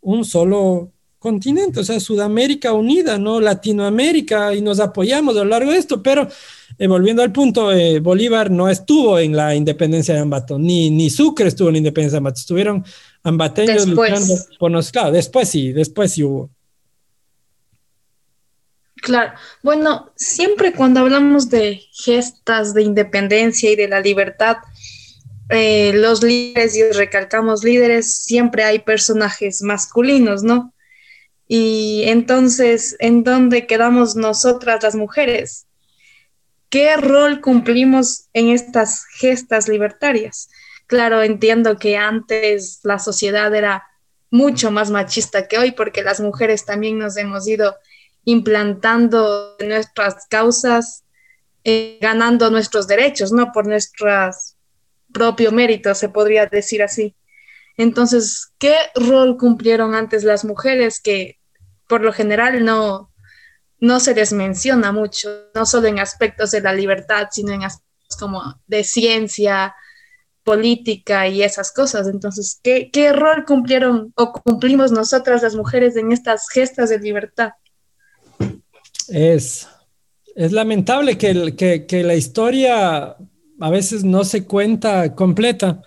un 0.00 0.24
solo 0.24 0.90
continente, 1.18 1.80
o 1.80 1.84
sea, 1.84 2.00
Sudamérica 2.00 2.72
unida, 2.72 3.18
¿no? 3.18 3.40
Latinoamérica, 3.40 4.54
y 4.54 4.62
nos 4.62 4.80
apoyamos 4.80 5.36
a 5.36 5.44
lo 5.44 5.50
largo 5.50 5.70
de 5.70 5.78
esto, 5.78 6.02
pero 6.02 6.28
eh, 6.78 6.86
volviendo 6.86 7.22
al 7.22 7.32
punto, 7.32 7.72
eh, 7.72 8.00
Bolívar 8.00 8.50
no 8.50 8.68
estuvo 8.68 9.18
en 9.18 9.36
la 9.36 9.54
independencia 9.54 10.14
de 10.14 10.20
Ambato, 10.20 10.58
ni, 10.58 10.90
ni 10.90 11.10
Sucre 11.10 11.48
estuvo 11.48 11.68
en 11.68 11.74
la 11.74 11.78
independencia 11.78 12.16
de 12.16 12.18
Ambato, 12.18 12.40
estuvieron 12.40 12.84
ambateños 13.22 13.86
luchando 13.86 14.34
por 14.58 14.70
nosotros. 14.70 14.92
Claro, 14.92 15.12
después 15.12 15.48
sí, 15.48 15.72
después 15.72 16.12
sí 16.12 16.22
hubo. 16.22 16.50
Claro, 18.96 19.32
bueno, 19.62 20.10
siempre 20.16 20.72
cuando 20.72 21.00
hablamos 21.00 21.50
de 21.50 21.82
gestas 21.92 22.72
de 22.72 22.82
independencia 22.82 23.70
y 23.70 23.76
de 23.76 23.88
la 23.88 24.00
libertad, 24.00 24.56
eh, 25.50 25.92
los 25.94 26.22
líderes, 26.22 26.74
y 26.74 26.82
recalcamos 26.90 27.64
líderes, 27.64 28.16
siempre 28.16 28.64
hay 28.64 28.78
personajes 28.78 29.62
masculinos, 29.62 30.42
¿no? 30.42 30.72
Y 31.46 32.04
entonces, 32.06 32.96
¿en 32.98 33.24
dónde 33.24 33.66
quedamos 33.66 34.16
nosotras 34.16 34.82
las 34.82 34.94
mujeres? 34.94 35.66
¿Qué 36.74 36.96
rol 36.96 37.40
cumplimos 37.40 38.30
en 38.32 38.48
estas 38.48 39.04
gestas 39.06 39.68
libertarias? 39.68 40.48
Claro, 40.88 41.22
entiendo 41.22 41.78
que 41.78 41.96
antes 41.96 42.80
la 42.82 42.98
sociedad 42.98 43.54
era 43.54 43.84
mucho 44.28 44.72
más 44.72 44.90
machista 44.90 45.46
que 45.46 45.56
hoy 45.56 45.70
porque 45.70 46.02
las 46.02 46.18
mujeres 46.18 46.64
también 46.64 46.98
nos 46.98 47.16
hemos 47.16 47.46
ido 47.46 47.76
implantando 48.24 49.56
nuestras 49.64 50.26
causas, 50.26 51.04
eh, 51.62 51.98
ganando 52.00 52.50
nuestros 52.50 52.88
derechos, 52.88 53.30
¿no? 53.30 53.52
Por 53.52 53.68
nuestros 53.68 54.56
propio 55.12 55.52
mérito, 55.52 55.94
se 55.94 56.08
podría 56.08 56.46
decir 56.46 56.82
así. 56.82 57.14
Entonces, 57.76 58.52
¿qué 58.58 58.74
rol 58.96 59.36
cumplieron 59.36 59.94
antes 59.94 60.24
las 60.24 60.44
mujeres 60.44 61.00
que 61.00 61.38
por 61.86 62.00
lo 62.00 62.12
general 62.12 62.64
no, 62.64 63.13
no 63.84 64.00
se 64.00 64.14
les 64.14 64.32
menciona 64.32 64.92
mucho, 64.92 65.28
no 65.54 65.66
solo 65.66 65.88
en 65.88 65.98
aspectos 65.98 66.50
de 66.50 66.62
la 66.62 66.72
libertad, 66.72 67.28
sino 67.30 67.52
en 67.52 67.64
aspectos 67.64 68.16
como 68.18 68.42
de 68.66 68.82
ciencia, 68.82 69.74
política 70.42 71.28
y 71.28 71.42
esas 71.42 71.72
cosas. 71.72 72.06
Entonces, 72.06 72.60
¿qué, 72.62 72.90
qué 72.92 73.12
rol 73.12 73.44
cumplieron 73.44 74.12
o 74.16 74.32
cumplimos 74.32 74.92
nosotras 74.92 75.42
las 75.42 75.54
mujeres 75.54 75.96
en 75.96 76.12
estas 76.12 76.48
gestas 76.48 76.90
de 76.90 76.98
libertad? 76.98 77.52
Es, 79.08 79.68
es 80.34 80.52
lamentable 80.52 81.18
que, 81.18 81.86
que, 81.86 82.02
la 82.02 82.14
historia 82.14 83.16
a 83.60 83.70
veces 83.70 84.04
no 84.04 84.24
se 84.24 84.44
cuenta 84.44 85.14
completa 85.14 85.82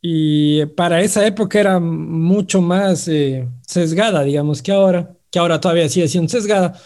y 0.00 0.66
para 0.66 1.00
esa 1.00 1.26
época 1.26 1.58
era 1.58 1.80
mucho 1.80 2.60
más 2.60 3.08
eh, 3.08 3.48
sesgada, 3.66 4.22
digamos, 4.22 4.62
que 4.62 4.70
ahora, 4.70 5.16
que 5.30 5.38
ahora 5.38 5.60
todavía 5.60 5.88
sigue 5.88 6.08
siendo 6.08 6.28
sesgada. 6.28 6.78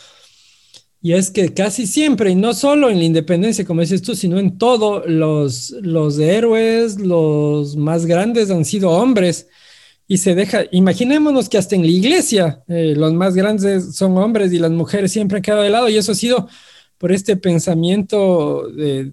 Y 1.01 1.13
es 1.13 1.31
que 1.31 1.55
casi 1.55 1.87
siempre, 1.87 2.31
y 2.31 2.35
no 2.35 2.55
solo 2.55 2.91
en 2.91 2.99
la 2.99 3.05
independencia, 3.05 3.65
como 3.65 3.83
dices 3.83 4.03
tú, 4.03 4.17
sino 4.17 4.39
en 4.39 4.59
todo, 4.59 5.07
los, 5.07 5.71
los 5.81 6.19
héroes, 6.19 6.99
los 6.99 7.77
más 7.77 8.05
grandes 8.05 8.51
han 8.51 8.65
sido 8.65 8.91
hombres. 8.91 9.49
Y 10.09 10.19
se 10.19 10.35
deja, 10.35 10.65
imaginémonos 10.73 11.49
que 11.49 11.59
hasta 11.59 11.77
en 11.77 11.83
la 11.83 11.89
iglesia 11.89 12.65
eh, 12.67 12.95
los 12.97 13.13
más 13.13 13.35
grandes 13.35 13.95
son 13.95 14.17
hombres 14.19 14.53
y 14.53 14.59
las 14.59 14.71
mujeres 14.73 15.13
siempre 15.13 15.37
han 15.37 15.43
quedado 15.43 15.63
de 15.63 15.71
lado. 15.71 15.89
Y 15.89 15.97
eso 15.97 16.13
ha 16.13 16.17
sido 16.17 16.49
por 16.99 17.13
este 17.13 17.37
pensamiento 17.37 18.69
de, 18.69 19.13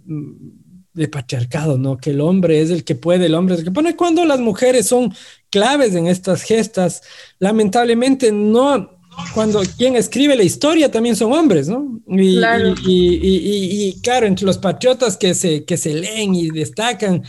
de 0.95 1.07
patriarcado, 1.09 1.77
¿no? 1.77 1.97
Que 1.97 2.11
el 2.11 2.21
hombre 2.21 2.61
es 2.61 2.71
el 2.71 2.85
que 2.85 2.95
puede, 2.95 3.25
el 3.25 3.35
hombre 3.35 3.55
es 3.55 3.59
el 3.59 3.65
que 3.65 3.71
pone. 3.71 3.95
Cuando 3.97 4.25
las 4.25 4.39
mujeres 4.39 4.87
son 4.87 5.13
claves 5.51 5.93
en 5.93 6.07
estas 6.07 6.41
gestas, 6.41 7.03
lamentablemente 7.37 8.31
no, 8.31 8.94
cuando 9.33 9.61
quien 9.77 9.95
escribe 9.95 10.35
la 10.35 10.43
historia 10.43 10.91
también 10.91 11.15
son 11.15 11.33
hombres, 11.33 11.67
¿no? 11.67 11.99
Y 12.07 12.37
claro, 12.37 12.73
y, 12.85 13.99
claro 14.01 14.25
entre 14.25 14.45
los 14.45 14.57
patriotas 14.57 15.17
que 15.17 15.33
se, 15.33 15.65
que 15.65 15.77
se 15.77 15.93
leen 15.93 16.35
y 16.35 16.49
destacan, 16.49 17.23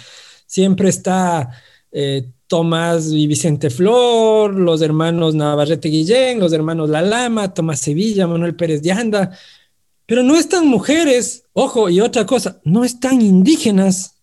siempre 0.46 0.88
está 0.88 1.50
eh, 1.90 2.30
Tomás 2.46 3.08
y 3.12 3.26
Vicente 3.26 3.70
Flor, 3.70 4.54
los 4.54 4.80
hermanos 4.82 5.34
Navarrete 5.34 5.88
Guillén, 5.88 6.38
los 6.38 6.52
hermanos 6.52 6.88
La 6.88 7.02
Lama, 7.02 7.52
Tomás 7.52 7.80
Sevilla, 7.80 8.26
Manuel 8.26 8.54
Pérez 8.54 8.82
de 8.82 8.92
Anda, 8.92 9.36
pero 10.06 10.22
no 10.22 10.36
están 10.36 10.68
mujeres, 10.68 11.42
ojo, 11.52 11.90
y 11.90 12.00
otra 12.00 12.24
cosa, 12.24 12.60
no 12.62 12.84
están 12.84 13.20
indígenas, 13.20 14.22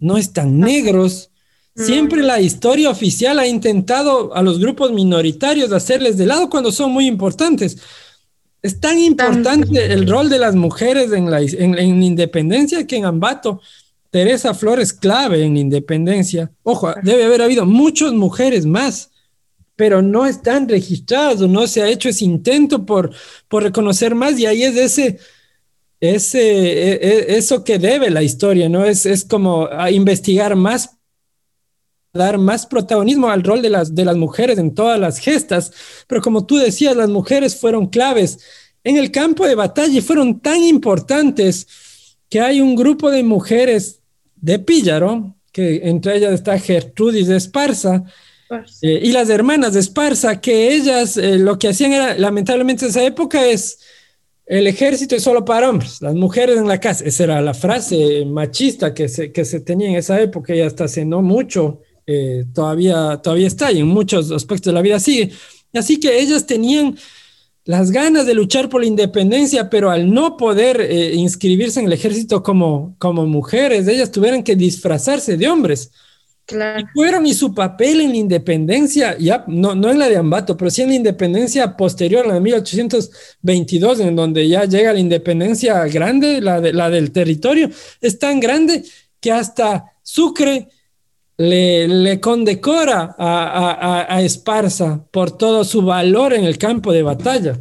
no 0.00 0.16
están 0.16 0.58
negros. 0.58 1.30
Siempre 1.76 2.22
la 2.22 2.40
historia 2.40 2.88
oficial 2.88 3.38
ha 3.38 3.46
intentado 3.46 4.34
a 4.34 4.42
los 4.42 4.60
grupos 4.60 4.92
minoritarios 4.92 5.72
hacerles 5.72 6.16
de 6.16 6.26
lado 6.26 6.48
cuando 6.48 6.70
son 6.70 6.92
muy 6.92 7.06
importantes. 7.06 7.78
Es 8.62 8.80
tan 8.80 8.98
importante 8.98 9.92
el 9.92 10.08
rol 10.08 10.28
de 10.30 10.38
las 10.38 10.54
mujeres 10.54 11.12
en 11.12 11.30
la, 11.30 11.40
en, 11.40 12.02
independencia 12.02 12.86
que 12.86 12.96
en 12.96 13.04
Ambato, 13.04 13.60
Teresa 14.10 14.54
Flores 14.54 14.92
clave 14.92 15.42
en 15.42 15.54
la 15.54 15.60
independencia. 15.60 16.52
Ojo, 16.62 16.94
debe 17.02 17.24
haber 17.24 17.42
habido 17.42 17.66
muchas 17.66 18.12
mujeres 18.12 18.64
más 18.64 19.10
pero 19.76 20.02
no 20.02 20.26
están 20.26 20.68
registrados, 20.68 21.48
no 21.48 21.66
se 21.66 21.82
ha 21.82 21.88
hecho 21.88 22.08
ese 22.08 22.24
intento 22.24 22.86
por, 22.86 23.10
por 23.48 23.62
reconocer 23.62 24.14
más 24.14 24.38
y 24.38 24.46
ahí 24.46 24.62
es 24.62 24.76
ese, 24.76 25.18
ese, 26.00 26.40
e, 26.40 26.92
e, 26.92 27.36
eso 27.36 27.64
que 27.64 27.78
debe 27.78 28.10
la 28.10 28.22
historia, 28.22 28.68
¿no? 28.68 28.84
Es, 28.84 29.04
es 29.06 29.24
como 29.24 29.68
investigar 29.90 30.54
más, 30.54 30.98
dar 32.14 32.38
más 32.38 32.64
protagonismo 32.64 33.28
al 33.28 33.42
rol 33.42 33.60
de 33.60 33.70
las, 33.70 33.92
de 33.92 34.04
las 34.04 34.16
mujeres 34.16 34.56
en 34.58 34.72
todas 34.72 35.00
las 35.00 35.18
gestas, 35.18 35.72
pero 36.06 36.22
como 36.22 36.46
tú 36.46 36.56
decías, 36.56 36.96
las 36.96 37.10
mujeres 37.10 37.56
fueron 37.56 37.88
claves. 37.88 38.38
En 38.84 38.96
el 38.96 39.10
campo 39.10 39.46
de 39.46 39.56
batalla 39.56 39.98
y 39.98 40.00
fueron 40.00 40.38
tan 40.40 40.62
importantes 40.62 41.66
que 42.30 42.40
hay 42.40 42.60
un 42.60 42.76
grupo 42.76 43.10
de 43.10 43.24
mujeres 43.24 44.00
de 44.36 44.60
Píllaro, 44.60 45.34
que 45.50 45.88
entre 45.88 46.16
ellas 46.16 46.32
está 46.34 46.58
Gertrudis 46.58 47.26
de 47.26 47.36
Esparza, 47.36 48.04
eh, 48.82 49.00
y 49.02 49.10
las 49.10 49.28
hermanas 49.28 49.72
de 49.74 49.80
Esparza, 49.80 50.40
que 50.40 50.72
ellas 50.72 51.16
eh, 51.16 51.38
lo 51.38 51.58
que 51.58 51.68
hacían 51.68 51.92
era, 51.92 52.16
lamentablemente 52.16 52.84
en 52.84 52.90
esa 52.90 53.02
época 53.02 53.44
es, 53.44 53.80
el 54.46 54.68
ejército 54.68 55.16
es 55.16 55.22
solo 55.24 55.44
para 55.44 55.68
hombres, 55.68 56.00
las 56.00 56.14
mujeres 56.14 56.58
en 56.58 56.68
la 56.68 56.78
casa. 56.78 57.04
Esa 57.04 57.24
era 57.24 57.40
la 57.40 57.54
frase 57.54 58.24
machista 58.24 58.94
que 58.94 59.08
se, 59.08 59.32
que 59.32 59.44
se 59.44 59.58
tenía 59.60 59.88
en 59.88 59.96
esa 59.96 60.20
época 60.20 60.54
y 60.54 60.60
hasta 60.60 60.84
hace 60.84 61.04
no 61.04 61.20
mucho 61.20 61.80
eh, 62.06 62.44
todavía, 62.54 63.20
todavía 63.22 63.46
está 63.46 63.72
y 63.72 63.80
en 63.80 63.86
muchos 63.86 64.30
aspectos 64.30 64.66
de 64.66 64.74
la 64.74 64.82
vida 64.82 65.00
sigue. 65.00 65.32
Así 65.72 65.98
que 65.98 66.20
ellas 66.20 66.46
tenían 66.46 66.96
las 67.64 67.90
ganas 67.90 68.26
de 68.26 68.34
luchar 68.34 68.68
por 68.68 68.82
la 68.82 68.86
independencia, 68.86 69.70
pero 69.70 69.90
al 69.90 70.12
no 70.12 70.36
poder 70.36 70.86
inscribirse 71.14 71.80
en 71.80 71.86
el 71.86 71.94
ejército 71.94 72.42
como, 72.42 72.94
como 72.98 73.26
mujeres, 73.26 73.88
ellas 73.88 74.10
tuvieron 74.12 74.42
que 74.42 74.54
disfrazarse 74.54 75.36
de 75.36 75.48
hombres 75.48 75.90
y 76.46 76.84
fueron 76.92 77.26
y 77.26 77.32
su 77.32 77.54
papel 77.54 78.02
en 78.02 78.10
la 78.10 78.16
independencia, 78.16 79.16
ya 79.18 79.44
no, 79.48 79.74
no 79.74 79.90
en 79.90 79.98
la 79.98 80.08
de 80.08 80.18
Ambato, 80.18 80.56
pero 80.56 80.70
sí 80.70 80.82
en 80.82 80.90
la 80.90 80.94
independencia 80.96 81.74
posterior, 81.74 82.26
la 82.26 82.34
de 82.34 82.40
1822, 82.40 84.00
en 84.00 84.14
donde 84.14 84.46
ya 84.46 84.66
llega 84.66 84.92
la 84.92 84.98
independencia 84.98 85.86
grande, 85.86 86.42
la, 86.42 86.60
de, 86.60 86.74
la 86.74 86.90
del 86.90 87.12
territorio, 87.12 87.70
es 88.00 88.18
tan 88.18 88.40
grande 88.40 88.84
que 89.20 89.32
hasta 89.32 89.92
Sucre 90.02 90.68
le, 91.36 92.20
condecora 92.20 93.14
a, 93.18 94.06
a, 94.08 94.16
a 94.16 94.22
Esparza 94.22 95.04
por 95.10 95.36
todo 95.36 95.64
su 95.64 95.82
valor 95.82 96.32
en 96.32 96.44
el 96.44 96.58
campo 96.58 96.92
de 96.92 97.02
batalla. 97.02 97.60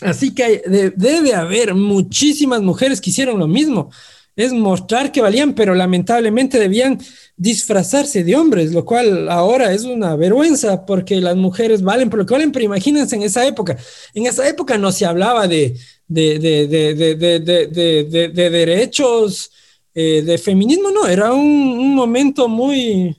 Así 0.00 0.34
que 0.34 0.92
debe 0.96 1.34
haber 1.34 1.74
muchísimas 1.74 2.60
mujeres 2.60 3.00
que 3.00 3.10
hicieron 3.10 3.38
lo 3.38 3.46
mismo 3.46 3.90
es 4.34 4.52
mostrar 4.52 5.12
que 5.12 5.20
valían, 5.20 5.54
pero 5.54 5.74
lamentablemente 5.74 6.58
debían 6.58 6.98
disfrazarse 7.36 8.24
de 8.24 8.34
hombres, 8.34 8.72
lo 8.72 8.84
cual 8.84 9.28
ahora 9.28 9.74
es 9.74 9.84
una 9.84 10.16
vergüenza 10.16 10.86
porque 10.86 11.20
las 11.20 11.36
mujeres 11.36 11.82
valen 11.82 12.08
por 12.08 12.20
lo 12.20 12.26
que 12.26 12.34
valen, 12.34 12.52
pero 12.52 12.64
imagínense 12.64 13.16
en 13.16 13.22
esa 13.22 13.46
época, 13.46 13.76
en 14.14 14.26
esa 14.26 14.48
época 14.48 14.78
no 14.78 14.90
se 14.90 15.04
hablaba 15.04 15.46
de, 15.46 15.76
de, 16.08 16.38
de, 16.38 16.66
derechos, 18.50 19.50
de 19.94 20.38
feminismo, 20.38 20.90
no, 20.90 21.06
era 21.06 21.32
un, 21.32 21.94
momento 21.94 22.48
muy, 22.48 23.16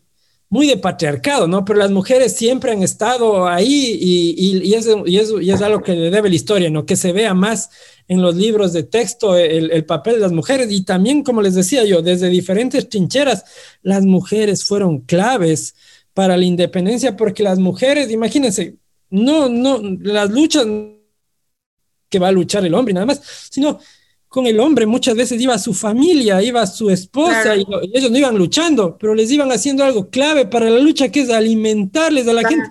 muy 0.49 0.67
de 0.67 0.77
patriarcado, 0.77 1.47
¿no? 1.47 1.63
Pero 1.63 1.79
las 1.79 1.91
mujeres 1.91 2.35
siempre 2.35 2.71
han 2.71 2.81
estado 2.81 3.47
ahí 3.47 3.97
y, 4.01 4.35
y, 4.37 4.69
y, 4.69 4.73
eso, 4.73 5.03
y 5.05 5.51
es 5.51 5.61
algo 5.61 5.81
que 5.81 5.93
le 5.93 6.09
debe 6.09 6.29
la 6.29 6.35
historia, 6.35 6.69
¿no? 6.69 6.85
Que 6.85 6.95
se 6.95 7.11
vea 7.11 7.33
más 7.33 7.69
en 8.07 8.21
los 8.21 8.35
libros 8.35 8.73
de 8.73 8.83
texto 8.83 9.37
el, 9.37 9.85
papel 9.85 10.15
de 10.15 10.19
las 10.21 10.31
mujeres 10.31 10.71
y 10.71 10.83
también, 10.83 11.23
como 11.23 11.41
les 11.41 11.55
decía 11.55 11.85
yo, 11.85 12.01
desde 12.01 12.29
diferentes 12.29 12.89
trincheras, 12.89 13.45
las 13.81 14.03
mujeres 14.03 14.65
fueron 14.65 15.01
claves 15.01 15.75
para 16.13 16.37
la 16.37 16.45
independencia 16.45 17.15
porque 17.15 17.43
las 17.43 17.59
mujeres, 17.59 18.11
imagínense, 18.11 18.75
no, 19.09 19.49
no, 19.49 19.79
las 20.01 20.29
luchas 20.29 20.65
que 22.09 22.19
va 22.19 22.27
a 22.27 22.31
luchar 22.31 22.65
el 22.65 22.73
hombre 22.73 22.93
nada 22.93 23.05
más, 23.05 23.21
sino 23.49 23.79
con 24.33 24.47
el 24.47 24.59
hombre 24.59 24.87
muchas 24.87 25.15
veces 25.15 25.39
iba 25.39 25.59
su 25.59 25.75
familia, 25.75 26.41
iba 26.41 26.65
su 26.65 26.89
esposa 26.89 27.55
y, 27.55 27.63
ellos 27.93 28.09
no 28.09 28.17
iban 28.17 28.35
luchando, 28.35 28.97
pero 28.97 29.13
les 29.13 29.29
iban 29.29 29.51
haciendo 29.51 29.83
algo 29.83 30.09
clave 30.09 30.47
para 30.47 30.71
la 30.71 30.79
lucha 30.79 31.09
que 31.09 31.21
es 31.21 31.29
alimentarles 31.29 32.27
a 32.27 32.33
la 32.33 32.41
gente 32.41 32.65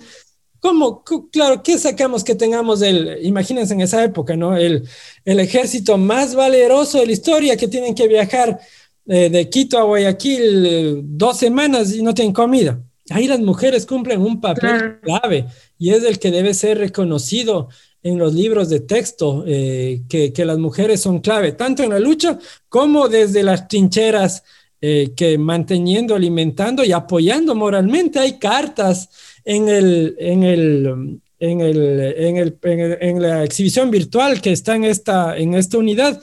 ¿Cómo? 0.59 1.05
Claro, 1.31 1.63
¿qué 1.63 1.79
sacamos 1.79 2.25
que 2.25 2.35
tengamos 2.35 2.83
el, 2.83 3.19
imagínense 3.23 3.75
en 3.75 3.81
esa 3.81 4.03
época, 4.03 4.35
¿no? 4.37 4.57
El, 4.57 4.89
el 5.25 5.39
ejército 5.39 5.99
más 5.99 6.35
valeroso 6.35 6.99
de 6.99 7.07
la 7.07 7.13
historia 7.13 7.57
que 7.57 7.69
tienen 7.69 7.95
que 7.95 8.09
viajar 8.09 8.59
eh, 9.07 9.31
de 9.31 9.49
Quito 9.49 9.79
a 9.79 9.85
Guayaquil 9.85 10.67
eh, 10.67 11.01
dos 11.01 11.39
semanas 11.39 11.95
y 11.95 12.03
no 12.03 12.13
tienen 12.13 12.33
comida. 12.33 12.81
Ahí 13.11 13.29
las 13.29 13.39
mujeres 13.39 13.87
cumplen 13.87 14.21
un 14.21 14.41
papel 14.41 15.01
clave 15.01 15.47
y 15.79 15.91
es 15.91 16.03
el 16.03 16.19
que 16.19 16.33
debe 16.33 16.55
ser 16.55 16.79
reconocido 16.79 17.69
en 18.03 18.19
los 18.19 18.35
libros 18.35 18.69
de 18.69 18.81
texto, 18.81 19.45
eh, 19.47 20.03
que, 20.09 20.33
que, 20.33 20.45
las 20.45 20.59
mujeres 20.59 21.01
son 21.01 21.21
clave, 21.21 21.53
tanto 21.53 21.83
en 21.83 21.91
la 21.91 22.01
lucha 22.01 22.39
como 22.69 23.09
desde 23.09 23.43
las 23.43 23.69
trincheras, 23.69 24.43
que 24.81 25.39
manteniendo, 25.39 26.17
alimentando 26.17 26.83
y 26.83 26.91
apoyando 26.91 27.55
moralmente. 27.55 28.19
Hay 28.19 28.41
cartas 28.41 29.09
en, 29.45 29.69
el, 29.69 30.17
en, 30.19 30.43
el, 30.43 31.21
en, 31.39 31.61
el, 31.61 32.15
en, 32.17 32.37
el, 32.37 32.59
en, 33.01 33.23
la 33.23 33.45
exhibición 33.45 33.91
virtual 33.91 34.41
que 34.41 34.53
está 34.53 34.77
en 34.77 34.85
esta, 34.85 35.37
en 35.37 35.55
esta 35.55 35.79
unidad. 35.79 36.21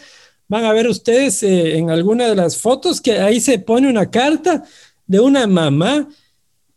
Van 0.48 0.66
a 0.66 0.74
ver 0.74 0.88
ustedes 0.88 1.44
eh, 1.44 1.78
en 1.78 1.90
alguna 1.90 2.28
de 2.28 2.36
las 2.36 2.58
fotos 2.58 3.02
que 3.02 3.20
ahí 3.20 3.40
se 3.40 3.60
pone 3.60 3.90
una 3.90 4.10
carta 4.10 4.64
de 5.06 5.20
una 5.20 5.46
mamá 5.46 6.08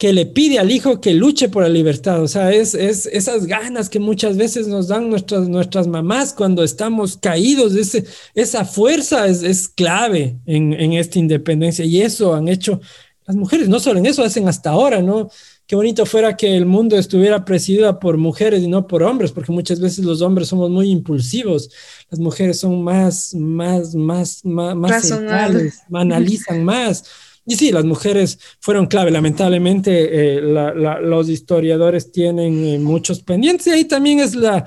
que 0.03 0.13
le 0.13 0.27
pide 0.27 0.59
al 0.59 0.73
hijo 0.73 1.01
que 1.01 1.15
luche 1.15 1.49
por 1.49 1.63
la 1.63 1.69
libertad. 1.69 2.21
O 2.25 2.27
sea, 2.27 2.51
es, 2.51 2.75
es 2.75 3.07
esas 3.07 3.47
ganas 3.47 3.89
que 3.89 4.01
muchas 4.01 4.37
veces 4.37 4.67
nos 4.67 4.89
dan 4.89 5.09
nuestras, 5.09 5.49
nuestras 5.49 5.87
mamás 5.87 6.33
cuando 6.33 6.65
estamos 6.65 7.17
caídos. 7.17 7.77
Ese, 7.77 8.05
esa 8.35 8.65
fuerza 8.65 9.29
es, 9.29 9.45
es 9.45 9.69
clave 9.69 10.41
en, 10.45 10.73
en, 10.73 10.95
esta 10.95 11.21
independencia 11.21 11.85
y 11.85 12.03
eso 12.03 12.35
han 12.35 12.49
hecho 12.49 12.81
las 13.29 13.37
mujeres. 13.37 13.69
No 13.69 13.79
solo 13.79 14.01
en 14.01 14.07
eso, 14.07 14.25
hacen 14.25 14.49
hasta 14.49 14.71
ahora, 14.71 15.01
¿no? 15.03 15.31
qué 15.69 15.77
bonito 15.77 16.05
fuera 16.05 16.37
que 16.37 16.57
el 16.57 16.67
mundo 16.67 16.99
estuviera 16.99 17.45
presidido 17.45 18.01
por 18.01 18.17
mujeres 18.17 18.65
y 18.65 18.67
no 18.67 18.89
por 18.89 19.05
hombres, 19.05 19.31
porque 19.31 19.53
muchas 19.53 19.79
veces 19.79 20.05
los 20.05 20.21
hombres 20.21 20.49
somos 20.49 20.69
muy 20.69 20.91
impulsivos, 20.91 21.71
las 22.11 22.19
mujeres 22.19 22.59
son 22.59 22.83
más, 22.83 23.33
más, 23.35 23.95
más, 23.95 24.45
más, 24.45 24.75
más 24.75 25.13
analizan 25.93 26.65
más. 26.65 27.05
Y 27.45 27.57
sí, 27.57 27.73
las 27.73 27.85
mujeres 27.85 28.39
fueron 28.61 28.87
clave. 28.87 29.11
Lamentablemente, 29.11 30.37
eh, 30.37 30.41
los 30.41 31.29
historiadores 31.29 32.13
tienen 32.13 32.65
eh, 32.65 32.79
muchos 32.79 33.21
pendientes 33.21 33.67
y 33.67 33.71
ahí 33.71 33.85
también 33.85 34.21
es 34.21 34.35
la, 34.35 34.65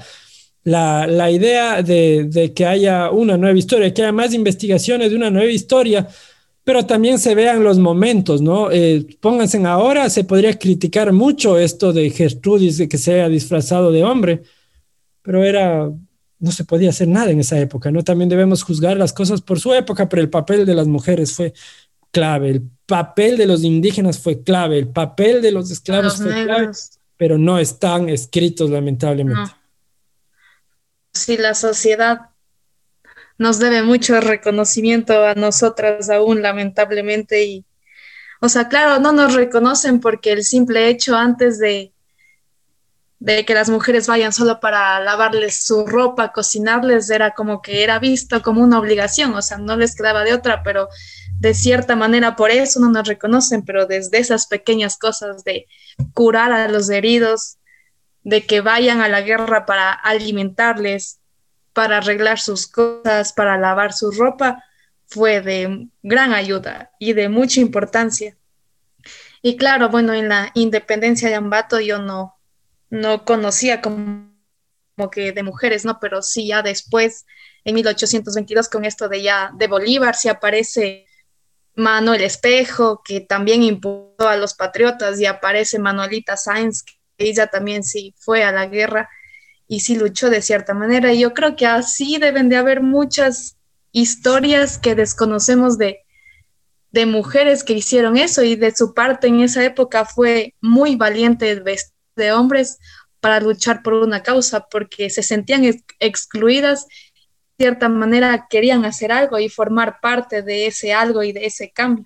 la, 0.63 1.31
idea 1.31 1.81
de, 1.81 2.25
de, 2.25 2.53
que 2.53 2.65
haya 2.65 3.11
una 3.11 3.37
nueva 3.37 3.57
historia, 3.57 3.93
que 3.93 4.01
haya 4.01 4.11
más 4.11 4.33
investigaciones 4.33 5.11
de 5.11 5.15
una 5.15 5.29
nueva 5.29 5.51
historia, 5.51 6.07
pero 6.65 6.85
también 6.85 7.19
se 7.19 7.35
vean 7.35 7.63
los 7.63 7.77
momentos, 7.77 8.41
¿no? 8.41 8.71
Eh, 8.71 9.05
pónganse 9.21 9.57
en 9.57 9.67
ahora, 9.67 10.09
se 10.09 10.23
podría 10.23 10.57
criticar 10.57 11.13
mucho 11.13 11.59
esto 11.59 11.93
de 11.93 12.09
Gertrudis, 12.09 12.79
de 12.79 12.89
que 12.89 12.97
se 12.97 13.13
haya 13.13 13.29
disfrazado 13.29 13.91
de 13.91 14.03
hombre, 14.03 14.41
pero 15.21 15.43
era, 15.43 15.91
no 16.39 16.51
se 16.51 16.65
podía 16.65 16.89
hacer 16.89 17.07
nada 17.07 17.29
en 17.29 17.39
esa 17.39 17.59
época, 17.59 17.91
¿no? 17.91 18.03
También 18.03 18.29
debemos 18.29 18.63
juzgar 18.63 18.97
las 18.97 19.13
cosas 19.13 19.41
por 19.41 19.59
su 19.59 19.73
época, 19.75 20.09
pero 20.09 20.23
el 20.23 20.29
papel 20.29 20.65
de 20.65 20.73
las 20.73 20.87
mujeres 20.87 21.33
fue 21.33 21.53
clave, 22.15 22.49
el 22.49 22.61
papel 22.85 23.35
de 23.35 23.45
los 23.45 23.65
indígenas 23.65 24.19
fue 24.19 24.41
clave, 24.41 24.79
el 24.79 24.87
papel 24.87 25.41
de 25.41 25.51
los 25.51 25.69
esclavos 25.69 26.15
fue 26.15 26.45
clave, 26.45 26.71
pero 27.17 27.37
no 27.37 27.59
están 27.59 28.07
escritos 28.07 28.69
lamentablemente. 28.69 29.51
Si 31.13 31.35
la 31.35 31.53
sociedad 31.55 32.29
nos 33.37 33.59
debe 33.59 33.83
mucho 33.83 34.21
reconocimiento 34.21 35.25
a 35.25 35.33
nosotras 35.33 36.09
aún, 36.09 36.41
lamentablemente, 36.41 37.43
y, 37.43 37.65
o 38.39 38.47
sea, 38.47 38.69
claro, 38.69 39.01
no 39.01 39.11
nos 39.11 39.33
reconocen 39.33 39.99
porque 39.99 40.31
el 40.31 40.45
simple 40.45 40.87
hecho 40.87 41.17
antes 41.17 41.59
de, 41.59 41.91
de 43.19 43.43
que 43.43 43.53
las 43.53 43.69
mujeres 43.69 44.07
vayan 44.07 44.31
solo 44.31 44.61
para 44.61 45.01
lavarles 45.01 45.65
su 45.65 45.85
ropa, 45.85 46.31
cocinarles, 46.31 47.09
era 47.09 47.31
como 47.31 47.61
que 47.61 47.83
era 47.83 47.99
visto 47.99 48.41
como 48.41 48.61
una 48.61 48.79
obligación, 48.79 49.33
o 49.33 49.41
sea, 49.41 49.57
no 49.57 49.75
les 49.75 49.97
quedaba 49.97 50.23
de 50.23 50.33
otra, 50.33 50.63
pero 50.63 50.87
de 51.39 51.53
cierta 51.53 51.95
manera 51.95 52.35
por 52.35 52.51
eso 52.51 52.79
no 52.79 52.89
nos 52.89 53.07
reconocen, 53.07 53.63
pero 53.63 53.85
desde 53.85 54.17
esas 54.17 54.47
pequeñas 54.47 54.97
cosas 54.97 55.43
de 55.43 55.67
curar 56.13 56.51
a 56.51 56.67
los 56.67 56.89
heridos, 56.89 57.57
de 58.23 58.45
que 58.45 58.61
vayan 58.61 59.01
a 59.01 59.07
la 59.07 59.21
guerra 59.21 59.65
para 59.65 59.91
alimentarles, 59.91 61.19
para 61.73 61.97
arreglar 61.97 62.39
sus 62.39 62.67
cosas, 62.67 63.33
para 63.33 63.57
lavar 63.57 63.93
su 63.93 64.11
ropa, 64.11 64.63
fue 65.07 65.41
de 65.41 65.87
gran 66.01 66.33
ayuda 66.33 66.91
y 66.99 67.13
de 67.13 67.29
mucha 67.29 67.59
importancia. 67.59 68.37
Y 69.41 69.57
claro, 69.57 69.89
bueno, 69.89 70.13
en 70.13 70.29
la 70.29 70.51
independencia 70.55 71.29
de 71.29 71.35
Ambato 71.35 71.79
yo 71.79 71.99
no, 71.99 72.35
no 72.89 73.25
conocía 73.25 73.81
como, 73.81 74.33
como 74.95 75.11
que 75.11 75.31
de 75.31 75.43
mujeres, 75.43 75.85
¿no? 75.85 75.99
Pero 75.99 76.23
sí 76.23 76.47
ya 76.47 76.63
después, 76.63 77.25
en 77.63 77.75
1822, 77.75 78.69
con 78.69 78.85
esto 78.85 79.07
de 79.07 79.21
ya 79.21 79.51
de 79.55 79.67
Bolívar, 79.67 80.15
se 80.15 80.29
aparece 80.29 81.04
Manuel 81.75 82.21
Espejo, 82.21 83.01
que 83.03 83.21
también 83.21 83.63
impulsó 83.63 84.27
a 84.27 84.37
los 84.37 84.53
patriotas, 84.53 85.19
y 85.19 85.25
aparece 85.25 85.79
Manuelita 85.79 86.37
Sáenz, 86.37 86.83
que 86.83 86.95
ella 87.17 87.47
también 87.47 87.83
sí 87.83 88.13
fue 88.17 88.43
a 88.43 88.51
la 88.51 88.67
guerra 88.67 89.09
y 89.67 89.81
sí 89.81 89.95
luchó 89.95 90.29
de 90.29 90.41
cierta 90.41 90.73
manera. 90.73 91.13
Y 91.13 91.19
yo 91.19 91.33
creo 91.33 91.55
que 91.55 91.65
así 91.65 92.17
deben 92.17 92.49
de 92.49 92.57
haber 92.57 92.81
muchas 92.81 93.57
historias 93.91 94.77
que 94.77 94.95
desconocemos 94.95 95.77
de, 95.77 95.99
de 96.91 97.05
mujeres 97.05 97.63
que 97.63 97.73
hicieron 97.73 98.17
eso 98.17 98.43
y 98.43 98.55
de 98.55 98.75
su 98.75 98.93
parte 98.93 99.27
en 99.27 99.41
esa 99.41 99.63
época 99.63 100.05
fue 100.05 100.53
muy 100.61 100.95
valiente 100.95 101.61
de 102.15 102.31
hombres 102.31 102.79
para 103.19 103.39
luchar 103.39 103.81
por 103.81 103.93
una 103.93 104.21
causa 104.21 104.67
porque 104.69 105.09
se 105.09 105.23
sentían 105.23 105.63
excluidas 105.99 106.85
cierta 107.57 107.89
manera 107.89 108.47
querían 108.49 108.85
hacer 108.85 109.11
algo 109.11 109.39
y 109.39 109.49
formar 109.49 109.99
parte 110.01 110.41
de 110.41 110.67
ese 110.67 110.93
algo 110.93 111.23
y 111.23 111.31
de 111.31 111.45
ese 111.45 111.71
cambio. 111.71 112.05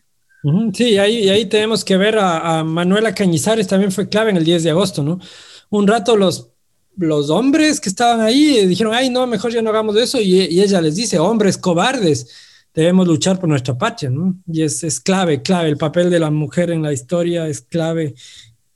Sí, 0.73 0.97
ahí, 0.97 1.29
ahí 1.29 1.45
tenemos 1.47 1.83
que 1.83 1.97
ver 1.97 2.17
a, 2.17 2.59
a, 2.59 2.63
Manuela 2.63 3.13
Cañizares, 3.13 3.67
también 3.67 3.91
fue 3.91 4.07
clave 4.07 4.29
en 4.29 4.37
el 4.37 4.45
10 4.45 4.63
de 4.63 4.69
agosto, 4.69 5.03
¿no? 5.03 5.19
Un 5.69 5.85
rato 5.85 6.15
los 6.15 6.49
los 6.99 7.29
hombres 7.29 7.79
que 7.79 7.89
estaban 7.89 8.19
ahí 8.19 8.65
dijeron, 8.67 8.93
ay, 8.93 9.09
no, 9.09 9.25
mejor 9.25 9.51
ya 9.51 9.61
no 9.61 9.69
hagamos 9.69 9.95
eso. 9.95 10.19
Y, 10.19 10.59
ella 10.59 10.81
les 10.81 10.95
dice, 10.95 11.17
hombres 11.17 11.57
cobardes, 11.57 12.27
debemos 12.73 13.07
luchar 13.07 13.39
por 13.39 13.49
nuestra 13.49 13.77
patria, 13.77 14.09
¿no? 14.09 14.35
Y 14.45 14.63
es, 14.63 14.83
es 14.83 14.99
clave, 14.99 15.41
clave. 15.41 15.69
El 15.69 15.77
papel 15.77 16.09
de 16.09 16.19
la 16.19 16.29
mujer 16.29 16.71
en 16.71 16.81
la 16.81 16.91
historia 16.91 17.47
es 17.47 17.61
clave 17.61 18.15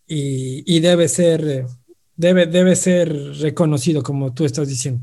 y, 0.08 0.80
debe, 0.80 1.08
ser, 1.08 1.66
debe, 2.16 2.46
debe 2.46 2.76
ser 2.76 3.14
reconocido, 3.40 4.04
como 4.04 4.34
tú 4.34 4.46
estás 4.46 4.70
diciendo. 4.70 5.02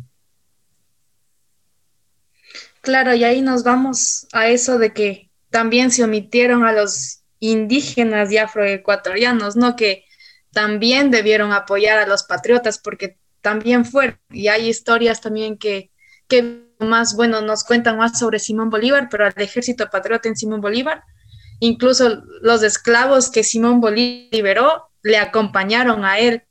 Claro, 2.80 3.14
y 3.14 3.24
ahí 3.24 3.42
nos 3.42 3.62
vamos 3.62 4.26
a 4.32 4.48
eso 4.48 4.78
de 4.78 4.92
que 4.92 5.30
también 5.50 5.90
se 5.90 6.04
omitieron 6.04 6.64
a 6.64 6.72
los 6.72 7.22
indígenas 7.38 8.30
y 8.32 8.38
afroecuatorianos, 8.38 9.56
¿no? 9.56 9.76
Que 9.76 10.04
también 10.52 11.10
debieron 11.10 11.52
apoyar 11.52 11.98
a 11.98 12.06
los 12.06 12.22
patriotas 12.22 12.78
porque 12.78 13.18
también 13.40 13.84
fueron, 13.84 14.18
y 14.30 14.48
hay 14.48 14.68
historias 14.68 15.20
también 15.20 15.58
que, 15.58 15.90
que 16.28 16.66
más, 16.78 17.16
bueno, 17.16 17.40
nos 17.40 17.64
cuentan 17.64 17.98
más 17.98 18.18
sobre 18.18 18.38
Simón 18.38 18.70
Bolívar, 18.70 19.08
pero 19.10 19.26
al 19.26 19.34
ejército 19.36 19.88
patriota 19.90 20.28
en 20.28 20.36
Simón 20.36 20.60
Bolívar, 20.60 21.02
incluso 21.58 22.22
los 22.42 22.62
esclavos 22.62 23.30
que 23.30 23.44
Simón 23.44 23.80
Bolívar 23.80 24.28
liberó, 24.32 24.90
le 25.02 25.18
acompañaron 25.18 26.04
a 26.04 26.18
él 26.18 26.42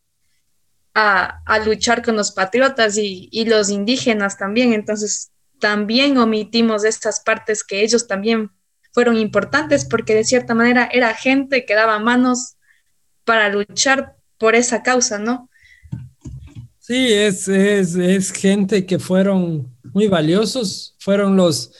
a, 0.94 1.42
a 1.46 1.60
luchar 1.60 2.04
con 2.04 2.16
los 2.16 2.32
patriotas 2.32 2.98
y, 2.98 3.30
y, 3.32 3.46
los 3.46 3.70
indígenas 3.70 4.38
también, 4.38 4.74
entonces 4.74 5.32
también 5.60 6.18
omitimos 6.18 6.84
estas 6.84 7.20
partes 7.20 7.64
que 7.64 7.82
ellos 7.82 8.08
también 8.08 8.52
fueron 8.92 9.18
importantes 9.18 9.86
porque 9.86 10.16
de 10.16 10.24
cierta 10.24 10.56
manera 10.56 10.90
era 10.92 11.14
gente 11.14 11.66
que 11.66 11.76
daba 11.76 12.00
manos 12.00 12.56
para 13.24 13.50
luchar 13.50 14.16
por 14.38 14.56
esa 14.56 14.82
causa, 14.82 15.20
¿no? 15.20 15.50
Sí, 16.80 17.14
es, 17.14 17.48
es, 17.48 18.32
gente 18.32 18.86
que 18.88 18.98
fueron 18.98 19.72
muy 19.94 20.08
valiosos, 20.08 20.96
fueron 20.98 21.36
los 21.36 21.72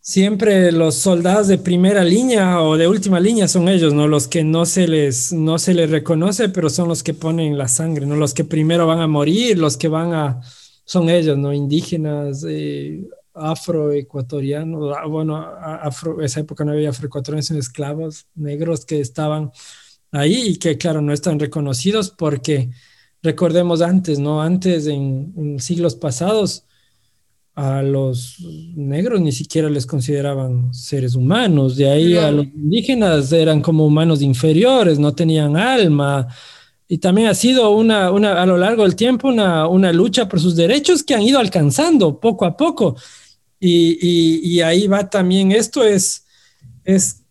siempre 0.00 0.72
los 0.72 0.96
soldados 0.96 1.46
de 1.46 1.58
primera 1.58 2.02
línea 2.02 2.60
o 2.60 2.76
de 2.76 2.88
última 2.88 3.20
línea 3.20 3.46
son 3.46 3.68
ellos, 3.68 3.94
¿no? 3.94 4.08
Los 4.08 4.26
que 4.26 4.42
no 4.42 4.66
se 4.66 4.88
les, 4.88 5.32
no 5.32 5.60
se 5.60 5.74
les 5.74 5.90
reconoce, 5.90 6.48
pero 6.48 6.70
son 6.70 6.88
los 6.88 7.04
que 7.04 7.14
ponen 7.14 7.56
la 7.56 7.68
sangre, 7.68 8.04
¿no? 8.04 8.16
Los 8.16 8.34
que 8.34 8.42
primero 8.42 8.88
van 8.88 8.98
a 8.98 9.06
morir, 9.06 9.58
los 9.58 9.76
que 9.76 9.86
van 9.86 10.12
a, 10.12 10.40
son 10.92 11.08
ellos, 11.08 11.38
¿no? 11.38 11.54
Indígenas, 11.54 12.44
eh, 12.46 13.02
afroecuatorianos, 13.32 14.94
ah, 14.94 15.06
bueno, 15.06 15.38
afro, 15.38 16.20
esa 16.20 16.40
época 16.40 16.66
no 16.66 16.72
había 16.72 16.90
afroecuatorianos, 16.90 17.46
sino 17.46 17.58
esclavos 17.58 18.26
negros 18.34 18.84
que 18.84 19.00
estaban 19.00 19.50
ahí 20.10 20.48
y 20.48 20.56
que, 20.58 20.76
claro, 20.76 21.00
no 21.00 21.14
están 21.14 21.40
reconocidos 21.40 22.10
porque 22.10 22.68
recordemos 23.22 23.80
antes, 23.80 24.18
¿no? 24.18 24.42
Antes, 24.42 24.86
en, 24.86 25.58
siglos 25.60 25.94
pasados, 25.94 26.66
a 27.54 27.80
los 27.80 28.36
negros 28.76 29.22
ni 29.22 29.32
siquiera 29.32 29.70
les 29.70 29.86
consideraban 29.86 30.74
seres 30.74 31.14
humanos, 31.14 31.74
de 31.76 31.88
ahí 31.88 32.16
a 32.18 32.30
los 32.30 32.44
indígenas 32.44 33.32
eran 33.32 33.62
como 33.62 33.86
humanos 33.86 34.20
inferiores, 34.20 34.98
no 34.98 35.14
tenían 35.14 35.56
alma. 35.56 36.28
Y 36.92 36.98
también 36.98 37.28
ha 37.28 37.34
sido 37.34 37.70
una, 37.70 38.10
una 38.10 38.42
a 38.42 38.44
lo 38.44 38.58
largo 38.58 38.82
del 38.82 38.96
tiempo 38.96 39.28
una, 39.28 39.66
una, 39.66 39.94
lucha 39.94 40.28
por 40.28 40.38
sus 40.40 40.56
derechos 40.56 41.02
que 41.02 41.14
han 41.14 41.22
ido 41.22 41.38
alcanzando 41.38 42.20
poco 42.20 42.44
a 42.44 42.54
poco. 42.54 42.96
Y, 43.58 43.96
y, 43.98 44.40
y 44.46 44.60
ahí 44.60 44.88
va 44.88 45.08
también, 45.08 45.52
esto 45.52 45.82
es, 45.84 46.26
es 46.84 47.22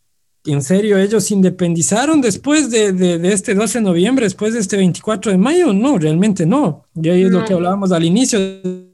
¿En 0.46 0.64
serio 0.64 0.98
ellos 0.98 1.26
se 1.26 1.36
independizaron 1.36 2.22
después 2.22 2.72
de, 2.72 2.92
de, 2.92 3.32
este 3.32 3.54
12 3.54 3.78
de 3.78 3.84
noviembre, 3.84 4.26
después 4.26 4.56
de 4.56 4.62
este 4.62 4.78
24 4.78 5.32
de 5.32 5.38
mayo? 5.38 5.72
No, 5.74 6.00
realmente 6.00 6.48
no. 6.48 6.86
Y 6.96 7.10
ahí 7.10 7.22
es 7.22 7.30
lo 7.30 7.46
que 7.46 7.54
hablábamos 7.54 7.92
al 7.92 8.04
inicio 8.04 8.40
de 8.40 8.88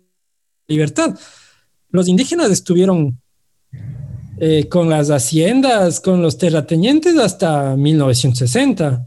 libertad. 0.68 1.18
Los 1.92 2.10
indígenas 2.10 2.52
estuvieron 2.52 3.22
eh, 4.38 4.68
con 4.68 4.90
las 4.90 5.12
haciendas, 5.12 6.02
con 6.02 6.22
los 6.22 6.38
terratenientes 6.38 7.18
hasta 7.18 7.78
1960. 7.78 9.06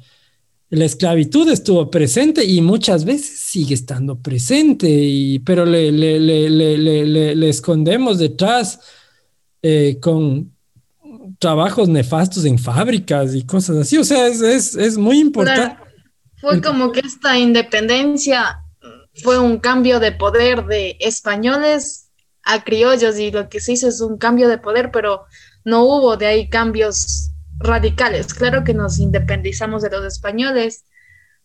La 0.71 0.85
esclavitud 0.85 1.49
estuvo 1.49 1.91
presente 1.91 2.45
y 2.45 2.61
muchas 2.61 3.05
veces 3.05 3.41
sigue 3.41 3.75
estando 3.75 4.19
presente, 4.21 4.89
y, 4.89 5.41
pero 5.41 5.67
le, 5.67 5.91
le, 5.91 6.21
le, 6.21 7.35
le 7.35 7.49
escondemos 7.49 8.19
detrás 8.19 8.79
eh, 9.63 9.99
con 10.01 10.53
trabajos 11.39 11.89
nefastos 11.89 12.45
en 12.45 12.59
fábricas 12.59 13.35
y 13.35 13.45
cosas 13.45 13.79
así. 13.79 13.99
O 13.99 14.05
sea, 14.05 14.27
es, 14.29 14.77
es, 14.77 14.97
muy 14.97 15.19
importante. 15.19 15.77
Fue 16.41 16.63
como 16.63 16.93
que 16.93 17.01
esta 17.01 17.39
independencia 17.39 18.63
fue 19.23 19.39
un 19.39 19.59
cambio 19.59 20.01
de 20.01 20.13
poder 20.13 20.67
de 20.67 20.97
españoles 21.01 22.11
a 22.43 22.65
criollos 22.65 23.19
y 23.19 23.31
lo 23.31 23.49
que 23.49 23.61
se 23.61 23.73
hizo 23.73 23.89
es 23.89 24.01
un 24.01 24.17
cambio 24.17 24.49
de 24.49 24.59
poder, 24.59 24.91
pero 24.91 25.25
no 25.65 25.85
hubo 25.85 26.17
de 26.17 26.27
ahí 26.27 26.49
cambios 26.49 27.30
radicales. 27.61 28.35
Claro 28.35 28.65
que 28.65 28.75
nos 28.75 28.99
independizamos 28.99 29.83
de 29.83 29.91
los 29.91 30.05
españoles, 30.05 30.85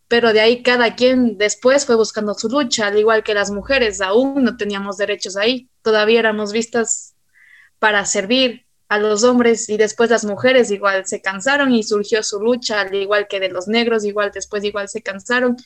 pero 0.08 0.34
de 0.34 0.40
ahí 0.40 0.64
cada 0.64 0.96
quien 0.96 1.38
después 1.38 1.86
fue 1.86 1.96
buscando 1.96 2.34
su 2.34 2.50
lucha, 2.50 2.88
al 2.88 2.98
igual 2.98 3.24
que 3.24 3.34
las 3.34 3.52
mujeres, 3.52 4.02
aún 4.02 4.44
no 4.44 4.58
teníamos 4.58 4.98
derechos 4.98 5.36
ahí, 5.38 5.70
todavía 5.82 6.20
éramos 6.20 6.54
vistas 6.54 7.16
para 7.80 8.06
servir 8.06 8.66
a 8.88 8.98
los 8.98 9.24
hombres 9.24 9.68
y 9.68 9.78
después 9.78 10.10
las 10.10 10.26
mujeres 10.26 10.72
igual 10.72 11.06
se 11.06 11.22
cansaron 11.22 11.74
y 11.74 11.84
surgió 11.84 12.24
su 12.24 12.40
lucha, 12.40 12.82
al 12.82 12.94
igual 12.94 13.28
que 13.28 13.40
de 13.40 13.50
los 13.50 13.68
negros, 13.68 14.06
igual 14.06 14.32
después 14.34 14.64
igual 14.64 14.88
se 14.90 15.02
cansaron, 15.02 15.58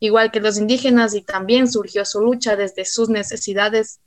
igual 0.00 0.30
que 0.30 0.40
los 0.40 0.58
indígenas 0.58 1.14
y 1.14 1.22
también 1.22 1.70
surgió 1.70 2.04
su 2.04 2.20
lucha 2.20 2.56
desde 2.56 2.84
sus 2.84 3.08
necesidades 3.08 4.00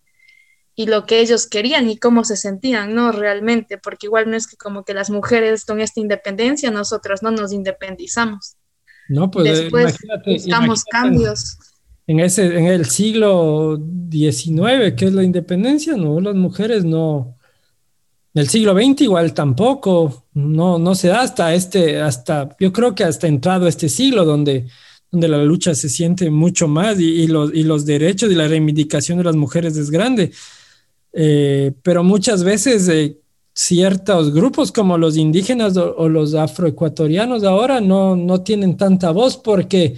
y 0.76 0.86
lo 0.86 1.05
que 1.05 1.19
ellos 1.19 1.47
querían 1.47 1.89
y 1.89 1.97
cómo 1.97 2.24
se 2.24 2.38
sentían, 2.38 2.95
¿no? 2.95 3.11
Realmente, 3.11 3.78
porque 3.78 4.07
igual 4.07 4.30
no 4.30 4.38
es 4.38 4.47
que 4.47 4.57
como 4.57 4.84
que 4.84 4.93
las 4.93 5.09
mujeres 5.09 5.65
con 5.65 5.82
esta 5.82 5.99
independencia 5.99 6.72
nosotros 6.72 7.22
no 7.22 7.32
nos 7.32 7.51
independizamos. 7.51 8.55
No, 9.09 9.30
pues 9.30 9.47
eh, 9.47 9.63
después 9.63 9.97
buscamos 10.26 10.84
cambios. 10.86 11.57
En, 12.07 12.19
ese, 12.19 12.57
en 12.57 12.65
el 12.65 12.86
siglo 12.86 13.78
XIX, 14.09 14.95
que 14.95 15.05
es 15.05 15.13
la 15.13 15.24
independencia, 15.24 15.95
no, 15.97 16.19
las 16.19 16.36
mujeres 16.36 16.86
no, 16.86 17.36
el 18.34 18.47
siglo 18.47 18.74
XX 18.74 19.01
igual 19.01 19.34
tampoco, 19.34 20.26
no, 20.34 20.80
no 20.80 20.95
se 20.95 21.09
da 21.09 21.22
hasta 21.22 21.53
este, 21.53 22.01
hasta, 22.01 22.55
yo 22.59 22.72
creo 22.72 22.95
que 22.95 23.03
hasta 23.03 23.28
entrado 23.28 23.67
este 23.67 23.89
siglo 23.89 24.24
donde, 24.24 24.67
donde 25.11 25.28
la 25.28 25.43
lucha 25.43 25.76
se 25.76 25.89
siente 25.89 26.30
mucho 26.30 26.69
más 26.69 26.97
y, 26.99 27.28
los, 27.28 27.53
y 27.53 27.63
los 27.63 27.86
derechos 27.86 28.32
y 28.32 28.36
la 28.36 28.47
reivindicación 28.47 29.17
de 29.17 29.26
las 29.26 29.36
mujeres 29.36 29.76
es 29.76 29.91
grande. 29.91 30.32
Eh, 31.14 31.74
pero 31.84 32.03
muchas 32.03 32.43
veces 32.43 32.88
eh, 32.88 33.18
ciertos 33.53 34.34
grupos 34.34 34.72
como 34.72 34.97
los 34.97 35.18
indígenas 35.18 35.76
o, 35.76 36.07
los 36.07 36.34
afroecuatorianos 36.34 37.43
ahora 37.43 37.82
no, 37.82 38.16
no 38.16 38.41
tienen 38.41 38.78
tanta 38.78 39.12
voz 39.12 39.36
porque 39.36 39.95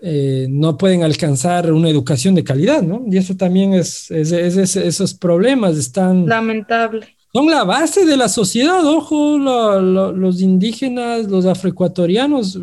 eh, 0.00 0.46
no 0.48 0.78
pueden 0.78 1.02
alcanzar 1.02 1.72
una 1.72 1.88
educación 1.88 2.34
de 2.34 2.44
calidad, 2.44 2.82
¿no? 2.82 3.04
Y 3.10 3.16
eso 3.16 3.36
también 3.36 3.74
es, 3.74 4.10
es 4.10 4.32
esos 4.76 5.14
problemas 5.14 5.76
están... 5.76 6.26
Lamentable 6.26 7.18
son 7.32 7.50
la 7.50 7.64
base 7.64 8.06
de 8.06 8.16
la 8.16 8.28
sociedad, 8.28 8.84
ojo, 8.86 9.38
los 9.38 10.40
indígenas, 10.40 11.26
los 11.26 11.44
afroecuatorianos, 11.44 12.58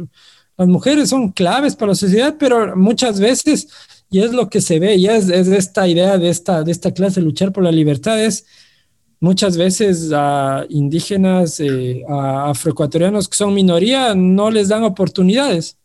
las 0.57 0.67
mujeres 0.67 1.09
son 1.09 1.31
claves 1.31 1.75
para 1.75 1.89
la 1.89 1.95
sociedad, 1.95 2.35
pero 2.39 2.75
muchas 2.75 3.19
veces, 3.19 3.67
y 4.09 4.19
es 4.21 4.31
lo 4.31 4.49
que 4.49 4.61
se 4.61 4.79
ve, 4.79 4.95
y 4.95 5.07
es, 5.07 5.29
esta 5.29 5.87
idea 5.87 6.17
de 6.17 6.29
esta, 6.29 6.63
de 6.63 6.71
esta 6.71 6.91
clase, 6.91 7.21
luchar 7.21 7.51
por 7.51 7.63
la 7.63 7.71
libertad, 7.71 8.23
es 8.23 8.45
muchas 9.19 9.57
veces 9.57 10.11
a 10.13 10.65
indígenas, 10.69 11.59
eh, 11.59 12.03
a 12.07 12.49
afroecuatorianos 12.51 13.27
que 13.27 13.37
son 13.37 13.53
minoría, 13.53 14.13
no 14.15 14.51
les 14.51 14.67
dan 14.69 14.83
oportunidades. 14.83 15.77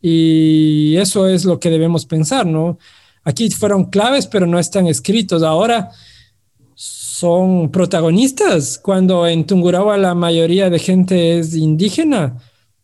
Y 0.00 0.96
eso 0.96 1.26
es 1.26 1.44
lo 1.44 1.58
que 1.58 1.70
debemos 1.70 2.04
pensar, 2.04 2.44
¿no? 2.46 2.78
Aquí 3.22 3.48
fueron 3.50 3.86
claves, 3.86 4.26
pero 4.26 4.46
no 4.46 4.58
están 4.58 4.86
escritos. 4.86 5.42
Ahora, 5.42 5.90
son 6.74 7.70
protagonistas 7.70 8.78
cuando 8.78 9.26
en 9.26 9.46
Tungurahua 9.46 9.96
la 9.96 10.14
mayoría 10.14 10.68
de 10.68 10.78
gente 10.78 11.38
es 11.38 11.54
indígena 11.54 12.36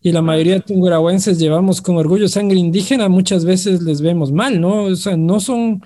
y 0.03 0.13
la 0.13 0.23
mayoría 0.23 0.55
de 0.55 0.61
tungurahuenses 0.61 1.39
llevamos 1.39 1.83
con 1.83 1.97
orgullo 1.97 2.29
sangre 2.29 2.59
indígena, 2.59 3.09
muchas 3.09 3.45
veces 3.45 3.83
les 3.83 4.01
vemos 4.01 4.33
mal, 4.33 4.61
¿no? 4.61 4.85
O 4.85 4.97
sea, 4.97 5.17
no 5.17 5.41
son, 5.41 5.83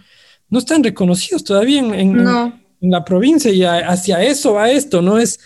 no 0.49 0.59
están 0.59 0.85
reconocidos 0.85 1.43
todavía 1.43 1.81
en, 1.81 1.95
en, 1.95 2.91
la 2.91 3.05
provincia 3.05 3.51
y 3.51 3.65
hacia 3.65 4.23
eso 4.23 4.55
va 4.55 4.71
esto, 4.71 5.01
¿no? 5.01 5.19
Es 5.19 5.41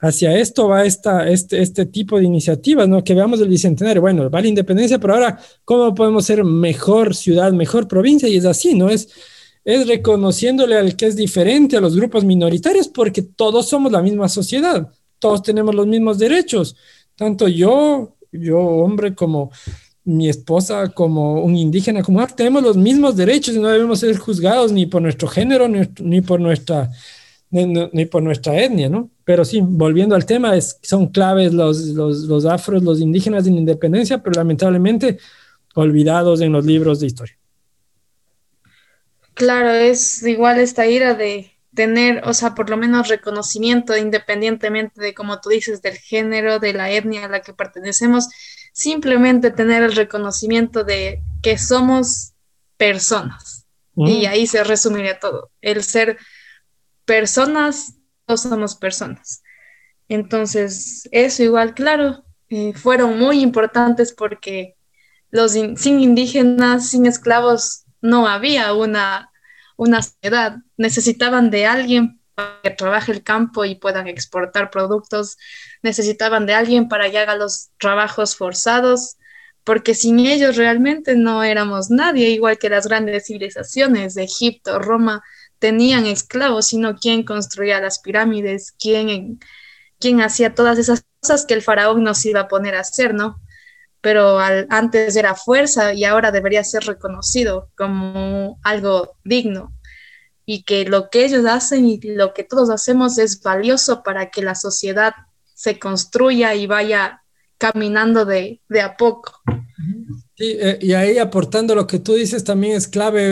hacia 0.00 0.36
esto 0.36 0.68
va 0.68 0.84
esta, 0.84 1.28
este, 1.28 1.62
este 1.62 1.86
tipo 1.86 2.18
de 2.18 2.24
iniciativas, 2.24 2.88
¿no? 2.88 3.02
Que 3.02 3.14
veamos 3.14 3.40
el 3.40 3.48
bicentenario, 3.48 4.02
bueno, 4.02 4.28
va 4.28 4.40
la 4.40 4.48
independencia, 4.48 4.98
pero 4.98 5.14
ahora, 5.14 5.38
¿cómo 5.64 5.94
podemos 5.94 6.26
ser 6.26 6.44
mejor 6.44 7.14
ciudad, 7.14 7.52
mejor 7.52 7.88
provincia? 7.88 8.28
Y 8.28 8.36
es 8.36 8.44
así, 8.44 8.74
¿no? 8.74 8.90
Es 8.90 9.08
es 9.64 9.86
reconociéndole 9.86 10.76
al 10.76 10.94
que 10.96 11.06
es 11.06 11.16
diferente 11.16 11.76
a 11.76 11.80
los 11.80 11.96
grupos 11.96 12.24
minoritarios 12.24 12.88
porque 12.88 13.22
todos 13.22 13.68
somos 13.68 13.90
la 13.90 14.02
misma 14.02 14.28
sociedad, 14.28 14.92
todos 15.18 15.42
tenemos 15.42 15.74
los 15.74 15.86
mismos 15.86 16.18
derechos, 16.18 16.76
tanto 17.16 17.48
yo, 17.48 18.16
yo 18.32 18.58
hombre 18.58 19.14
como 19.14 19.50
mi 20.04 20.28
esposa, 20.28 20.88
como 20.90 21.42
un 21.42 21.56
indígena, 21.56 22.02
como 22.02 22.26
tenemos 22.26 22.62
los 22.62 22.76
mismos 22.76 23.16
derechos 23.16 23.54
y 23.54 23.58
no 23.58 23.68
debemos 23.68 24.00
ser 24.00 24.16
juzgados 24.18 24.70
ni 24.70 24.86
por 24.86 25.00
nuestro 25.00 25.28
género 25.28 25.66
ni, 25.68 26.20
por 26.20 26.40
nuestra 26.40 26.90
ni, 27.50 28.04
por 28.04 28.22
nuestra 28.22 28.60
etnia, 28.60 28.88
¿no? 28.88 29.10
Pero 29.24 29.44
sí, 29.44 29.60
volviendo 29.62 30.14
al 30.14 30.26
tema, 30.26 30.52
son 30.82 31.06
claves 31.08 31.54
los, 31.54 31.78
los, 31.88 32.24
los 32.24 32.44
afros, 32.44 32.82
los 32.82 33.00
indígenas 33.00 33.46
en 33.46 33.54
independencia, 33.54 34.18
pero 34.18 34.34
lamentablemente 34.34 35.18
olvidados 35.74 36.40
en 36.40 36.52
los 36.52 36.66
libros 36.66 37.00
de 37.00 37.06
historia. 37.06 37.38
Claro, 39.34 39.70
es 39.70 40.22
igual 40.22 40.60
esta 40.60 40.86
ira 40.86 41.14
de 41.14 41.53
tener, 41.74 42.22
o 42.24 42.34
sea, 42.34 42.54
por 42.54 42.70
lo 42.70 42.76
menos 42.76 43.08
reconocimiento 43.08 43.96
independientemente 43.96 45.00
de, 45.00 45.14
como 45.14 45.40
tú 45.40 45.50
dices, 45.50 45.82
del 45.82 45.96
género, 45.96 46.58
de 46.58 46.72
la 46.72 46.90
etnia 46.90 47.26
a 47.26 47.28
la 47.28 47.40
que 47.40 47.52
pertenecemos, 47.52 48.28
simplemente 48.72 49.50
tener 49.50 49.82
el 49.82 49.94
reconocimiento 49.94 50.84
de 50.84 51.22
que 51.42 51.58
somos 51.58 52.32
personas. 52.76 53.66
Y 53.96 54.26
ahí 54.26 54.48
se 54.48 54.64
resumiría 54.64 55.20
todo. 55.20 55.52
El 55.60 55.84
ser 55.84 56.18
personas, 57.04 57.94
todos 58.26 58.42
somos 58.42 58.74
personas. 58.74 59.42
Entonces, 60.08 61.08
eso 61.12 61.44
igual, 61.44 61.74
claro, 61.74 62.24
eh, 62.48 62.72
fueron 62.74 63.18
muy 63.18 63.40
importantes 63.40 64.12
porque 64.12 64.76
los 65.30 65.52
sin 65.52 66.00
indígenas, 66.00 66.90
sin 66.90 67.06
esclavos, 67.06 67.84
no 68.00 68.28
había 68.28 68.72
una, 68.74 69.30
una 69.76 70.02
sociedad. 70.02 70.56
Necesitaban 70.76 71.50
de 71.50 71.66
alguien 71.66 72.20
para 72.34 72.60
que 72.62 72.70
trabaje 72.70 73.12
el 73.12 73.22
campo 73.22 73.64
y 73.64 73.76
puedan 73.76 74.08
exportar 74.08 74.70
productos. 74.70 75.38
Necesitaban 75.82 76.46
de 76.46 76.54
alguien 76.54 76.88
para 76.88 77.10
que 77.10 77.18
haga 77.18 77.36
los 77.36 77.70
trabajos 77.78 78.36
forzados, 78.36 79.16
porque 79.64 79.94
sin 79.94 80.18
ellos 80.20 80.56
realmente 80.56 81.16
no 81.16 81.42
éramos 81.42 81.90
nadie, 81.90 82.30
igual 82.30 82.58
que 82.58 82.68
las 82.68 82.86
grandes 82.86 83.26
civilizaciones 83.26 84.14
de 84.14 84.24
Egipto, 84.24 84.78
Roma, 84.78 85.22
tenían 85.58 86.04
esclavos, 86.04 86.66
sino 86.66 86.96
quién 86.96 87.22
construía 87.22 87.80
las 87.80 87.98
pirámides, 87.98 88.74
quién, 88.78 89.40
quién 89.98 90.20
hacía 90.20 90.54
todas 90.54 90.78
esas 90.78 91.04
cosas 91.20 91.46
que 91.46 91.54
el 91.54 91.62
faraón 91.62 92.02
nos 92.04 92.24
iba 92.26 92.40
a 92.40 92.48
poner 92.48 92.74
a 92.74 92.80
hacer, 92.80 93.14
¿no? 93.14 93.40
Pero 94.04 94.38
antes 94.38 95.16
era 95.16 95.34
fuerza 95.34 95.94
y 95.94 96.04
ahora 96.04 96.30
debería 96.30 96.62
ser 96.62 96.84
reconocido 96.84 97.70
como 97.74 98.60
algo 98.62 99.16
digno 99.24 99.72
y 100.44 100.64
que 100.64 100.84
lo 100.84 101.08
que 101.08 101.24
ellos 101.24 101.46
hacen 101.46 101.88
y 101.88 101.98
lo 102.02 102.34
que 102.34 102.44
todos 102.44 102.68
hacemos 102.68 103.16
es 103.16 103.40
valioso 103.40 104.02
para 104.02 104.30
que 104.30 104.42
la 104.42 104.56
sociedad 104.56 105.14
se 105.54 105.78
construya 105.78 106.54
y 106.54 106.66
vaya 106.66 107.22
caminando 107.56 108.26
de, 108.26 108.60
a 108.78 108.94
poco. 108.94 109.40
Eh, 110.38 110.78
y 110.82 110.92
ahí 110.92 111.16
aportando 111.16 111.74
lo 111.74 111.86
que 111.86 111.98
tú 111.98 112.12
dices 112.12 112.44
también 112.44 112.76
es 112.76 112.86
clave 112.86 113.30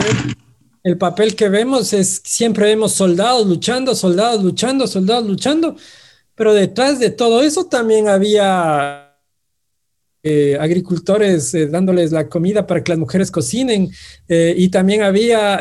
el 0.81 0.97
papel 0.97 1.35
que 1.35 1.49
vemos 1.49 1.93
es 1.93 2.19
siempre 2.25 2.65
vemos 2.65 2.93
soldados 2.93 3.45
luchando, 3.45 3.93
soldados 3.93 4.43
luchando, 4.43 4.87
soldados 4.87 5.27
luchando, 5.27 5.75
pero 6.33 6.51
detrás 6.51 6.97
de 6.97 7.11
todo 7.11 7.43
eso 7.43 7.65
también 7.65 8.09
había 8.09 9.02
eh, 10.25 10.57
agricultores 10.57 11.53
eh, 11.53 11.67
dándoles 11.67 12.13
la 12.13 12.29
comida 12.29 12.65
para 12.65 12.81
que 12.81 12.93
las 12.93 12.99
mujeres 12.99 13.29
cocinen 13.29 13.91
eh, 14.29 14.55
y 14.57 14.69
también 14.69 15.03
había 15.03 15.59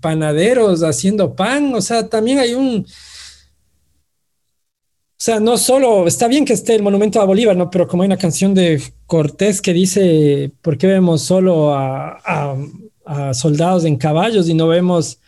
panaderos 0.00 0.82
haciendo 0.82 1.34
pan, 1.34 1.72
o 1.74 1.80
sea, 1.80 2.06
también 2.08 2.40
hay 2.40 2.52
un... 2.52 2.84
O 2.86 5.22
sea, 5.22 5.40
no 5.40 5.56
solo, 5.56 6.06
está 6.06 6.28
bien 6.28 6.44
que 6.44 6.52
esté 6.52 6.74
el 6.74 6.82
monumento 6.82 7.22
a 7.22 7.24
Bolívar, 7.24 7.56
¿no? 7.56 7.70
Pero 7.70 7.88
como 7.88 8.02
hay 8.02 8.06
una 8.06 8.18
canción 8.18 8.52
de 8.54 8.82
Cortés 9.06 9.62
que 9.62 9.72
dice, 9.72 10.52
¿por 10.60 10.76
qué 10.76 10.86
vemos 10.86 11.22
solo 11.22 11.74
a 11.74 12.54
soldados 13.32 13.86
en 13.86 13.96
caballos 13.96 14.46
y 14.48 14.54
no 14.54 14.68
vemos 14.68 15.18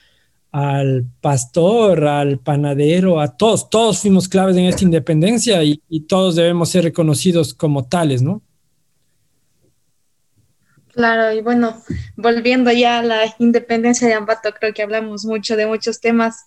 al 0.52 1.06
pastor, 1.22 2.06
al 2.06 2.38
panadero, 2.38 3.20
a 3.20 3.36
todos, 3.36 3.70
todos 3.70 4.00
fuimos 4.00 4.28
claves 4.28 4.54
en 4.58 4.66
esta 4.66 4.84
independencia 4.84 5.64
y, 5.64 5.80
todos 6.06 6.36
debemos 6.36 6.68
ser 6.68 6.84
reconocidos 6.84 7.54
como 7.54 7.88
tales, 7.88 8.20
¿no? 8.20 8.42
Claro, 10.92 11.34
y 11.34 11.40
bueno, 11.40 11.82
volviendo 12.16 12.70
ya 12.70 12.98
a 12.98 13.02
la 13.02 13.34
independencia 13.38 14.06
de 14.06 14.12
Ambato, 14.12 14.50
creo 14.52 14.74
que 14.74 14.82
hablamos 14.82 15.24
mucho 15.24 15.56
de 15.56 15.66
muchos 15.66 16.00
temas. 16.00 16.44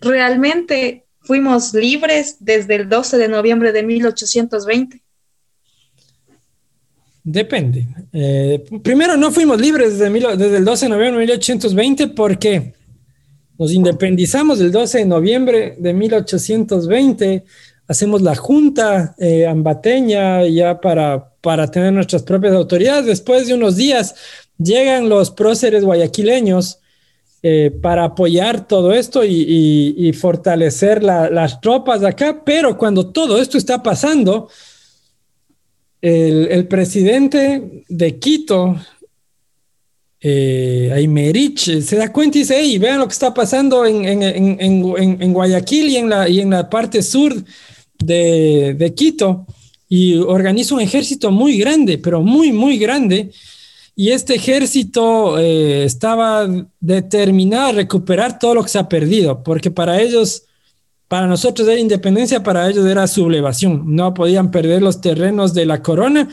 Realmente 0.00 1.04
fuimos 1.18 1.74
libres 1.74 2.36
desde 2.38 2.76
el 2.76 2.88
12 2.88 3.18
de 3.18 3.28
noviembre 3.28 3.72
de 3.72 3.82
1820. 3.82 5.02
Depende. 7.24 7.88
Eh, 8.12 8.64
primero, 8.84 9.16
no 9.16 9.32
fuimos 9.32 9.60
libres 9.60 9.98
desde, 9.98 10.36
desde 10.36 10.56
el 10.58 10.64
12 10.64 10.86
de 10.86 10.90
noviembre 10.90 11.20
de 11.20 11.26
1820 11.26 12.06
porque 12.08 12.77
nos 13.58 13.72
independizamos 13.72 14.60
el 14.60 14.70
12 14.70 14.98
de 14.98 15.04
noviembre 15.04 15.76
de 15.78 15.92
1820, 15.92 17.44
hacemos 17.88 18.22
la 18.22 18.36
junta 18.36 19.14
eh, 19.18 19.46
ambateña 19.46 20.46
ya 20.46 20.80
para, 20.80 21.32
para 21.40 21.70
tener 21.70 21.92
nuestras 21.92 22.22
propias 22.22 22.54
autoridades. 22.54 23.06
Después 23.06 23.48
de 23.48 23.54
unos 23.54 23.76
días 23.76 24.14
llegan 24.58 25.08
los 25.08 25.30
próceres 25.30 25.84
guayaquileños 25.84 26.78
eh, 27.40 27.70
para 27.82 28.04
apoyar 28.04 28.66
todo 28.66 28.92
esto 28.92 29.22
y, 29.24 30.12
fortalecer 30.12 31.04
las 31.04 31.60
tropas 31.60 32.02
acá, 32.02 32.42
pero 32.44 32.76
cuando 32.76 33.10
todo 33.10 33.40
esto 33.40 33.56
está 33.56 33.80
pasando, 33.80 34.48
el, 36.00 36.66
presidente 36.66 37.84
de 37.88 38.18
Quito, 38.18 38.76
eh, 40.20 40.90
Aymerich, 40.94 41.80
se 41.80 41.96
da 41.96 42.12
cuenta 42.12 42.38
y 42.38 42.40
dice, 42.42 42.56
hey, 42.58 42.78
vean 42.78 42.98
lo 42.98 43.06
que 43.06 43.12
está 43.12 43.32
pasando 43.32 43.86
en, 43.86 44.04
en, 44.04 45.32
Guayaquil 45.32 45.88
y 45.88 45.96
en, 45.96 46.08
la, 46.08 46.28
y 46.28 46.40
en 46.40 46.50
la 46.50 46.68
parte 46.68 47.02
sur 47.02 47.34
de, 47.98 48.74
de 48.76 48.94
Quito, 48.94 49.46
y 49.88 50.16
organiza 50.16 50.74
un 50.74 50.80
ejército 50.80 51.30
muy 51.30 51.56
grande, 51.58 51.98
pero 51.98 52.22
muy, 52.22 52.52
muy 52.52 52.78
grande, 52.78 53.30
y 54.00 54.12
este 54.12 54.36
ejército 54.36 55.40
eh, 55.40 55.82
estaba 55.82 56.48
determinado 56.78 57.70
a 57.70 57.72
recuperar 57.72 58.38
todo 58.38 58.54
lo 58.54 58.62
que 58.62 58.68
se 58.68 58.78
ha 58.78 58.88
perdido, 58.88 59.42
porque 59.42 59.72
para 59.72 60.00
ellos, 60.00 60.44
para 61.08 61.26
nosotros 61.26 61.66
era 61.66 61.80
independencia, 61.80 62.40
para 62.44 62.70
ellos 62.70 62.86
era 62.86 63.08
sublevación. 63.08 63.96
No 63.96 64.14
podían 64.14 64.52
perder 64.52 64.82
los 64.82 65.00
terrenos 65.00 65.52
de 65.52 65.66
la 65.66 65.82
corona. 65.82 66.28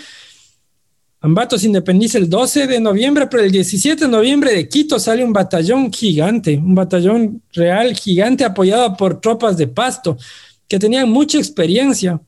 Ambato 1.26 1.58
se 1.58 1.66
independiza 1.66 2.20
el 2.20 2.30
12 2.30 2.68
de 2.68 2.80
noviembre, 2.80 3.26
pero 3.26 3.42
el 3.42 3.50
17 3.50 4.06
de 4.06 4.12
noviembre 4.12 4.54
de 4.54 4.70
Quito 4.70 5.00
sale 5.00 5.24
un 5.24 5.34
batallón 5.34 5.92
gigante, 5.92 6.56
un 6.56 6.76
batallón 6.76 7.42
real 7.52 7.96
gigante 7.96 8.46
apoyado 8.46 8.96
por 8.96 9.20
tropas 9.20 9.58
de 9.58 9.66
pasto 9.66 10.20
que 10.68 10.78
tenían 10.78 11.10
mucha 11.10 11.40
experiencia. 11.40 12.22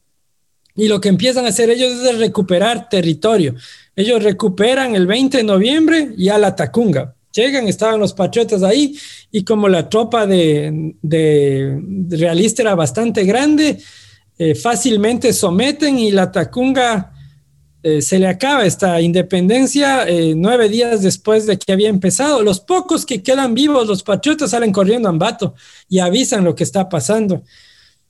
Y 0.75 0.87
lo 0.87 0.99
que 0.99 1.09
empiezan 1.09 1.45
a 1.45 1.49
hacer 1.49 1.69
ellos 1.69 1.91
es 1.91 2.17
recuperar 2.17 2.89
territorio. 2.89 3.53
Ellos 3.95 4.23
recuperan 4.23 4.95
el 4.95 5.05
20 5.05 5.37
de 5.37 5.43
noviembre 5.43 6.13
ya 6.17 6.39
la 6.39 6.55
Tacunga. 6.55 7.13
Llegan, 7.31 7.67
estaban 7.67 7.99
los 7.99 8.13
patriotas 8.13 8.63
ahí 8.63 8.97
y 9.31 9.43
como 9.43 9.69
la 9.69 9.87
tropa 9.87 10.25
de, 10.25 10.89
realista 12.09 12.63
era 12.63 12.73
bastante 12.73 13.25
grande, 13.25 13.77
eh, 14.39 14.55
fácilmente 14.55 15.33
someten 15.33 15.99
y 15.99 16.09
la 16.09 16.31
Tacunga 16.31 17.13
eh, 17.87 18.01
se 18.01 18.19
le 18.19 18.27
acaba 18.27 18.65
esta 18.65 18.99
independencia 18.99 20.07
eh, 20.07 20.33
nueve 20.35 20.67
días 20.67 21.01
después 21.01 21.45
de 21.45 21.57
que 21.57 21.71
había 21.71 21.89
empezado. 21.89 22.43
Los 22.43 22.59
pocos 22.59 23.05
que 23.05 23.23
quedan 23.23 23.53
vivos, 23.53 23.87
los 23.87 24.03
patriotas 24.03 24.51
salen 24.51 24.73
corriendo 24.73 25.07
a 25.07 25.11
Ambato 25.11 25.55
y 25.87 25.99
avisan 25.99 26.43
lo 26.43 26.53
que 26.53 26.63
está 26.63 26.89
pasando 26.89 27.43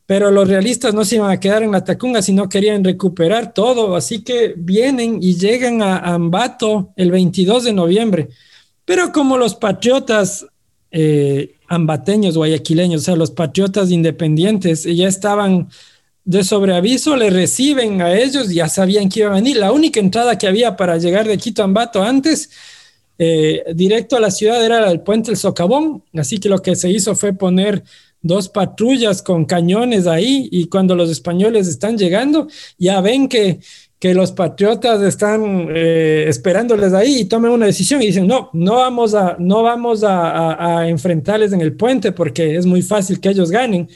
pero 0.07 0.32
los 0.32 0.47
realistas 0.47 0.93
no 0.93 1.03
se 1.03 1.17
iban 1.17 1.30
a 1.30 1.39
quedar 1.39 1.63
en 1.63 1.73
la 1.73 1.84
Tacunga, 1.84 2.21
sino 2.21 2.47
querían 2.47 2.82
recuperar 2.82 3.53
todo, 3.53 3.93
así 3.93 4.23
que 4.23 4.53
vienen 4.55 5.21
y 5.21 5.36
llegan 5.36 5.82
a 5.82 5.97
Ambato 5.97 6.93
el 6.95 7.11
22 7.11 7.65
de 7.65 7.73
noviembre. 7.73 8.30
Pero 8.86 9.11
como 9.11 9.38
los 9.38 9.53
patriotas 9.53 10.47
eh, 10.91 11.55
ambateños, 11.67 12.38
guayaquileños, 12.38 13.01
o 13.01 13.03
sea, 13.03 13.15
los 13.17 13.32
patriotas 13.32 13.91
independientes, 13.91 14.84
ya 14.84 15.09
estaban 15.09 15.67
de 16.28 16.43
sobreaviso, 16.43 17.15
le 17.15 17.30
reciben 17.30 18.01
a 18.01 18.13
ellos, 18.13 18.49
ya 18.49 18.67
sabían 18.67 19.07
que 19.07 19.21
iban 19.21 19.32
a 19.32 19.36
venir. 19.36 19.55
La 19.55 19.71
única 19.71 20.01
entrada 20.01 20.38
que 20.38 20.45
había 20.45 20.75
para 20.75 20.97
llegar 20.97 21.25
de 21.25 21.38
Quito 21.38 21.61
a 21.61 21.65
Ambato 21.65 22.03
antes, 22.03 22.49
eh, 23.17 23.63
directo 23.73 24.17
a 24.17 24.19
la 24.19 24.30
ciudad, 24.30 24.63
era 24.63 24.91
el 24.91 24.99
puente 24.99 25.32
El 25.32 25.38
Socavón, 25.38 26.03
así 26.13 26.38
que 26.38 26.49
lo 26.49 26.61
que 26.61 26.75
se 26.75 26.89
hizo 26.89 27.15
fue 27.15 27.32
poner 27.32 27.82
dos 28.21 28.49
patrullas 28.49 29.21
con 29.21 29.45
cañones 29.45 30.05
ahí 30.05 30.49
y 30.51 30.67
cuando 30.67 30.95
los 30.95 31.09
españoles 31.09 31.65
están 31.69 31.97
llegando, 31.97 32.49
ya 32.78 32.99
ven 32.99 33.30
que, 33.30 33.61
que 33.97 34.13
los 34.13 34.34
patriotas 34.34 35.01
están 35.03 35.69
eh, 35.73 36.25
esperándoles 36.28 36.91
ahí 36.91 37.19
y 37.21 37.25
toman 37.25 37.51
una 37.51 37.67
decisión 37.67 38.01
y 38.01 38.07
dicen, 38.07 38.28
no, 38.28 38.49
no 38.51 38.75
vamos, 38.75 39.13
a, 39.13 39.38
no 39.39 39.63
vamos 39.63 40.03
a, 40.03 40.89
enfrentarles 40.89 41.53
en 41.53 41.61
el 41.61 41.78
puente 41.78 42.11
porque 42.11 42.57
es 42.57 42.65
muy 42.65 42.82
fácil 42.82 43.21
que 43.21 43.30
ellos 43.30 43.49
ganen, 43.49 43.88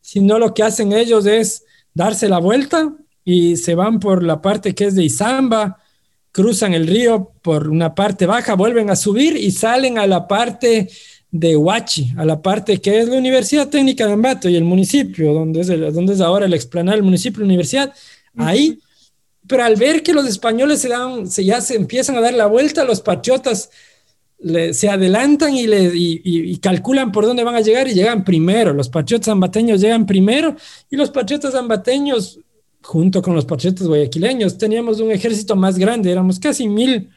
sino 0.00 0.40
lo 0.40 0.52
que 0.52 0.64
hacen 0.64 0.92
ellos 0.92 1.26
es 1.26 1.62
darse 1.96 2.28
la 2.28 2.38
vuelta 2.38 2.92
y 3.24 3.56
se 3.56 3.74
van 3.74 3.98
por 3.98 4.22
la 4.22 4.42
parte 4.42 4.74
que 4.74 4.84
es 4.84 4.94
de 4.94 5.04
Izamba, 5.04 5.78
cruzan 6.30 6.74
el 6.74 6.86
río 6.86 7.32
por 7.40 7.68
una 7.68 7.94
parte 7.94 8.26
baja, 8.26 8.54
vuelven 8.54 8.90
a 8.90 8.96
subir 8.96 9.34
y 9.34 9.50
salen 9.50 9.98
a 9.98 10.06
la 10.06 10.28
parte 10.28 10.90
de 11.30 11.56
Huachi, 11.56 12.12
a 12.18 12.26
la 12.26 12.42
parte 12.42 12.82
que 12.82 13.00
es 13.00 13.08
la 13.08 13.16
Universidad 13.16 13.70
Técnica 13.70 14.06
de 14.06 14.12
Ambato 14.12 14.46
y 14.50 14.56
el 14.56 14.64
municipio, 14.64 15.32
donde 15.32 15.62
es, 15.62 15.68
donde 15.68 16.12
es 16.12 16.20
ahora 16.20 16.44
el 16.44 16.52
explanado 16.52 16.96
del 16.96 17.04
municipio, 17.04 17.40
la 17.40 17.46
universidad, 17.46 17.94
ahí, 18.36 18.78
pero 19.46 19.64
al 19.64 19.76
ver 19.76 20.02
que 20.02 20.12
los 20.12 20.26
españoles 20.26 20.82
se 20.82 20.88
dan, 20.90 21.30
se, 21.30 21.46
ya 21.46 21.62
se 21.62 21.76
empiezan 21.76 22.16
a 22.16 22.20
dar 22.20 22.34
la 22.34 22.46
vuelta, 22.46 22.84
los 22.84 23.00
patriotas 23.00 23.70
se 24.72 24.88
adelantan 24.88 25.54
y, 25.54 25.66
le, 25.66 25.90
y, 25.94 26.56
calculan 26.58 27.10
por 27.10 27.24
dónde 27.24 27.42
van 27.42 27.54
a 27.54 27.60
llegar 27.60 27.88
y 27.88 27.94
llegan 27.94 28.22
primero, 28.24 28.72
los 28.72 28.88
patriotas 28.88 29.28
ambateños 29.28 29.80
llegan 29.80 30.04
primero 30.06 30.54
y 30.90 30.96
los 30.96 31.10
patriotas 31.10 31.54
ambateños, 31.54 32.38
junto 32.82 33.22
con 33.22 33.34
los 33.34 33.44
patriotas 33.44 33.86
guayaquileños, 33.86 34.58
teníamos 34.58 35.00
un 35.00 35.10
ejército 35.10 35.56
más 35.56 35.78
grande, 35.78 36.12
éramos 36.12 36.38
casi 36.38 36.68
mil, 36.68 37.08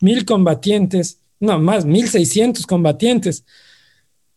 mil 0.00 0.24
combatientes 0.24 1.20
no, 1.40 1.58
más, 1.58 1.84
1600 1.84 2.66
combatientes, 2.66 3.44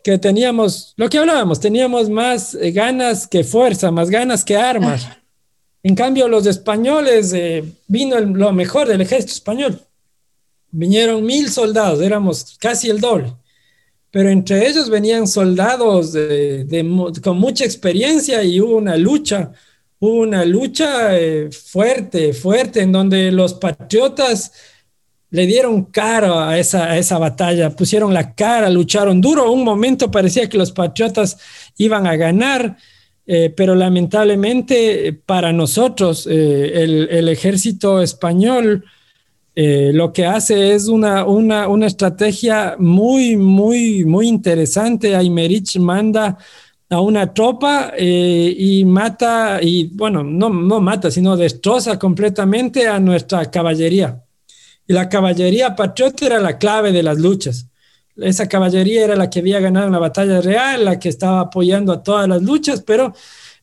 que 0.04 0.18
teníamos, 0.18 0.94
lo 0.98 1.10
que 1.10 1.18
hablábamos, 1.18 1.60
teníamos 1.60 2.10
más 2.10 2.56
eh, 2.56 2.72
ganas 2.72 3.28
que 3.28 3.44
fuerza, 3.44 3.92
más 3.92 4.10
ganas 4.10 4.44
que 4.44 4.56
armas. 4.56 5.08
En 5.84 5.96
cambio, 5.96 6.28
los 6.28 6.46
españoles, 6.46 7.34
eh, 7.34 7.64
vino 7.88 8.20
lo 8.20 8.52
mejor 8.54 8.88
del 8.88 9.02
ejército 9.02 9.34
español. 9.34 9.82
Vinieron 10.72 11.26
mil 11.26 11.49
soldados, 11.49 12.01
éramos 12.01 12.57
casi 12.59 12.89
el 12.89 12.99
doble. 12.99 13.34
Pero 14.11 14.30
entre 14.30 14.67
ellos 14.67 14.89
venían 14.89 15.28
soldados 15.28 16.17
con 17.22 17.38
mucha 17.38 17.65
experiencia 17.65 18.43
y 18.43 18.59
hubo 18.59 18.78
una 18.78 18.97
lucha, 18.97 19.51
una 19.99 20.45
lucha 20.45 21.17
eh, 21.17 21.49
fuerte, 21.51 22.34
fuerte, 22.34 22.82
en 22.82 22.91
donde 22.91 23.32
los 23.32 23.53
patriotas 23.53 24.51
le 25.32 25.45
dieron 25.45 25.86
cara 25.86 26.49
a 26.49 26.57
esa, 26.57 26.97
esa 26.97 27.17
batalla, 27.20 27.70
pusieron 27.76 28.13
la 28.13 28.34
cara, 28.34 28.70
lucharon 28.70 29.22
duro. 29.22 29.51
Un 29.51 29.63
momento 29.63 30.09
parecía 30.09 30.49
que 30.49 30.57
los 30.57 30.72
patriotas 30.72 31.38
iban 31.78 32.07
a 32.07 32.15
ganar, 32.15 32.78
eh, 33.28 33.53
pero 33.55 33.76
lamentablemente 33.76 35.13
para 35.26 35.53
nosotros, 35.53 36.28
eh, 36.30 37.07
el, 37.11 37.30
ejército 37.30 38.01
español 38.01 38.86
eh, 39.62 39.91
lo 39.93 40.14
que 40.14 40.26
hace 40.26 40.74
es 40.74 40.88
una, 40.88 41.26
una, 41.26 41.68
una, 41.68 41.88
estrategia 41.88 42.76
muy, 42.80 43.36
muy, 43.36 44.05
muy 44.05 44.28
interesante. 44.28 45.16
Aymerich 45.16 45.78
manda 45.80 46.38
a 46.89 47.01
una 47.01 47.34
tropa 47.34 47.93
y 47.97 48.84
mata, 48.86 49.60
y 49.62 49.88
bueno, 49.95 50.24
no, 50.24 50.49
no 50.49 50.82
mata, 50.82 51.12
sino 51.12 51.38
destroza 51.38 51.99
completamente 51.99 52.88
a 52.88 52.99
nuestra 52.99 53.51
caballería 53.51 54.24
y 54.89 54.93
la 54.93 55.07
caballería 55.07 55.76
patriota 55.76 56.26
era 56.26 56.39
la 56.39 56.57
clave 56.57 56.91
de 56.91 57.03
las 57.03 57.20
luchas. 57.20 57.68
Esa 58.18 58.49
caballería 58.49 59.05
era 59.05 59.16
la 59.16 59.30
que 59.30 59.39
había 59.39 59.60
ganado 59.60 59.88
una 59.88 59.99
batalla 59.99 60.41
real, 60.41 60.84
la 60.84 60.97
que 60.97 61.10
estaba 61.10 61.41
apoyando 61.41 61.93
a 61.93 62.01
todas 62.01 62.28
las 62.28 62.41
luchas, 62.41 62.82
pero 62.82 63.14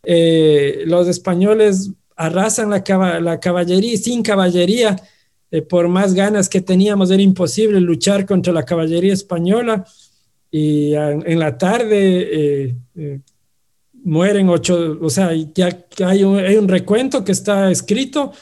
eh, 0.04 0.84
los 0.86 1.08
españoles 1.08 1.90
arrasan 2.14 2.70
la, 2.70 2.84
la 3.20 3.40
caballería 3.40 3.98
sin 3.98 4.22
caballería, 4.22 4.94
eh, 5.56 5.62
por 5.62 5.88
más 5.88 6.14
ganas 6.14 6.48
que 6.48 6.60
teníamos, 6.60 7.10
era 7.10 7.22
imposible 7.22 7.80
luchar 7.80 8.26
contra 8.26 8.52
la 8.52 8.64
caballería 8.64 9.12
española. 9.12 9.84
Y 10.50 10.94
en 10.94 11.38
la 11.38 11.58
tarde 11.58 12.70
eh, 12.94 13.20
mueren 14.06 14.48
ocho, 14.48 14.98
o 15.02 15.10
sea, 15.10 15.30
ya 15.52 15.84
hay 16.04 16.22
un, 16.22 16.38
hay 16.38 16.56
un 16.56 16.68
recuento 16.68 17.24
que 17.24 17.32
está 17.32 17.70
escrito 17.70 18.32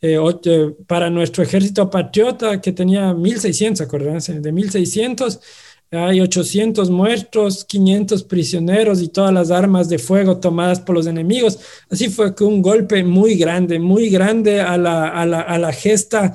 eh, 0.00 0.18
eh, 0.44 0.74
para 0.86 1.10
nuestro 1.10 1.42
ejército 1.42 1.90
patriota 1.90 2.58
que 2.58 2.72
tenía 2.72 3.12
1.600, 3.12 3.82
acordanse, 3.82 4.40
de 4.40 4.52
1.600 4.52 5.40
hay 5.92 6.20
800 6.20 6.88
muertos, 6.88 7.64
500 7.64 8.22
prisioneros 8.22 9.02
y 9.02 9.08
todas 9.08 9.34
las 9.34 9.50
armas 9.50 9.88
de 9.88 9.98
fuego 9.98 10.38
tomadas 10.38 10.78
por 10.78 10.94
los 10.94 11.08
enemigos. 11.08 11.58
Así 11.90 12.08
fue 12.08 12.32
que 12.32 12.44
un 12.44 12.62
golpe 12.62 13.02
muy 13.02 13.34
grande, 13.34 13.80
muy 13.80 14.08
grande 14.08 14.60
a 14.60 14.78
la, 14.78 15.08
a 15.08 15.26
la, 15.26 15.40
a 15.40 15.58
la 15.58 15.72
gesta 15.72 16.32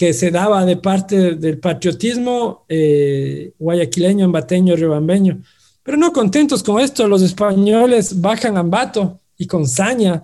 que 0.00 0.14
se 0.14 0.30
daba 0.30 0.64
de 0.64 0.78
parte 0.78 1.34
del 1.34 1.58
patriotismo 1.58 2.64
eh, 2.70 3.52
guayaquileño, 3.58 4.24
ambateño, 4.24 4.74
riobambeño. 4.74 5.42
Pero 5.82 5.98
no 5.98 6.10
contentos 6.10 6.62
con 6.62 6.80
esto, 6.80 7.06
los 7.06 7.20
españoles 7.20 8.18
bajan 8.18 8.56
a 8.56 8.60
Ambato 8.60 9.20
y 9.36 9.46
con 9.46 9.68
saña 9.68 10.22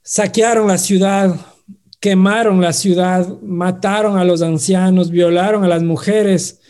saquearon 0.00 0.68
la 0.68 0.78
ciudad, 0.78 1.34
quemaron 1.98 2.60
la 2.60 2.72
ciudad, 2.72 3.26
mataron 3.42 4.16
a 4.16 4.24
los 4.24 4.42
ancianos, 4.42 5.10
violaron 5.10 5.64
a 5.64 5.68
las 5.68 5.82
mujeres. 5.82 6.60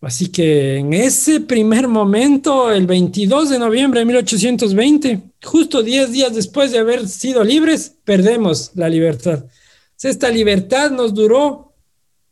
Así 0.00 0.26
que 0.26 0.78
en 0.78 0.92
ese 0.92 1.38
primer 1.38 1.86
momento, 1.86 2.72
el 2.72 2.84
22 2.84 3.50
de 3.50 3.60
noviembre 3.60 4.00
de 4.00 4.06
1820, 4.06 5.20
justo 5.40 5.84
10 5.84 6.10
días 6.10 6.34
después 6.34 6.72
de 6.72 6.78
haber 6.78 7.06
sido 7.06 7.44
libres, 7.44 7.94
perdemos 8.04 8.72
la 8.74 8.88
libertad. 8.88 9.44
Esta 10.02 10.30
libertad 10.30 10.90
nos 10.90 11.12
duró 11.14 11.68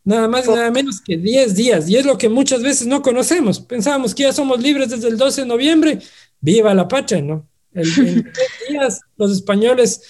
Nada 0.07 0.29
más 0.29 0.47
y 0.47 0.51
nada 0.51 0.71
menos 0.71 1.01
que 1.01 1.17
10 1.17 1.57
días. 1.57 1.91
Y 1.91 1.97
es 1.97 2.07
lo 2.07 2.17
que 2.17 2.29
muchas 2.29 2.63
veces 2.63 2.87
no 2.87 3.03
conocemos. 3.03 3.59
Pensábamos 3.59 4.15
que 4.15 4.23
ya 4.23 4.33
somos 4.33 4.63
libres 4.63 4.91
desde 4.91 5.09
el 5.09 5.19
12 5.19 5.41
de 5.41 5.47
noviembre. 5.49 5.99
Viva 6.41 6.73
la 6.75 6.87
patria, 6.87 7.21
¿no? 7.21 7.45
El, 7.75 7.89
en 7.99 8.15
10 8.15 8.33
días 8.69 9.01
los 9.17 9.33
españoles 9.33 10.03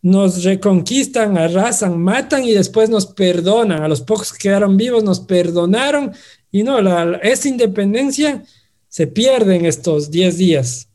nos 0.00 0.44
reconquistan, 0.44 1.36
arrasan, 1.36 2.00
matan 2.00 2.42
y 2.42 2.52
después 2.52 2.88
nos 2.88 3.04
perdonan. 3.04 3.82
A 3.82 3.88
los 3.88 4.00
pocos 4.00 4.32
que 4.32 4.38
quedaron 4.48 4.78
vivos 4.78 5.04
nos 5.04 5.20
perdonaron 5.20 6.14
y 6.50 6.62
no, 6.62 6.80
la, 6.80 7.16
esa 7.22 7.46
independencia 7.46 8.42
se 8.88 9.06
pierde 9.06 9.56
en 9.56 9.66
estos 9.66 10.10
10 10.10 10.38
días. 10.38 10.88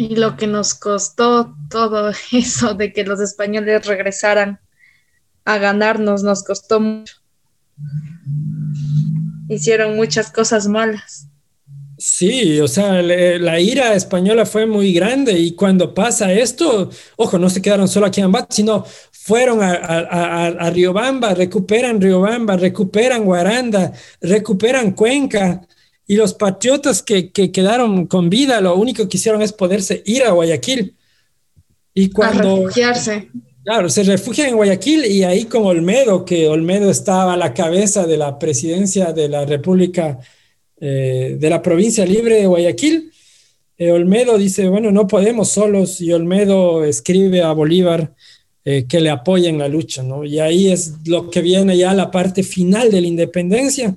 Y 0.00 0.16
lo 0.16 0.34
que 0.38 0.46
nos 0.46 0.72
costó 0.72 1.54
todo 1.68 2.10
eso 2.32 2.72
de 2.72 2.90
que 2.90 3.04
los 3.04 3.20
españoles 3.20 3.84
regresaran 3.84 4.58
a 5.44 5.58
ganarnos, 5.58 6.22
nos 6.22 6.42
costó 6.42 6.80
mucho. 6.80 7.16
Hicieron 9.50 9.96
muchas 9.96 10.32
cosas 10.32 10.68
malas. 10.68 11.26
Sí, 11.98 12.58
o 12.60 12.68
sea, 12.68 13.02
la 13.02 13.60
ira 13.60 13.92
española 13.92 14.46
fue 14.46 14.64
muy 14.64 14.94
grande 14.94 15.38
y 15.38 15.54
cuando 15.54 15.92
pasa 15.92 16.32
esto, 16.32 16.88
ojo, 17.16 17.38
no 17.38 17.50
se 17.50 17.60
quedaron 17.60 17.86
solo 17.86 18.06
aquí 18.06 18.20
en 18.20 18.26
Ambato, 18.26 18.54
sino 18.54 18.86
fueron 19.12 19.62
a, 19.62 19.74
a, 19.74 20.46
a, 20.46 20.70
Riobamba, 20.70 21.34
recuperan 21.34 22.00
Riobamba, 22.00 22.56
recuperan 22.56 23.22
Guaranda, 23.22 23.92
recuperan 24.22 24.92
Cuenca 24.92 25.60
y 26.10 26.16
los 26.16 26.34
patriotas 26.34 27.04
que, 27.04 27.30
que, 27.30 27.52
quedaron 27.52 28.04
con 28.08 28.30
vida 28.30 28.60
lo 28.60 28.74
único 28.74 29.08
que 29.08 29.16
hicieron 29.16 29.42
es 29.42 29.52
poderse 29.52 30.02
ir 30.04 30.24
a 30.24 30.32
Guayaquil. 30.32 30.96
Y 31.94 32.10
cuando... 32.10 32.56
refugiarse. 32.56 33.28
Claro, 33.62 33.88
se 33.88 34.02
refugian 34.02 34.48
en 34.48 34.56
Guayaquil 34.56 35.04
y 35.04 35.22
ahí 35.22 35.44
con 35.44 35.64
Olmedo, 35.64 36.24
que 36.24 36.48
Olmedo 36.48 36.90
estaba 36.90 37.34
a 37.34 37.36
la 37.36 37.54
cabeza 37.54 38.08
de 38.08 38.16
la 38.16 38.40
presidencia 38.40 39.12
de 39.12 39.28
la 39.28 39.46
República 39.46 40.18
eh, 40.80 41.36
de 41.38 41.48
la 41.48 41.62
provincia 41.62 42.04
libre 42.04 42.40
de 42.40 42.46
Guayaquil. 42.48 43.12
Eh, 43.78 43.92
Olmedo 43.92 44.36
dice, 44.36 44.68
bueno, 44.68 44.90
no 44.90 45.06
podemos 45.06 45.50
solos 45.50 46.00
y 46.00 46.12
Olmedo 46.12 46.82
escribe 46.82 47.42
a 47.42 47.52
Bolívar 47.52 48.16
eh, 48.64 48.84
que 48.88 49.00
le 49.00 49.10
apoya 49.10 49.48
en 49.48 49.58
la 49.58 49.68
lucha, 49.68 50.02
¿no? 50.02 50.24
Y 50.24 50.40
ahí 50.40 50.72
es 50.72 50.94
lo 51.06 51.30
que 51.30 51.40
viene 51.40 51.76
ya 51.76 51.94
la 51.94 52.10
parte 52.10 52.42
final 52.42 52.90
de 52.90 53.00
la 53.00 53.06
independencia, 53.06 53.94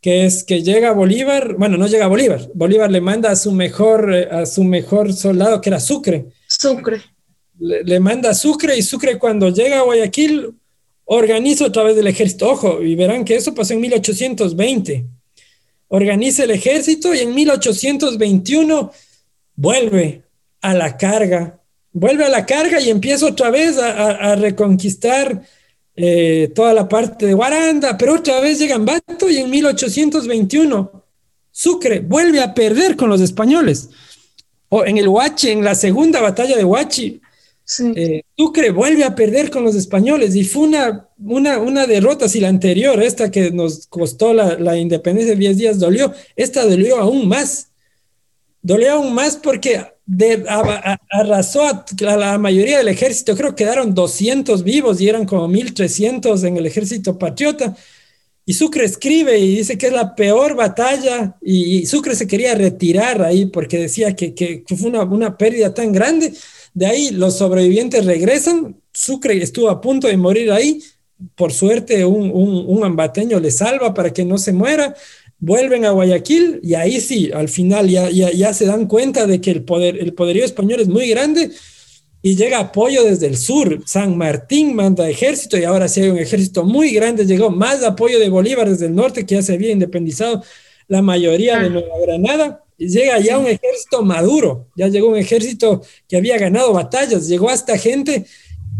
que 0.00 0.26
es 0.26 0.44
que 0.44 0.62
llega 0.62 0.92
Bolívar, 0.92 1.54
bueno, 1.56 1.76
no 1.76 1.86
llega 1.86 2.06
Bolívar, 2.06 2.48
Bolívar 2.54 2.90
le 2.90 3.00
manda 3.00 3.30
a 3.30 3.36
su 3.36 3.52
mejor, 3.52 4.12
a 4.12 4.46
su 4.46 4.64
mejor 4.64 5.12
soldado, 5.12 5.60
que 5.60 5.70
era 5.70 5.80
Sucre. 5.80 6.26
Sucre. 6.46 7.00
Le, 7.58 7.82
le 7.84 8.00
manda 8.00 8.30
a 8.30 8.34
Sucre 8.34 8.76
y 8.76 8.82
Sucre 8.82 9.18
cuando 9.18 9.48
llega 9.48 9.80
a 9.80 9.82
Guayaquil 9.82 10.54
organiza 11.04 11.66
otra 11.66 11.82
vez 11.82 11.96
el 11.96 12.06
ejército. 12.06 12.50
Ojo, 12.50 12.82
y 12.82 12.94
verán 12.94 13.24
que 13.24 13.36
eso 13.36 13.54
pasó 13.54 13.72
en 13.72 13.80
1820 13.80 15.06
organiza 15.88 16.44
el 16.44 16.50
ejército 16.50 17.14
y 17.14 17.20
en 17.20 17.34
1821 17.34 18.92
vuelve 19.54 20.22
a 20.60 20.74
la 20.74 20.96
carga, 20.96 21.60
vuelve 21.92 22.24
a 22.24 22.28
la 22.28 22.44
carga 22.44 22.80
y 22.80 22.90
empieza 22.90 23.26
otra 23.26 23.50
vez 23.50 23.78
a, 23.78 24.34
reconquistar 24.36 25.42
eh, 25.96 26.52
toda 26.54 26.74
la 26.74 26.86
parte 26.86 27.24
de 27.26 27.32
Guaranda, 27.32 27.96
pero 27.96 28.14
otra 28.14 28.38
vez 28.40 28.58
llega 28.58 28.74
Ambato 28.74 29.30
y 29.30 29.38
en 29.38 29.48
1821 29.48 31.04
Sucre 31.50 32.00
vuelve 32.00 32.42
a 32.42 32.52
perder 32.52 32.96
con 32.96 33.08
los 33.08 33.22
españoles. 33.22 33.88
O 34.68 34.84
en 34.84 34.98
el 34.98 35.08
Huachi, 35.08 35.50
en 35.50 35.64
la 35.64 35.74
segunda 35.74 36.20
batalla 36.20 36.54
de 36.54 36.64
Huachi, 36.64 37.22
eh, 37.96 38.22
Sucre 38.36 38.70
vuelve 38.70 39.04
a 39.04 39.14
perder 39.14 39.50
con 39.50 39.64
los 39.64 39.74
españoles 39.74 40.36
y 40.36 40.44
fue 40.44 40.64
una, 40.64 41.08
una, 41.18 41.58
una 41.58 41.86
derrota, 41.86 42.28
si 42.28 42.40
la 42.40 42.48
anterior, 42.48 43.02
esta 43.02 43.30
que 43.30 43.50
nos 43.50 43.86
costó 43.86 44.34
la, 44.34 44.58
la 44.58 44.76
independencia 44.76 45.32
de 45.32 45.40
10 45.40 45.56
días, 45.56 45.78
dolió, 45.78 46.12
esta 46.36 46.66
dolió 46.66 46.98
aún 46.98 47.26
más. 47.26 47.68
Dolió 48.60 48.92
aún 48.92 49.14
más 49.14 49.36
porque 49.36 49.80
de, 50.06 50.44
arrasó 51.10 51.64
a, 51.64 51.84
la 52.00 52.38
mayoría 52.38 52.78
del 52.78 52.88
ejército, 52.88 53.36
creo 53.36 53.50
que 53.50 53.64
quedaron 53.64 53.94
200 53.94 54.62
vivos 54.62 55.00
y 55.00 55.08
eran 55.08 55.26
como 55.26 55.48
1300 55.48 56.44
en 56.44 56.56
el 56.56 56.66
ejército 56.66 57.18
patriota. 57.18 57.76
Y 58.48 58.54
Sucre 58.54 58.84
escribe 58.84 59.36
y 59.38 59.56
dice 59.56 59.76
que 59.76 59.88
es 59.88 59.92
la 59.92 60.14
peor 60.14 60.54
batalla 60.54 61.36
y, 61.42 61.84
Sucre 61.86 62.14
se 62.14 62.28
quería 62.28 62.54
retirar 62.54 63.20
ahí 63.22 63.46
porque 63.46 63.78
decía 63.78 64.14
que, 64.14 64.34
que 64.34 64.62
fue 64.76 64.88
una, 64.90 65.36
pérdida 65.36 65.74
tan 65.74 65.92
grande 65.92 66.32
de 66.72 66.86
ahí 66.86 67.10
los 67.10 67.38
sobrevivientes 67.38 68.04
regresan. 68.04 68.80
Sucre 68.92 69.42
estuvo 69.42 69.68
a 69.68 69.80
punto 69.80 70.06
de 70.06 70.16
morir 70.16 70.52
ahí. 70.52 70.80
Por 71.34 71.52
suerte, 71.52 72.04
un, 72.04 72.30
un, 72.30 72.84
ambateño 72.84 73.40
le 73.40 73.50
salva 73.50 73.94
para 73.94 74.12
que 74.12 74.24
no 74.24 74.36
se 74.38 74.52
muera. 74.52 74.94
Vuelven 75.38 75.84
a 75.84 75.90
Guayaquil 75.90 76.60
y 76.62 76.74
ahí 76.74 77.00
sí, 77.00 77.30
al 77.32 77.48
final 77.48 77.88
ya, 77.88 78.10
ya, 78.10 78.54
se 78.54 78.64
dan 78.64 78.86
cuenta 78.86 79.26
de 79.26 79.40
que 79.40 79.50
el, 79.50 79.64
poder, 79.64 79.98
el 79.98 80.14
poderío 80.14 80.44
español 80.44 80.80
es 80.80 80.88
muy 80.88 81.08
grande 81.08 81.50
y 82.22 82.36
llega 82.36 82.58
apoyo 82.58 83.04
desde 83.04 83.26
el 83.26 83.36
sur. 83.36 83.82
San 83.86 84.16
Martín 84.16 84.74
manda 84.74 85.08
ejército 85.08 85.58
y 85.58 85.64
ahora 85.64 85.88
sí 85.88 86.00
hay 86.00 86.08
un 86.08 86.18
ejército 86.18 86.64
muy 86.64 86.90
grande. 86.90 87.26
Llegó 87.26 87.50
más 87.50 87.82
apoyo 87.84 88.18
de 88.18 88.30
Bolívar 88.30 88.68
desde 88.68 88.86
el 88.86 88.94
norte 88.94 89.26
que 89.26 89.34
ya 89.34 89.42
se 89.42 89.52
había 89.52 89.72
independizado 89.72 90.42
la 90.88 91.02
mayoría 91.02 91.58
de 91.58 91.66
ah. 91.66 91.70
Nueva 91.70 91.98
Granada 92.00 92.62
llega 92.76 93.18
ya 93.20 93.38
un 93.38 93.46
ejército 93.46 94.02
maduro, 94.02 94.68
ya 94.76 94.88
llegó 94.88 95.08
un 95.08 95.16
ejército 95.16 95.82
que 96.08 96.16
había 96.16 96.38
ganado 96.38 96.72
batallas, 96.72 97.26
llegó 97.28 97.48
hasta 97.48 97.78
gente 97.78 98.26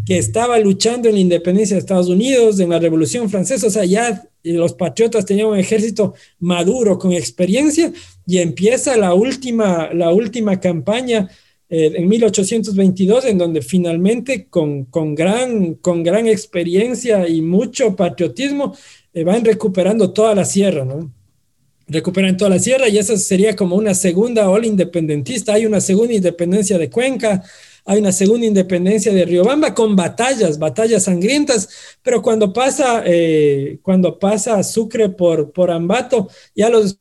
que 0.06 0.18
estaba 0.18 0.58
luchando 0.60 1.08
en 1.08 1.16
la 1.16 1.20
independencia 1.20 1.74
de 1.74 1.80
Estados 1.80 2.08
Unidos, 2.08 2.60
en 2.60 2.70
la 2.70 2.78
Revolución 2.78 3.28
Francesa, 3.28 3.66
o 3.66 3.70
sea, 3.70 3.84
ya 3.84 4.22
los 4.44 4.72
patriotas 4.74 5.26
tenían 5.26 5.48
un 5.48 5.58
ejército 5.58 6.14
maduro, 6.38 6.96
con 6.96 7.12
experiencia, 7.12 7.92
y 8.24 8.38
empieza 8.38 8.96
la 8.96 9.14
última, 9.14 9.92
la 9.92 10.12
última 10.12 10.60
campaña 10.60 11.28
eh, 11.68 11.92
en 11.96 12.06
1822, 12.06 13.24
en 13.24 13.38
donde 13.38 13.62
finalmente 13.62 14.46
con, 14.46 14.84
con, 14.84 15.16
gran, 15.16 15.74
con 15.74 16.04
gran 16.04 16.28
experiencia 16.28 17.28
y 17.28 17.42
mucho 17.42 17.96
patriotismo, 17.96 18.76
eh, 19.12 19.24
van 19.24 19.44
recuperando 19.44 20.12
toda 20.12 20.36
la 20.36 20.44
sierra, 20.44 20.84
¿no? 20.84 21.12
recuperan 21.88 22.36
toda 22.36 22.50
la 22.50 22.58
sierra 22.58 22.88
y 22.88 22.98
esa 22.98 23.16
sería 23.16 23.54
como 23.54 23.76
una 23.76 23.94
segunda 23.94 24.48
ola 24.48 24.66
independentista. 24.66 25.54
Hay 25.54 25.66
una 25.66 25.80
segunda 25.80 26.14
independencia 26.14 26.78
de 26.78 26.90
Cuenca, 26.90 27.44
hay 27.86 28.00
una 28.00 28.10
segunda 28.10 28.46
independencia 28.46 29.14
de 29.14 29.24
Riobamba 29.24 29.72
con 29.72 29.94
batallas, 29.94 30.58
batallas 30.58 31.04
sangrientas, 31.04 31.68
pero 32.02 32.20
cuando 32.20 32.52
pasa, 32.52 33.02
eh, 33.06 33.78
cuando 33.80 34.18
pasa 34.18 34.62
Sucre 34.64 35.08
por, 35.08 35.52
por 35.52 35.70
Ambato, 35.70 36.28
ya 36.54 36.68
los 36.68 36.98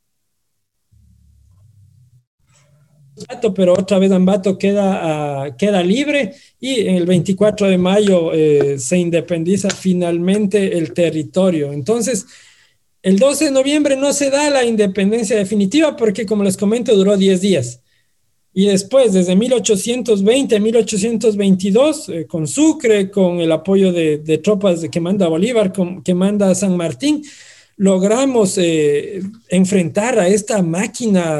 pero 3.54 3.72
otra 3.72 3.98
vez 3.98 4.12
Ambato 4.12 4.58
queda, 4.58 5.44
ah, 5.44 5.56
queda 5.56 5.82
libre 5.82 6.34
y 6.60 6.86
el 6.86 7.06
24 7.06 7.68
de 7.68 7.78
mayo 7.78 8.32
eh, 8.32 8.78
se 8.78 8.98
independiza 8.98 9.70
finalmente 9.70 10.76
el 10.76 10.92
territorio. 10.92 11.72
Entonces, 11.72 12.26
el 13.02 13.18
12 13.18 13.46
de 13.46 13.50
noviembre 13.52 13.96
no 13.96 14.12
se 14.12 14.30
da 14.30 14.50
la 14.50 14.64
independencia 14.64 15.36
definitiva 15.36 15.96
porque, 15.96 16.26
como 16.26 16.44
les 16.44 16.58
comento, 16.58 16.94
duró 16.94 17.16
10 17.16 17.40
días. 17.40 17.80
Y 18.58 18.64
después, 18.64 19.12
desde 19.12 19.36
1820 19.36 20.56
a 20.56 20.60
1822, 20.60 22.08
eh, 22.08 22.26
con 22.26 22.46
Sucre, 22.46 23.10
con 23.10 23.38
el 23.40 23.52
apoyo 23.52 23.92
de, 23.92 24.40
tropas 24.42 24.80
que 24.90 24.98
manda 24.98 25.28
Bolívar, 25.28 25.74
que 26.02 26.14
manda 26.14 26.54
San 26.54 26.74
Martín, 26.74 27.22
logramos 27.76 28.56
eh, 28.56 29.20
enfrentar 29.50 30.18
a 30.18 30.28
esta 30.28 30.62
máquina 30.62 31.38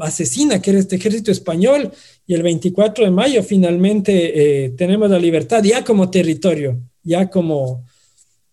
asesina 0.00 0.60
que 0.60 0.70
era 0.70 0.80
este 0.80 0.96
ejército 0.96 1.30
español. 1.30 1.92
Y 2.26 2.34
el 2.34 2.42
24 2.42 3.04
de 3.04 3.12
mayo 3.12 3.44
finalmente 3.44 4.64
eh, 4.64 4.70
tenemos 4.70 5.08
la 5.08 5.20
libertad 5.20 5.62
ya 5.62 5.84
como 5.84 6.10
territorio, 6.10 6.80
ya 7.04 7.30
como, 7.30 7.84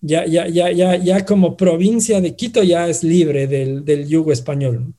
ya, 0.02 0.24
ya, 0.28 0.48
ya, 0.48 0.98
ya 0.98 1.26
como 1.26 1.58
provincia 1.58 2.22
de 2.22 2.36
Quito 2.36 2.62
ya 2.62 2.88
es 2.88 3.04
libre 3.04 3.48
del, 3.48 3.84
del 3.84 4.08
yugo 4.08 4.32
español. 4.32 4.94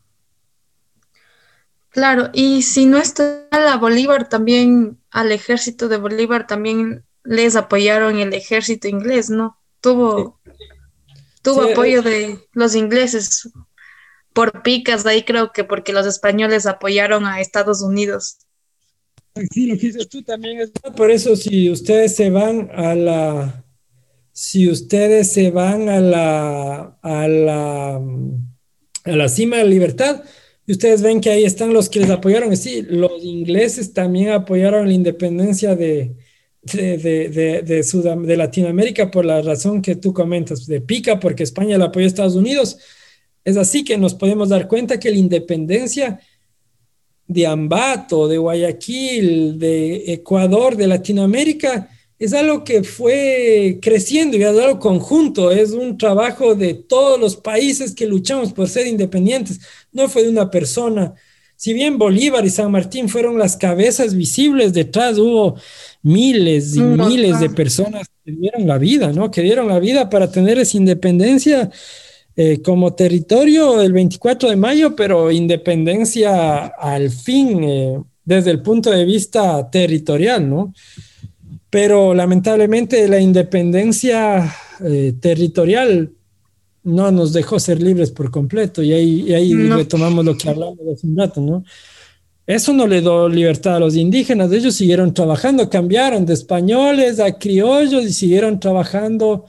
Claro, 1.91 2.31
y 2.33 2.63
si 2.63 2.87
no 2.87 2.99
está 2.99 3.49
la 3.51 3.77
Bolívar, 3.77 4.29
también 4.29 4.99
al 5.11 5.33
ejército 5.33 5.89
de 5.89 5.97
Bolívar 5.97 6.47
también 6.47 7.05
les 7.25 7.57
apoyaron 7.57 8.19
el 8.19 8.35
ejército 8.35 8.89
inglés, 8.89 9.31
¿no? 9.31 9.59
Tuvo, 9.81 10.41
tuvo 11.43 11.63
apoyo 11.63 12.03
de 12.03 12.39
los 12.53 12.75
ingleses 12.75 13.51
por 14.33 14.63
picas, 14.63 15.07
ahí 15.07 15.25
creo 15.25 15.53
que 15.53 15.65
porque 15.65 15.93
los 15.93 16.07
españoles 16.07 16.67
apoyaron 16.67 17.27
a 17.27 17.41
Estados 17.41 17.83
Unidos. 17.83 18.39
Sí, 19.53 19.67
lo 19.67 19.77
que 19.77 19.87
dices 19.87 20.09
tú 20.09 20.23
también 20.23 20.61
es 20.61 20.71
por 20.97 21.11
eso 21.11 21.37
si 21.37 21.71
ustedes 21.71 22.17
se 22.17 22.29
van 22.29 22.71
a 22.75 22.95
la 22.95 23.65
si 24.39 24.71
ustedes 24.71 25.33
se 25.33 25.51
van 25.51 25.89
a 25.89 25.99
la, 25.99 26.97
a 27.03 27.27
la, 27.27 27.97
a 27.97 29.11
la 29.11 29.29
cima 29.29 29.57
de 29.57 29.65
la 29.65 29.69
libertad, 29.69 30.23
y 30.69 30.73
ustedes 30.73 31.01
ven 31.01 31.23
que 31.23 31.31
ahí 31.31 31.45
están 31.45 31.73
los 31.73 31.89
que 31.89 32.01
les 32.01 32.11
apoyaron. 32.11 32.55
Sí, 32.55 32.83
los 32.83 33.25
ingleses 33.25 33.95
también 33.95 34.33
apoyaron 34.33 34.87
la 34.87 34.93
independencia 34.93 35.75
de, 35.75 36.15
de, 36.61 36.99
de, 36.99 37.63
de, 37.63 38.37
Latinoamérica 38.37 39.11
por 39.11 39.25
la 39.25 39.41
razón 39.41 39.81
que 39.81 39.97
tú 39.97 40.13
comentas, 40.13 40.67
de 40.67 40.83
pica 40.83 41.19
porque 41.19 41.43
España 41.43 41.79
la 41.79 41.87
apoyó 41.87 42.05
a 42.05 42.09
Estados 42.09 42.35
Unidos. 42.35 42.77
Es 43.47 43.57
así 43.57 43.83
que 43.83 43.97
nos 43.97 44.13
podemos 44.13 44.51
dar 44.51 44.69
cuenta 44.69 45.01
que 45.01 45.11
la 45.11 45.17
independencia 45.17 46.21
de 47.27 47.47
Ambato, 47.47 48.29
de 48.29 48.37
Guayaquil, 48.37 49.59
de 49.59 50.13
Ecuador, 50.13 50.77
de 50.77 50.87
Latinoamérica, 50.87 51.89
es 52.19 52.33
algo 52.33 52.65
que 52.65 52.83
fue 52.83 53.79
creciendo 53.81 54.37
y 54.37 54.43
es 54.43 54.49
algo 54.49 54.79
conjunto, 54.79 55.51
es 55.51 55.71
un 55.71 55.97
trabajo 55.97 56.55
de 56.55 56.75
todos 56.75 57.19
los 57.19 57.37
países 57.37 57.95
que 57.95 58.07
luchamos 58.07 58.53
por 58.53 58.69
ser 58.69 58.87
independientes, 58.87 59.61
no 59.93 60.09
fue 60.09 60.25
de 60.25 60.31
una 60.31 60.51
persona. 60.51 61.15
Si 61.55 61.73
bien 61.73 61.99
Bolívar 61.99 62.45
y 62.45 62.51
San 62.51 62.71
Martín 62.71 63.09
fueron 63.09 63.39
las 63.39 63.57
cabezas 63.57 64.15
visibles, 64.15 64.73
detrás 64.73 65.19
hubo 65.19 65.57
miles 66.03 66.77
y 66.77 66.81
miles 66.81 67.41
de 67.41 67.51
personas 67.51 68.07
que 68.25 68.33
dieron 68.33 68.67
la 68.67 68.79
vida, 68.79 69.13
¿no? 69.13 69.31
Que 69.31 69.43
dieron 69.43 69.67
la 69.67 69.81
vida 69.81 70.09
para 70.09 70.31
tener 70.31 70.59
esa 70.59 70.77
independencia 70.77 71.71
eh, 72.37 72.63
como 72.63 72.95
territorio 72.95 73.83
el 73.83 73.93
24 73.93 74.51
de 74.51 74.57
mayo, 74.57 74.95
pero 74.95 75.33
independencia 75.33 76.67
al 76.67 77.11
fin 77.11 77.65
eh, 77.65 78.01
desde 78.25 78.53
el 78.53 78.63
punto 78.63 78.93
de 78.93 79.05
vista 79.05 79.69
territorial, 79.69 80.49
¿no? 80.49 80.73
Pero 81.71 82.15
lamentablemente 82.15 83.07
la 83.09 83.21
independencia 83.21 84.55
eh, 84.85 85.15
territorial 85.21 86.13
no 86.83 87.11
nos 87.11 87.33
dejó 87.33 87.61
ser 87.61 87.83
libres 87.83 88.11
por 88.11 88.31
completo. 88.31 88.83
Y 88.83 88.93
ahí, 88.93 89.35
ahí 89.35 89.55
retomamos 89.55 90.25
lo 90.25 90.37
que 90.37 90.49
hablamos 90.49 90.79
hace 90.93 91.07
un 91.07 91.17
rato, 91.17 91.41
¿no? 91.41 91.65
Eso 92.47 92.73
no 92.73 92.87
le 92.87 93.03
dio 93.03 93.29
libertad 93.29 93.77
a 93.77 93.81
los 93.81 93.95
indígenas, 93.95 94.51
ellos 94.53 94.75
siguieron 94.75 95.13
trabajando, 95.13 95.69
cambiaron 95.69 96.25
de 96.25 96.33
españoles 96.33 97.21
a 97.21 97.37
criollos 97.37 98.05
y 98.05 98.13
siguieron 98.15 98.59
trabajando 98.59 99.45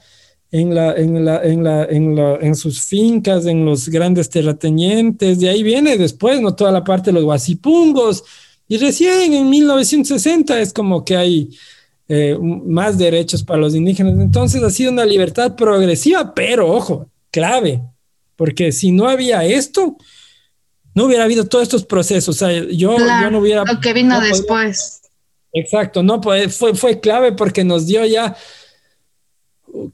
en, 0.50 0.74
la, 0.74 0.94
en, 0.94 1.24
la, 1.24 1.42
en, 1.42 1.64
la, 1.64 1.84
en, 1.86 2.14
la, 2.14 2.36
en 2.42 2.54
sus 2.54 2.82
fincas, 2.82 3.46
en 3.46 3.64
los 3.64 3.88
grandes 3.88 4.28
terratenientes, 4.28 5.40
de 5.40 5.48
ahí 5.48 5.62
viene 5.62 5.96
después, 5.96 6.42
¿no? 6.42 6.54
Toda 6.54 6.72
la 6.72 6.84
parte 6.84 7.10
de 7.10 7.14
los 7.14 7.24
guasipungos, 7.24 8.22
y 8.68 8.76
recién 8.76 9.32
en 9.32 9.48
1960 9.48 10.60
es 10.60 10.74
como 10.74 11.02
que 11.02 11.16
hay 11.16 11.56
eh, 12.12 12.36
más 12.40 12.98
derechos 12.98 13.44
para 13.44 13.60
los 13.60 13.72
indígenas. 13.72 14.14
Entonces 14.18 14.60
ha 14.64 14.70
sido 14.70 14.90
una 14.90 15.04
libertad 15.04 15.54
progresiva, 15.54 16.34
pero 16.34 16.68
ojo, 16.68 17.08
clave, 17.30 17.80
porque 18.34 18.72
si 18.72 18.90
no 18.90 19.08
había 19.08 19.44
esto, 19.44 19.96
no 20.92 21.04
hubiera 21.04 21.22
habido 21.22 21.46
todos 21.46 21.62
estos 21.62 21.84
procesos. 21.84 22.34
O 22.34 22.38
sea, 22.38 22.50
yo, 22.52 22.98
yo 22.98 23.30
no 23.30 23.38
hubiera... 23.38 23.64
Lo 23.64 23.78
que 23.80 23.92
vino 23.92 24.20
después. 24.20 25.02
exacto, 25.52 26.02
no, 26.02 26.20
pues, 26.20 26.56
fue, 26.56 26.74
fue 26.74 26.98
clave 26.98 27.30
porque 27.30 27.62
nos 27.62 27.86
dio 27.86 28.04
ya 28.04 28.36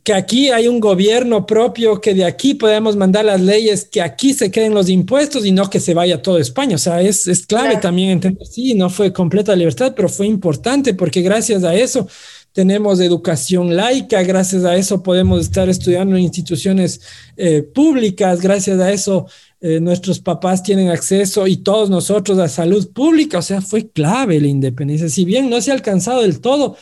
que 0.03 0.15
aquí 0.15 0.51
hay 0.51 0.69
un 0.69 0.81
gobierno 0.81 1.47
propio, 1.47 2.01
que 2.01 2.15
de 2.15 2.25
aquí 2.25 2.55
podemos 2.55 2.97
mandar 2.97 3.25
las 3.25 3.41
leyes, 3.41 3.85
que 3.85 4.01
aquí 4.01 4.33
se 4.33 4.51
queden 4.51 4.75
los 4.75 4.89
impuestos 4.89 5.45
y 5.45 5.53
no 5.53 5.69
que 5.69 5.81
se 5.81 5.95
vaya 5.95 6.23
todo 6.23 6.39
España. 6.39 6.77
O 6.77 6.79
sea, 6.79 7.01
es, 7.03 7.27
es 7.27 7.47
clave 7.47 7.77
también 7.77 8.11
entender, 8.11 8.47
sí, 8.47 8.75
no 8.75 8.89
fue 8.91 9.13
completa 9.13 9.55
libertad, 9.55 9.93
pero 9.95 10.09
fue 10.09 10.27
importante 10.27 10.95
porque 10.95 11.23
gracias 11.23 11.65
a 11.65 11.75
eso 11.75 12.09
tenemos 12.53 13.01
educación 13.01 13.77
laica, 13.77 14.23
gracias 14.23 14.65
a 14.65 14.77
eso 14.77 15.03
podemos 15.03 15.43
estar 15.43 15.69
estudiando 15.69 16.17
en 16.17 16.23
instituciones 16.23 17.03
eh, 17.37 17.63
públicas, 17.63 18.41
gracias 18.41 18.81
a 18.81 18.91
eso 18.91 19.27
eh, 19.61 19.81
nuestros 19.81 20.21
papás 20.21 20.63
tienen 20.63 20.89
acceso 20.89 21.47
y 21.47 21.59
todos 21.59 21.91
nosotros 21.91 22.39
a 22.39 22.49
salud 22.49 22.93
pública, 22.93 23.39
o 23.39 23.43
sea, 23.43 23.61
fue 23.61 23.91
clave 23.91 24.41
la 24.41 24.47
independencia. 24.47 25.09
Si 25.09 25.25
bien 25.25 25.51
no 25.51 25.61
se 25.61 25.71
ha 25.71 25.75
alcanzado 25.75 26.23
del 26.23 26.41
todo, 26.41 26.77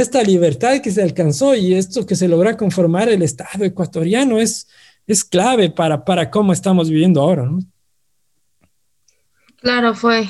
esta 0.00 0.22
libertad 0.24 0.80
que 0.80 0.90
se 0.90 1.02
alcanzó 1.02 1.54
y 1.54 1.74
esto 1.74 2.04
que 2.04 2.16
se 2.16 2.26
logra 2.26 2.56
conformar 2.56 3.08
el 3.08 3.22
Estado 3.22 3.64
ecuatoriano 3.64 4.40
es, 4.40 4.66
es 5.06 5.22
clave 5.22 5.70
para, 5.70 6.04
para 6.04 6.32
cómo 6.32 6.52
estamos 6.52 6.90
viviendo 6.90 7.20
ahora. 7.20 7.44
¿no? 7.44 7.60
Claro, 9.58 9.94
fue 9.94 10.28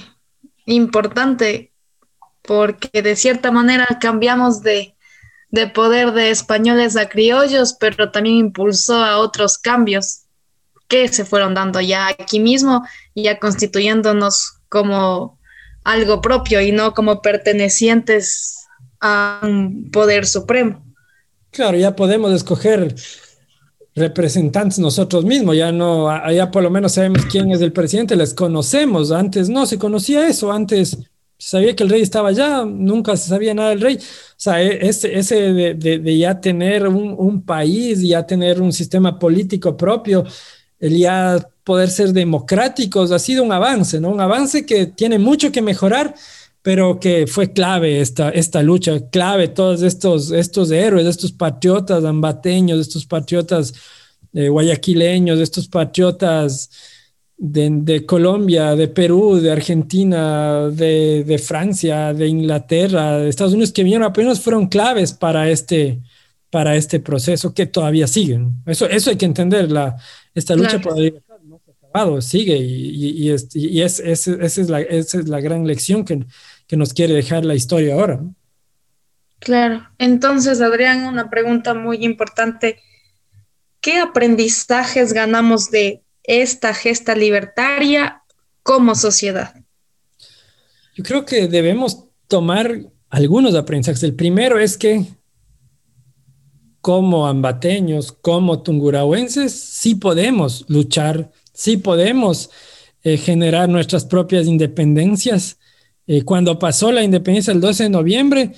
importante 0.67 1.73
porque 2.43 3.01
de 3.01 3.17
cierta 3.17 3.51
manera 3.51 3.87
cambiamos 3.99 4.61
de, 4.61 4.97
de 5.49 5.67
poder 5.67 6.13
de 6.13 6.31
españoles 6.31 6.95
a 6.99 7.09
criollos, 7.09 7.73
pero 7.81 8.11
también 8.11 8.37
impulsó 8.37 8.97
a 9.03 9.17
otros 9.17 9.57
cambios 9.57 10.25
que 10.89 11.09
se 11.09 11.25
fueron 11.25 11.55
dando 11.55 11.81
ya 11.81 12.09
aquí 12.09 12.39
mismo, 12.39 12.87
ya 13.15 13.39
constituyéndonos 13.39 14.59
como 14.69 15.39
algo 15.85 16.21
propio 16.21 16.61
y 16.61 16.71
no 16.71 16.93
como 16.93 17.23
pertenecientes 17.23 18.64
a 19.07 19.41
un 19.43 19.91
poder 19.91 20.25
supremo. 20.25 20.83
Claro, 21.51 21.77
ya 21.77 21.95
podemos 21.95 22.33
escoger 22.33 22.95
representantes 23.95 24.79
nosotros 24.79 25.25
mismos, 25.25 25.57
ya 25.57 25.71
no, 25.71 26.09
allá 26.09 26.51
por 26.51 26.63
lo 26.63 26.71
menos 26.71 26.93
sabemos 26.93 27.27
quién 27.31 27.53
es 27.53 27.61
el 27.61 27.73
presidente, 27.73 28.17
les 28.17 28.33
conocemos, 28.33 29.13
antes 29.13 29.49
no 29.51 29.67
se 29.67 29.79
conocía 29.79 30.27
eso, 30.27 30.51
antes 30.51 30.99
sabía 31.39 31.77
que 31.77 31.85
el 31.85 31.91
rey 31.91 32.01
estaba 32.01 32.31
allá, 32.31 32.65
nunca 32.65 33.17
se 33.17 33.29
sabía 33.29 33.55
nada 33.55 33.71
del 33.71 33.83
rey, 33.83 33.97
o 33.97 34.01
sea, 34.37 34.63
e, 34.63 34.89
ese, 34.89 35.17
ese 35.17 35.53
de, 35.75 36.19
ya 36.19 36.41
tener 36.41 36.89
un, 36.89 37.15
un, 37.17 37.43
país, 37.43 38.01
ya 38.01 38.27
tener 38.27 38.61
un 38.61 38.73
sistema 38.73 39.19
político 39.19 39.77
propio, 39.77 40.25
el 40.81 40.99
ya 40.99 41.47
poder 41.63 41.91
ser 41.91 42.13
democráticos, 42.13 43.13
ha 43.13 43.19
sido 43.19 43.45
un 43.45 43.53
avance, 43.53 44.01
¿no? 44.01 44.11
Un 44.11 44.21
avance 44.21 44.67
que 44.67 44.87
tiene 44.87 45.19
mucho 45.19 45.53
que 45.53 45.63
mejorar, 45.63 46.15
pero 46.65 46.99
que 46.99 47.27
fue 47.27 47.53
clave 47.53 48.01
esta, 48.01 48.31
esta 48.31 48.63
lucha, 48.63 49.11
clave 49.11 49.49
todos 49.49 49.83
estos, 49.83 50.31
estos 50.31 50.71
héroes, 50.71 51.07
estos 51.07 51.31
patriotas 51.31 52.03
ambateños, 52.03 52.81
estos 52.81 53.05
patriotas 53.05 53.75
eh, 54.33 54.49
guayaquileños, 54.49 55.41
estos 55.41 55.69
patriotas 55.69 56.71
de, 57.37 58.07
Colombia, 58.07 58.75
de 58.77 58.89
Perú, 58.89 59.37
de 59.37 59.53
Argentina, 59.53 60.71
de, 60.71 61.39
Francia, 61.45 62.15
de 62.15 62.29
Inglaterra, 62.29 63.19
de 63.19 63.29
Estados 63.29 63.53
Unidos, 63.53 63.71
que 63.71 63.85
vinieron 63.85 64.07
apenas 64.07 64.41
fueron 64.41 64.67
claves 64.67 65.13
para 65.13 65.51
este, 65.51 66.01
para 66.49 66.77
este 66.77 66.99
proceso 66.99 67.53
que 67.53 67.67
todavía 67.67 68.07
siguen. 68.07 68.55
Eso, 68.65 68.89
eso 68.89 69.11
hay 69.11 69.17
que 69.17 69.27
entender, 69.27 69.71
la, 69.71 69.99
esta 70.35 70.57
lucha 70.57 70.81
por 70.81 70.97
la 70.97 71.03
libertad 71.03 71.37
no 71.45 71.61
se 71.63 71.73
ha 71.73 71.75
acabado, 71.75 72.23
sigue 72.23 72.57
y, 72.57 73.29
y, 73.29 73.31
es, 73.31 74.01
esa, 74.01 74.33
es 74.41 74.71
la, 74.71 74.81
esa 74.81 75.21
es 75.21 75.29
la 75.29 75.43
gran 75.43 75.67
lección 75.67 76.07
que 76.07 76.25
que 76.67 76.77
nos 76.77 76.93
quiere 76.93 77.15
dejar 77.15 77.45
la 77.45 77.55
historia 77.55 77.95
ahora. 77.95 78.21
Claro. 79.39 79.87
Entonces, 79.99 80.61
Adrián, 80.61 81.05
una 81.07 81.29
pregunta 81.29 81.75
muy 81.75 82.05
importante. 82.05 82.81
¿Qué 83.81 83.99
aprendizajes 83.99 85.13
ganamos 85.13 85.71
de 85.71 86.03
esta 86.23 86.73
gesta 86.73 87.15
libertaria 87.15 88.23
como 88.63 88.95
sociedad? 88.95 89.55
Yo 90.95 91.05
creo 91.05 91.27
que 91.27 91.49
debemos 91.49 92.05
tomar 92.29 92.81
algunos 93.11 93.55
aprendizajes. 93.55 94.03
El 94.03 94.15
primero 94.15 94.59
es 94.59 94.79
que 94.79 95.05
como 96.81 97.27
ambateños, 97.27 98.13
como 98.13 98.63
tungurahuenses, 98.63 99.53
sí 99.53 99.95
podemos 99.95 100.65
luchar, 100.69 101.31
sí 101.53 101.77
podemos 101.77 102.51
eh, 103.03 103.17
generar 103.17 103.69
nuestras 103.69 104.05
propias 104.05 104.47
independencias 104.47 105.59
eh, 106.07 106.23
cuando 106.23 106.59
pasó 106.59 106.93
la 106.93 107.03
independencia 107.03 107.53
el 107.53 107.61
12 107.61 107.85
de 107.85 107.91
noviembre, 107.91 108.53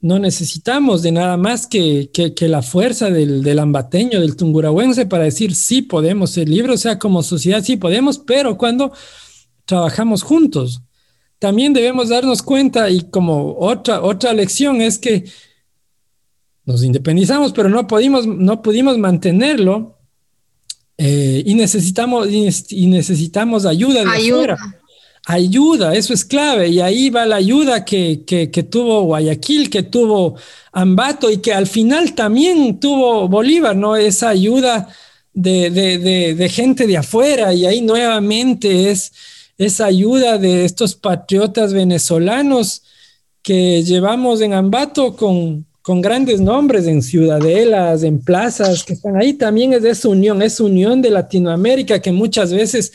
no 0.00 0.18
necesitamos 0.18 1.02
de 1.02 1.12
nada 1.12 1.36
más 1.36 1.66
que, 1.66 2.10
que, 2.12 2.48
la 2.48 2.62
fuerza 2.62 3.10
del, 3.10 3.42
del, 3.42 3.58
ambateño, 3.58 4.20
del 4.20 4.34
tungurahuense 4.34 5.04
para 5.04 5.24
decir 5.24 5.54
sí 5.54 5.82
podemos 5.82 6.30
ser 6.30 6.48
libres, 6.48 6.74
o 6.74 6.78
sea, 6.78 6.98
como 6.98 7.22
sociedad 7.22 7.62
sí 7.62 7.76
podemos, 7.76 8.18
pero 8.18 8.56
cuando 8.56 8.92
trabajamos 9.66 10.22
juntos. 10.22 10.82
También 11.38 11.72
debemos 11.72 12.08
darnos 12.08 12.42
cuenta 12.42 12.90
y 12.90 13.02
como 13.02 13.56
otra, 13.58 14.02
otra 14.02 14.32
lección 14.32 14.80
es 14.80 14.98
que 14.98 15.24
nos 16.64 16.82
independizamos, 16.82 17.52
pero 17.52 17.68
no 17.68 17.86
pudimos, 17.86 18.26
no 18.26 18.62
pudimos 18.62 18.98
mantenerlo 18.98 19.98
eh, 20.98 21.42
y, 21.46 21.54
necesitamos, 21.54 22.28
y, 22.30 22.86
necesitamos 22.88 23.64
ayuda 23.64 24.04
de 24.04 24.10
ayuda 24.10 24.79
ayuda, 25.32 25.94
eso 25.94 26.12
es 26.12 26.24
clave. 26.24 26.68
Y 26.68 26.80
ahí 26.80 27.10
va 27.10 27.26
la 27.26 27.36
ayuda 27.36 27.84
que, 27.84 28.24
tuvo 28.70 29.02
Guayaquil, 29.02 29.70
que 29.70 29.82
tuvo 29.82 30.36
Ambato 30.72 31.30
y 31.30 31.38
que 31.38 31.52
al 31.52 31.66
final 31.66 32.14
también 32.14 32.78
tuvo 32.78 33.28
Bolívar, 33.28 33.76
¿no? 33.76 33.96
Esa 33.96 34.28
ayuda 34.28 34.88
de, 35.32 36.50
gente 36.52 36.86
de 36.86 36.96
afuera. 36.96 37.52
Y 37.52 37.66
ahí 37.66 37.80
nuevamente 37.80 38.90
es 38.90 39.12
esa 39.58 39.86
ayuda 39.86 40.38
de 40.38 40.64
estos 40.64 40.94
patriotas 40.94 41.72
venezolanos 41.72 42.82
que 43.42 43.82
llevamos 43.82 44.40
en 44.40 44.54
Ambato 44.54 45.16
con, 45.16 45.66
con 45.82 46.00
grandes 46.00 46.40
nombres 46.40 46.86
en 46.86 47.02
ciudadelas, 47.02 48.02
en 48.02 48.20
plazas 48.20 48.84
que 48.84 48.92
están 48.94 49.16
ahí. 49.16 49.34
También 49.34 49.72
es 49.72 49.84
esa 49.84 50.08
unión, 50.08 50.42
esa 50.42 50.64
unión 50.64 51.02
de 51.02 51.10
Latinoamérica 51.10 52.00
que 52.00 52.12
muchas 52.12 52.52
veces 52.52 52.92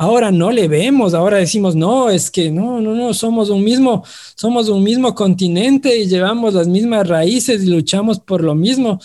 Ahora 0.00 0.30
no 0.30 0.52
le 0.52 0.68
vemos, 0.68 1.12
ahora 1.12 1.38
decimos, 1.38 1.74
no, 1.74 2.08
es 2.08 2.30
que 2.30 2.52
no, 2.52 2.80
no, 2.80 2.94
no, 2.94 3.12
somos 3.12 3.50
un 3.50 3.64
mismo, 3.64 4.04
somos 4.36 4.68
un 4.68 4.84
mismo 4.84 5.12
continente 5.12 5.98
y 5.98 6.06
llevamos 6.06 6.54
las 6.54 6.68
mismas 6.68 7.08
raíces 7.08 7.64
y 7.64 7.66
luchamos 7.66 8.20
por 8.20 8.44
lo 8.44 8.54
mismo. 8.54 9.00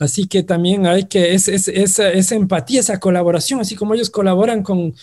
Así 0.00 0.26
que 0.26 0.42
también 0.42 0.84
hay 0.86 1.04
que, 1.04 1.32
es, 1.32 1.46
esa 1.46 2.34
empatía, 2.34 2.80
esa 2.80 2.98
colaboración, 2.98 3.60
así 3.60 3.76
como 3.76 3.94
ellos 3.94 4.10
colaboran 4.10 4.64
con, 4.64 4.94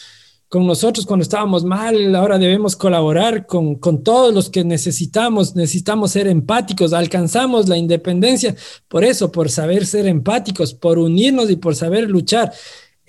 con 0.49 0.68
nosotros 0.68 1.06
cuando 1.06 1.24
estábamos 1.24 1.64
mal, 1.64 2.14
ahora 2.16 2.38
debemos 2.38 2.76
colaborar 2.76 3.45
con, 3.45 3.76
con, 3.76 4.03
todos 4.03 4.34
los 4.34 4.49
que 4.49 4.66
necesitamos, 4.66 5.56
necesitamos 5.56 6.11
ser 6.11 6.28
empáticos, 6.28 6.91
alcanzamos 6.91 7.70
la 7.70 7.78
independencia 7.78 8.56
por 8.90 9.06
eso, 9.06 9.32
por 9.32 9.49
saber 9.49 9.86
ser 9.86 10.06
empáticos, 10.06 10.74
por 10.74 10.99
unirnos 10.99 11.49
y 11.49 11.56
por 11.56 11.76
saber 11.76 12.10
luchar 12.10 12.52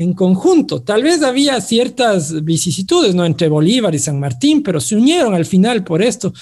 en 0.01 0.14
conjunto. 0.14 0.81
Tal 0.81 1.02
vez 1.02 1.22
había 1.22 1.60
ciertas 1.60 2.43
vicisitudes, 2.43 3.14
¿no? 3.14 3.27
Entre 3.27 3.51
Bolívar 3.51 3.94
y 3.94 3.98
San 3.98 4.18
Martín, 4.18 4.62
pero 4.62 4.81
se 4.81 4.97
unieron 4.97 5.35
al 5.35 5.44
final 5.44 5.85
por 5.85 6.01
esto. 6.01 6.32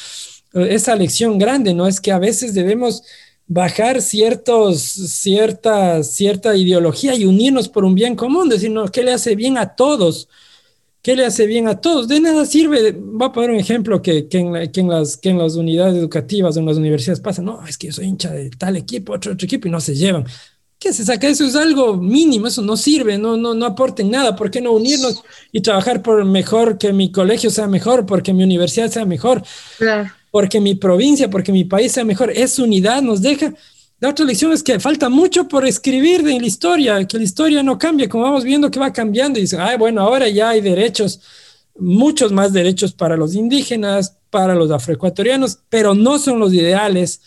Esa 0.53 0.95
lección 0.95 1.39
grande, 1.39 1.75
¿no? 1.75 1.89
Es 1.89 2.01
que 2.01 2.13
a 2.13 2.21
veces 2.21 2.55
debemos 2.55 3.03
bajar 3.49 4.01
ciertos, 4.01 4.81
cierta, 4.81 6.05
cierta 6.05 6.55
ideología 6.55 7.17
y 7.17 7.25
unirnos 7.25 7.69
por 7.69 7.85
un 7.85 7.97
bien 7.97 8.15
común, 8.15 8.49
decir, 8.49 8.71
no, 8.71 8.87
¿qué 8.87 9.03
le 9.03 9.13
hace 9.13 9.35
bien 9.35 9.59
a 9.59 9.75
todos? 9.75 10.29
¿Qué 11.03 11.17
le 11.17 11.25
hace 11.27 11.49
bien 11.49 11.67
a 11.67 11.81
todos? 11.81 12.07
De 12.07 12.21
nada 12.21 12.47
sirve, 12.47 12.93
va 12.93 13.27
a 13.27 13.33
poner 13.33 13.51
un 13.51 13.57
ejemplo 13.57 14.01
que, 14.01 14.29
que, 14.29 14.39
en, 14.39 14.71
que, 14.71 14.81
en, 14.81 14.89
las, 14.89 15.17
que 15.17 15.31
en 15.31 15.39
las 15.39 15.57
unidades 15.57 15.97
educativas, 15.97 16.57
en 16.57 16.67
las 16.67 16.77
universidades 16.77 17.21
pasa, 17.21 17.43
no, 17.43 17.67
es 17.67 17.77
que 17.77 17.89
yo 17.89 17.93
soy 17.93 18.07
hincha 18.07 18.31
de 18.31 18.51
tal 18.51 18.77
equipo, 18.77 19.15
otro, 19.15 19.33
otro 19.33 19.47
equipo 19.47 19.67
y 19.67 19.73
no 19.73 19.81
se 19.81 19.97
llevan. 19.97 20.27
¿Qué 20.79 20.93
se 20.93 21.05
saca? 21.05 21.27
Eso 21.27 21.45
es 21.45 21.57
algo 21.57 21.97
mínimo, 21.97 22.47
eso 22.47 22.63
no 22.63 22.77
sirve, 22.77 23.19
no, 23.19 23.37
no, 23.37 23.55
no 23.55 23.67
aporten 23.67 24.11
nada. 24.11 24.37
¿Por 24.37 24.51
qué 24.51 24.61
no 24.61 24.73
unirnos 24.73 25.23
y 25.51 25.61
trabajar 25.61 26.03
por 26.03 26.25
mejor 26.25 26.79
que 26.79 26.93
mi 26.93 27.11
colegio 27.11 27.51
sea 27.51 27.67
mejor, 27.67 28.07
porque 28.07 28.33
mi 28.33 28.45
universidad 28.45 28.89
sea 28.89 29.05
mejor, 29.05 29.43
porque 30.31 30.61
mi 30.61 30.77
provincia, 30.77 31.29
porque 31.29 31.51
mi 31.51 31.65
país 31.65 31.93
sea 31.93 32.05
mejor? 32.05 32.31
Esa 32.31 32.63
unidad 32.63 33.03
nos 33.03 33.23
deja 33.23 33.55
la 34.01 34.11
otra 34.11 34.25
lección 34.25 34.53
es 34.53 34.63
que 34.63 34.79
falta 34.79 35.09
mucho 35.09 35.49
por 35.49 35.67
escribir 35.67 36.23
de 36.23 36.39
la 36.39 36.47
historia, 36.47 37.05
que 37.05 37.19
la 37.19 37.25
historia 37.25 37.63
no 37.65 37.79
cambia, 37.79 38.09
como 38.09 38.25
vamos 38.25 38.45
viendo 38.45 38.71
que 38.71 38.79
va 38.79 38.93
cambiando 38.93 39.39
y 39.39 39.43
dicen, 39.43 39.61
ay, 39.61 39.77
bueno, 39.77 40.03
ahora 40.03 40.29
ya 40.29 40.51
hay 40.51 40.61
derechos, 40.61 41.21
muchos 41.77 42.31
más 42.31 42.53
derechos 42.53 42.93
para 42.93 43.17
los 43.17 43.35
indígenas, 43.35 44.17
para 44.31 44.55
los 44.55 44.71
afroecuatorianos, 44.71 45.59
pero 45.69 45.97
no 45.97 46.19
son 46.21 46.39
los 46.39 46.55
ideales. 46.55 47.21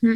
Mm. 0.00 0.14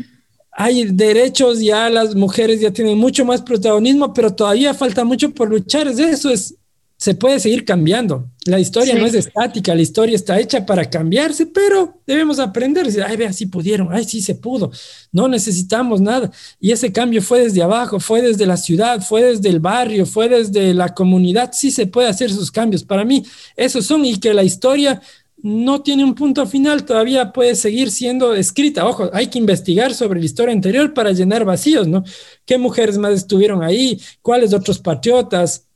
Hay 0.53 0.85
derechos, 0.85 1.61
ya 1.61 1.89
las 1.89 2.15
mujeres 2.15 2.61
ya 2.61 2.73
tienen 2.73 2.99
mucho 2.99 3.25
más 3.25 3.43
protagonismo, 3.43 4.13
pero 4.13 4.35
todavía 4.35 4.75
falta 4.75 5.05
mucho 5.05 5.31
por 5.31 5.49
luchar. 5.49 5.89
Eso 5.89 6.31
es 6.31 6.55
se 7.01 7.15
puede 7.15 7.41
seguir 7.41 7.65
cambiando. 7.65 8.29
La 8.45 8.61
historia 8.61 8.95
no 8.95 9.07
es 9.07 9.15
estática, 9.15 9.75
la 9.75 9.81
historia 9.81 10.15
está 10.15 10.39
hecha 10.39 10.67
para 10.67 10.85
cambiarse, 10.85 11.47
pero 11.47 11.99
debemos 12.07 12.39
aprender. 12.39 12.87
Ay, 13.07 13.17
vea, 13.17 13.33
sí 13.33 13.47
pudieron, 13.47 13.89
ay, 13.91 14.05
sí 14.05 14.21
se 14.21 14.35
pudo. 14.35 14.71
No 15.11 15.27
necesitamos 15.27 16.03
nada. 16.03 16.31
Y 16.61 16.73
ese 16.73 16.93
cambio 16.93 17.23
fue 17.23 17.45
desde 17.45 17.63
abajo, 17.63 18.01
fue 18.01 18.21
desde 18.21 18.45
la 18.45 18.59
ciudad, 18.59 19.01
fue 19.01 19.23
desde 19.23 19.49
el 19.49 19.61
barrio, 19.61 20.05
fue 20.05 20.29
desde 20.29 20.75
la 20.75 20.93
comunidad. 20.93 21.53
Sí 21.55 21.71
se 21.71 21.87
puede 21.87 22.09
hacer 22.09 22.29
esos 22.29 22.51
cambios. 22.51 22.85
Para 22.85 23.03
mí, 23.03 23.25
esos 23.57 23.87
son 23.87 24.05
y 24.05 24.21
que 24.21 24.35
la 24.35 24.45
historia 24.45 25.01
no 25.43 25.83
tiene 25.83 26.05
un 26.05 26.15
punto 26.15 26.47
final, 26.47 26.85
todavía 26.85 27.33
puede 27.33 27.55
seguir 27.55 27.91
siendo 27.91 28.35
escrita. 28.35 28.87
Ojo, 28.87 29.11
hay 29.13 29.29
que 29.29 29.39
investigar 29.39 29.95
sobre 29.95 30.21
la 30.21 30.27
historia 30.27 30.53
anterior 30.53 30.93
para 30.95 31.13
llenar 31.13 31.45
vacíos, 31.45 31.87
¿no? 31.89 32.05
¿Qué 32.45 32.59
mujeres 32.59 32.99
más 32.99 33.15
estuvieron 33.15 33.63
ahí? 33.63 34.01
¿Cuáles 34.23 34.53
otros 34.53 34.79
patriotas? 34.79 35.67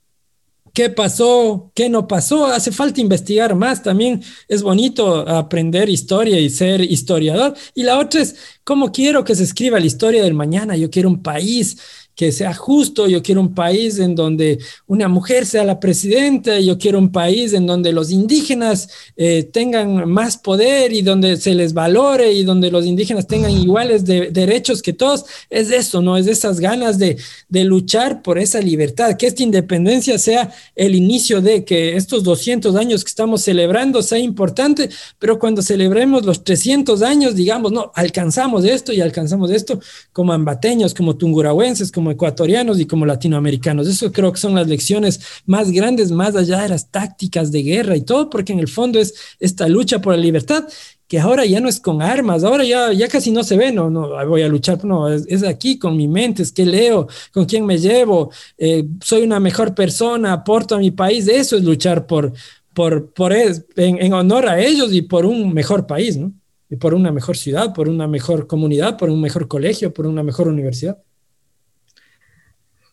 qué 0.75 0.91
pasó, 0.91 1.71
qué 1.75 1.89
no 1.89 2.07
pasó. 2.07 2.47
Hace 2.47 2.73
falta 2.73 3.01
investigar 3.01 3.55
más. 3.55 3.83
También 3.83 4.23
es 4.49 4.63
bonito 4.63 5.27
aprender 5.27 5.89
historia 5.89 6.39
y 6.39 6.51
ser 6.51 6.81
historiador. 6.83 7.55
Y 7.75 7.85
la 7.85 7.99
otra 7.99 8.21
es 8.21 8.37
cómo 8.65 8.93
quiero 8.93 9.25
que 9.25 9.37
se 9.37 9.45
escriba 9.45 9.79
la 9.79 9.87
historia 9.87 10.23
del 10.23 10.35
mañana. 10.35 10.77
Yo 10.77 10.91
quiero 10.91 11.09
un 11.09 11.23
país 11.23 11.79
que 12.15 12.33
sea 12.33 12.55
justo, 12.55 13.09
yo 13.09 13.23
quiero 13.23 13.41
un 13.41 13.55
país 13.55 13.99
en 13.99 14.15
donde 14.15 14.59
una 14.87 15.09
mujer 15.09 15.47
sea 15.47 15.65
la 15.65 15.81
presidenta, 15.81 16.61
yo 16.61 16.79
quiero 16.79 16.99
un 16.99 17.11
país 17.11 17.53
en 17.53 17.67
donde 17.67 17.93
los 17.93 18.11
indígenas 18.11 18.89
eh, 19.17 19.43
tengan 19.53 20.09
más 20.09 20.37
poder 20.37 20.93
y 20.93 21.03
donde 21.03 21.37
se 21.37 21.55
les 21.55 21.73
valore 21.73 22.33
y 22.33 22.45
donde 22.45 22.71
los 22.71 22.87
indígenas 22.87 23.27
tengan 23.27 23.51
iguales 23.51 24.05
derechos 24.05 24.83
que 24.83 24.93
todos. 24.93 25.25
Es 25.51 25.71
eso, 25.71 26.03
¿no? 26.03 26.17
Es 26.17 26.27
de 26.27 26.33
esas 26.33 26.61
ganas 26.61 26.99
de, 26.99 27.17
de 27.49 27.65
luchar 27.65 28.23
por 28.23 28.39
esa 28.39 28.61
libertad, 28.61 29.17
que 29.17 29.27
esta 29.27 29.43
independencia 29.43 30.19
sea 30.19 30.53
el 30.77 30.95
inicio 30.95 31.41
de 31.41 31.65
que 31.65 31.97
estos 31.97 32.23
200 32.23 32.77
años 32.77 33.05
que 33.05 33.09
estamos 33.09 33.43
celebrando 33.43 34.03
sea 34.03 34.19
importante, 34.19 34.89
pero 35.19 35.39
cuando 35.39 35.63
celebremos 35.63 36.25
los 36.25 36.45
300 36.45 37.03
años, 37.03 37.35
digamos, 37.35 37.73
no, 37.73 37.93
alcanzamos 37.95 38.65
esto 38.65 38.93
y 38.93 39.01
alcanzamos 39.01 39.51
esto 39.51 39.81
como 40.13 40.33
ambateños, 40.33 40.95
como 40.95 41.17
tungurahuenses, 41.17 41.91
como 41.91 42.04
ecuatorianos 42.11 42.81
y 42.81 42.87
como 42.87 43.07
latinoamericanos. 43.07 43.89
Eso 43.89 44.13
creo 44.13 44.33
que 44.33 44.41
son 44.41 44.55
las 44.55 44.69
lecciones 44.69 45.21
más 45.47 45.71
grandes, 45.71 46.11
más 46.11 46.37
allá 46.37 46.63
de 46.63 46.69
las 46.69 46.91
tácticas 46.91 47.53
de 47.53 47.63
guerra 47.63 47.97
y 47.97 48.03
todo, 48.03 48.31
porque 48.31 48.53
en 48.53 48.61
el 48.61 48.69
fondo 48.69 48.99
es 48.99 49.15
esta 49.41 49.69
lucha 49.69 50.01
por 50.01 50.15
la 50.15 50.21
libertad 50.21 50.65
que 51.07 51.19
ahora 51.21 51.45
ya 51.45 51.61
no 51.61 51.69
es 51.69 51.81
con 51.81 52.01
armas, 52.01 52.45
ahora 52.45 52.65
ya, 52.65 52.93
ya 52.93 53.09
casi 53.09 53.31
no 53.31 53.45
se 53.45 53.57
ve, 53.57 53.71
no, 53.73 53.91
no, 53.91 54.09
voy 54.27 54.43
a 54.43 54.49
luchar, 54.49 54.83
no, 54.85 55.09
es, 55.13 55.43
aquí 55.43 55.79
con 55.79 55.97
mi 55.97 56.09
mente, 56.09 56.43
es 56.43 56.51
que 56.51 56.65
leo, 56.65 57.07
con 57.33 57.45
quién 57.45 57.67
me 57.67 57.79
llevo, 57.79 58.31
eh, 58.57 58.85
soy 59.03 59.23
una 59.23 59.39
mejor 59.39 59.75
persona, 59.75 60.33
aporto 60.33 60.75
a 60.75 60.79
mi 60.79 60.91
país, 60.91 61.29
eso 61.29 61.57
es 61.57 61.65
luchar 61.65 62.07
por, 62.07 62.33
por, 62.73 63.13
por 63.13 63.33
en, 63.33 63.55
en 63.77 64.13
honor 64.13 64.49
a 64.49 64.61
ellos 64.61 64.93
y 64.93 65.03
por 65.03 65.27
un 65.27 65.53
mejor 65.53 65.87
país, 65.87 66.17
¿no? 66.17 66.33
Y 66.71 66.77
por 66.77 66.95
una 66.95 67.13
mejor 67.13 67.37
ciudad, 67.37 67.75
por 67.75 67.89
una 67.89 68.09
mejor 68.09 68.47
comunidad, 68.47 68.97
por 68.97 69.11
un 69.11 69.21
mejor 69.21 69.47
colegio, 69.47 69.93
por 69.93 70.07
una 70.07 70.23
mejor 70.23 70.49
universidad. 70.49 70.99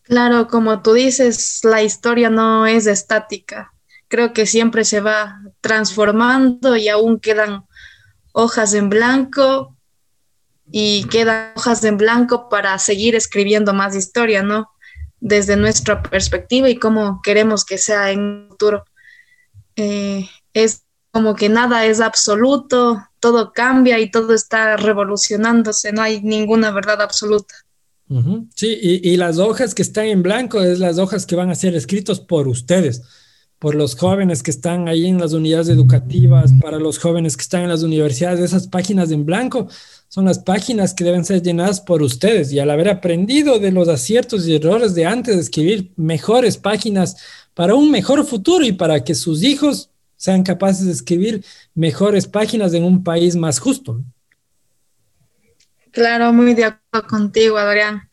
Claro, 0.02 0.48
como 0.48 0.82
tú 0.82 0.94
dices, 0.94 1.60
la 1.62 1.82
historia 1.82 2.28
no 2.28 2.66
es 2.66 2.86
estática. 2.86 3.72
Creo 4.08 4.32
que 4.32 4.46
siempre 4.46 4.84
se 4.84 5.00
va 5.00 5.40
transformando 5.60 6.76
y 6.76 6.88
aún 6.88 7.20
quedan 7.20 7.64
hojas 8.32 8.74
en 8.74 8.88
blanco 8.88 9.76
y 10.70 11.04
quedan 11.04 11.52
hojas 11.56 11.84
en 11.84 11.96
blanco 11.98 12.48
para 12.48 12.78
seguir 12.78 13.14
escribiendo 13.14 13.72
más 13.74 13.94
historia, 13.94 14.42
¿no? 14.42 14.70
Desde 15.20 15.56
nuestra 15.56 16.02
perspectiva 16.02 16.68
y 16.68 16.76
cómo 16.78 17.20
queremos 17.22 17.64
que 17.64 17.78
sea 17.78 18.10
en 18.10 18.20
el 18.20 18.48
futuro. 18.48 18.84
Eh, 19.76 20.28
es 20.52 20.82
como 21.12 21.36
que 21.36 21.48
nada 21.48 21.84
es 21.84 22.00
absoluto, 22.00 23.06
todo 23.20 23.52
cambia 23.52 23.98
y 24.00 24.10
todo 24.10 24.34
está 24.34 24.76
revolucionándose, 24.76 25.92
no 25.92 26.02
hay 26.02 26.22
ninguna 26.22 26.70
verdad 26.70 27.00
absoluta. 27.02 27.54
Sí, 28.54 28.78
y, 28.80 29.16
las 29.16 29.38
hojas 29.38 29.74
que 29.74 29.82
están 29.82 30.06
en 30.06 30.22
blanco 30.22 30.60
es 30.60 30.78
las 30.78 30.98
hojas 30.98 31.26
que 31.26 31.36
van 31.36 31.50
a 31.50 31.54
ser 31.54 31.74
escritos 31.74 32.20
por 32.20 32.48
ustedes, 32.48 33.02
por 33.58 33.74
los 33.74 33.94
jóvenes 33.94 34.42
que 34.42 34.50
están 34.50 34.88
ahí 34.88 35.06
en 35.06 35.18
las 35.18 35.32
unidades 35.32 35.68
educativas, 35.68 36.52
para 36.60 36.78
los 36.78 36.98
jóvenes 36.98 37.36
que 37.36 37.42
están 37.42 37.62
en 37.62 37.68
las 37.68 37.82
universidades. 37.82 38.40
Esas 38.40 38.66
páginas 38.66 39.10
en 39.10 39.24
blanco 39.24 39.68
son 40.08 40.26
las 40.26 40.38
páginas 40.38 40.94
que 40.94 41.04
deben 41.04 41.24
ser 41.24 41.42
llenadas 41.42 41.80
por 41.80 42.02
ustedes 42.02 42.52
y 42.52 42.58
al 42.58 42.70
haber 42.70 42.88
aprendido 42.88 43.58
de 43.58 43.72
los 43.72 43.88
aciertos 43.88 44.46
y 44.46 44.54
errores 44.56 44.94
de 44.94 45.06
antes, 45.06 45.36
de 45.36 45.42
escribir 45.42 45.92
mejores 45.96 46.56
páginas 46.56 47.16
para 47.54 47.74
un 47.74 47.90
mejor 47.90 48.24
futuro 48.26 48.64
y 48.64 48.72
para 48.72 49.04
que 49.04 49.14
sus 49.14 49.42
hijos 49.42 49.90
sean 50.16 50.42
capaces 50.42 50.86
de 50.86 50.92
escribir 50.92 51.44
mejores 51.74 52.26
páginas 52.26 52.74
en 52.74 52.84
un 52.84 53.02
país 53.02 53.36
más 53.36 53.58
justo. 53.58 54.02
Claro, 55.92 56.32
muy 56.32 56.54
de 56.54 56.64
acuerdo 56.64 57.06
contigo, 57.08 57.58
Adrián. 57.58 58.08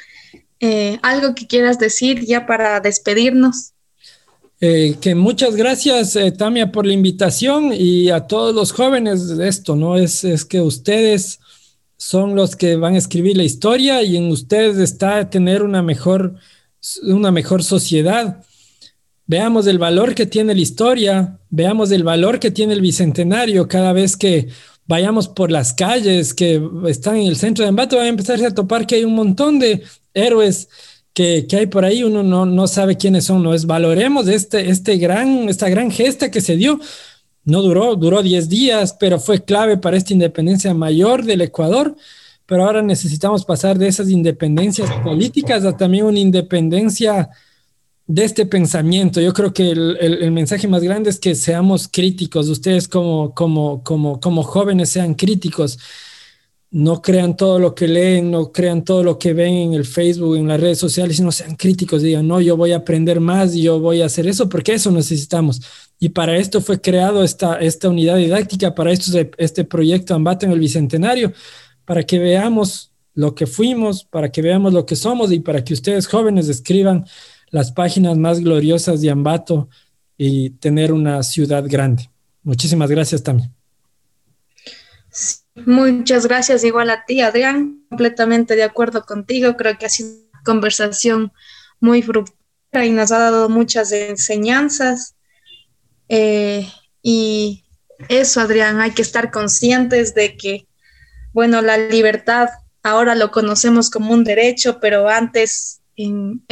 Eh, 0.59 0.99
¿Algo 1.01 1.33
que 1.33 1.47
quieras 1.47 1.79
decir 1.79 2.25
ya 2.25 2.45
para 2.45 2.79
despedirnos? 2.81 3.71
Eh, 4.61 4.97
que 4.99 5.15
muchas 5.15 5.55
gracias, 5.55 6.17
eh, 6.17 6.31
Tamia, 6.31 6.71
por 6.71 6.85
la 6.85 6.91
invitación 6.91 7.71
y 7.73 8.09
a 8.09 8.27
todos 8.27 8.53
los 8.53 8.73
jóvenes 8.73 9.37
de 9.37 9.47
esto, 9.47 9.77
¿no? 9.77 9.95
Es, 9.95 10.25
es 10.25 10.43
que 10.43 10.59
ustedes 10.59 11.39
son 11.95 12.35
los 12.35 12.57
que 12.57 12.75
van 12.75 12.95
a 12.95 12.97
escribir 12.97 13.37
la 13.37 13.43
historia 13.43 14.03
y 14.03 14.17
en 14.17 14.29
ustedes 14.29 14.77
está 14.77 15.29
tener 15.29 15.63
una 15.63 15.81
mejor, 15.81 16.35
una 17.03 17.31
mejor 17.31 17.63
sociedad. 17.63 18.43
Veamos 19.25 19.67
el 19.67 19.79
valor 19.79 20.13
que 20.13 20.25
tiene 20.25 20.55
la 20.55 20.61
historia, 20.61 21.39
veamos 21.49 21.91
el 21.91 22.03
valor 22.03 22.39
que 22.39 22.51
tiene 22.51 22.73
el 22.73 22.81
bicentenario 22.81 23.69
cada 23.69 23.93
vez 23.93 24.17
que 24.17 24.49
vayamos 24.89 25.27
por 25.27 25.51
las 25.51 25.71
calles 25.75 26.33
que 26.33 26.59
están 26.87 27.17
en 27.17 27.27
el 27.27 27.35
centro 27.35 27.63
de 27.63 27.69
embate, 27.69 27.95
van 27.95 28.05
a 28.05 28.09
empezar 28.09 28.43
a 28.43 28.55
topar 28.55 28.87
que 28.87 28.95
hay 28.95 29.03
un 29.03 29.13
montón 29.13 29.59
de 29.59 29.83
héroes 30.15 30.67
que, 31.13 31.45
que 31.47 31.57
hay 31.57 31.67
por 31.67 31.85
ahí, 31.85 32.03
uno 32.03 32.23
no, 32.23 32.47
no, 32.47 32.67
sabe 32.67 32.97
quiénes 32.97 33.25
son, 33.25 33.43
no 33.43 33.53
es 33.53 33.67
valoremos 33.67 34.27
este, 34.27 34.71
este 34.71 34.97
gran, 34.97 35.47
esta 35.47 35.69
gran 35.69 35.91
gesta 35.91 36.31
que 36.31 36.41
se 36.41 36.55
dio. 36.55 36.79
No 37.45 37.61
duró, 37.61 37.95
duró 37.95 38.23
10 38.23 38.49
días, 38.49 38.95
pero 38.99 39.19
fue 39.19 39.43
clave 39.43 39.77
para 39.77 39.95
esta 39.95 40.13
independencia 40.13 40.73
mayor 40.73 41.23
del 41.23 41.41
Ecuador. 41.41 41.95
Pero 42.47 42.65
ahora 42.65 42.81
necesitamos 42.81 43.45
pasar 43.45 43.77
de 43.77 43.87
esas 43.87 44.09
independencias 44.09 44.89
políticas 45.03 45.65
a 45.65 45.77
también 45.77 46.05
una 46.05 46.19
independencia 46.19 47.29
de 48.09 48.23
este 48.23 48.47
pensamiento. 48.47 49.21
Yo 49.21 49.33
creo 49.33 49.53
que 49.53 49.69
el, 49.69 50.31
mensaje 50.31 50.67
más 50.67 50.81
grande 50.81 51.11
es 51.11 51.19
que 51.19 51.35
seamos 51.35 51.87
críticos. 51.87 52.49
Ustedes 52.49 52.87
como, 52.87 53.35
como, 53.35 53.83
como, 53.83 54.19
como 54.19 54.41
jóvenes 54.41 54.89
sean 54.89 55.13
críticos. 55.13 55.77
No 56.71 57.03
crean 57.03 57.37
todo 57.37 57.59
lo 57.59 57.75
que 57.75 57.87
leen, 57.87 58.31
no 58.31 58.51
crean 58.51 58.83
todo 58.83 59.03
lo 59.03 59.19
que 59.19 59.33
ven 59.33 59.53
en 59.53 59.73
el 59.75 59.85
Facebook, 59.85 60.37
en 60.37 60.47
las 60.47 60.59
redes 60.59 60.79
sociales, 60.79 61.17
sino 61.17 61.31
sean 61.31 61.55
críticos. 61.55 62.01
Digan, 62.01 62.27
no, 62.27 62.41
yo 62.41 62.57
voy 62.57 62.71
a 62.71 62.77
aprender 62.77 63.19
más 63.19 63.53
y 63.53 63.61
yo 63.61 63.79
voy 63.79 64.01
a 64.01 64.07
hacer 64.07 64.25
eso 64.25 64.49
porque 64.49 64.73
eso 64.73 64.89
necesitamos. 64.91 65.61
Y 65.99 66.09
para 66.09 66.35
esto 66.35 66.61
fue 66.61 66.81
creado 66.81 67.23
esta, 67.23 67.59
esta 67.59 67.89
unidad 67.89 68.17
didáctica, 68.17 68.73
para 68.73 68.91
esto 68.91 69.11
este 69.37 69.65
proyecto 69.65 70.15
Ambato 70.15 70.47
en 70.47 70.51
el 70.51 70.59
Bicentenario, 70.59 71.31
para 71.85 72.03
que 72.03 72.17
veamos 72.17 72.91
lo 73.13 73.35
que 73.35 73.45
fuimos, 73.45 74.03
para 74.03 74.31
que 74.31 74.41
veamos 74.41 74.73
lo 74.73 74.87
que 74.87 74.95
somos 74.95 75.31
y 75.31 75.41
para 75.41 75.63
que 75.63 75.73
ustedes 75.75 76.07
jóvenes 76.07 76.49
escriban 76.49 77.05
las 77.51 77.71
páginas 77.71 78.17
más 78.17 78.39
gloriosas 78.39 79.01
de 79.01 79.09
Ambato 79.09 79.69
y 80.17 80.51
tener 80.51 80.91
una 80.91 81.23
ciudad 81.23 81.63
grande. 81.67 82.09
Muchísimas 82.43 82.89
gracias 82.89 83.23
también. 83.23 83.53
Muchas 85.65 86.25
gracias 86.25 86.63
igual 86.63 86.89
a 86.89 87.05
ti, 87.05 87.21
Adrián. 87.21 87.83
Completamente 87.89 88.55
de 88.55 88.63
acuerdo 88.63 89.03
contigo. 89.03 89.55
Creo 89.57 89.77
que 89.77 89.85
ha 89.85 89.89
sido 89.89 90.09
una 90.31 90.43
conversación 90.43 91.33
muy 91.79 92.01
fructífera 92.01 92.85
y 92.85 92.91
nos 92.91 93.11
ha 93.11 93.19
dado 93.19 93.49
muchas 93.49 93.91
enseñanzas. 93.91 95.15
Eh, 96.07 96.67
y 97.01 97.63
eso, 98.07 98.41
Adrián, 98.41 98.79
hay 98.79 98.91
que 98.91 99.01
estar 99.01 99.31
conscientes 99.31 100.13
de 100.15 100.37
que, 100.37 100.67
bueno, 101.33 101.61
la 101.61 101.77
libertad 101.77 102.49
ahora 102.83 103.15
lo 103.15 103.31
conocemos 103.31 103.89
como 103.89 104.13
un 104.13 104.23
derecho, 104.23 104.79
pero 104.79 105.09
antes, 105.09 105.81
en 105.95 106.43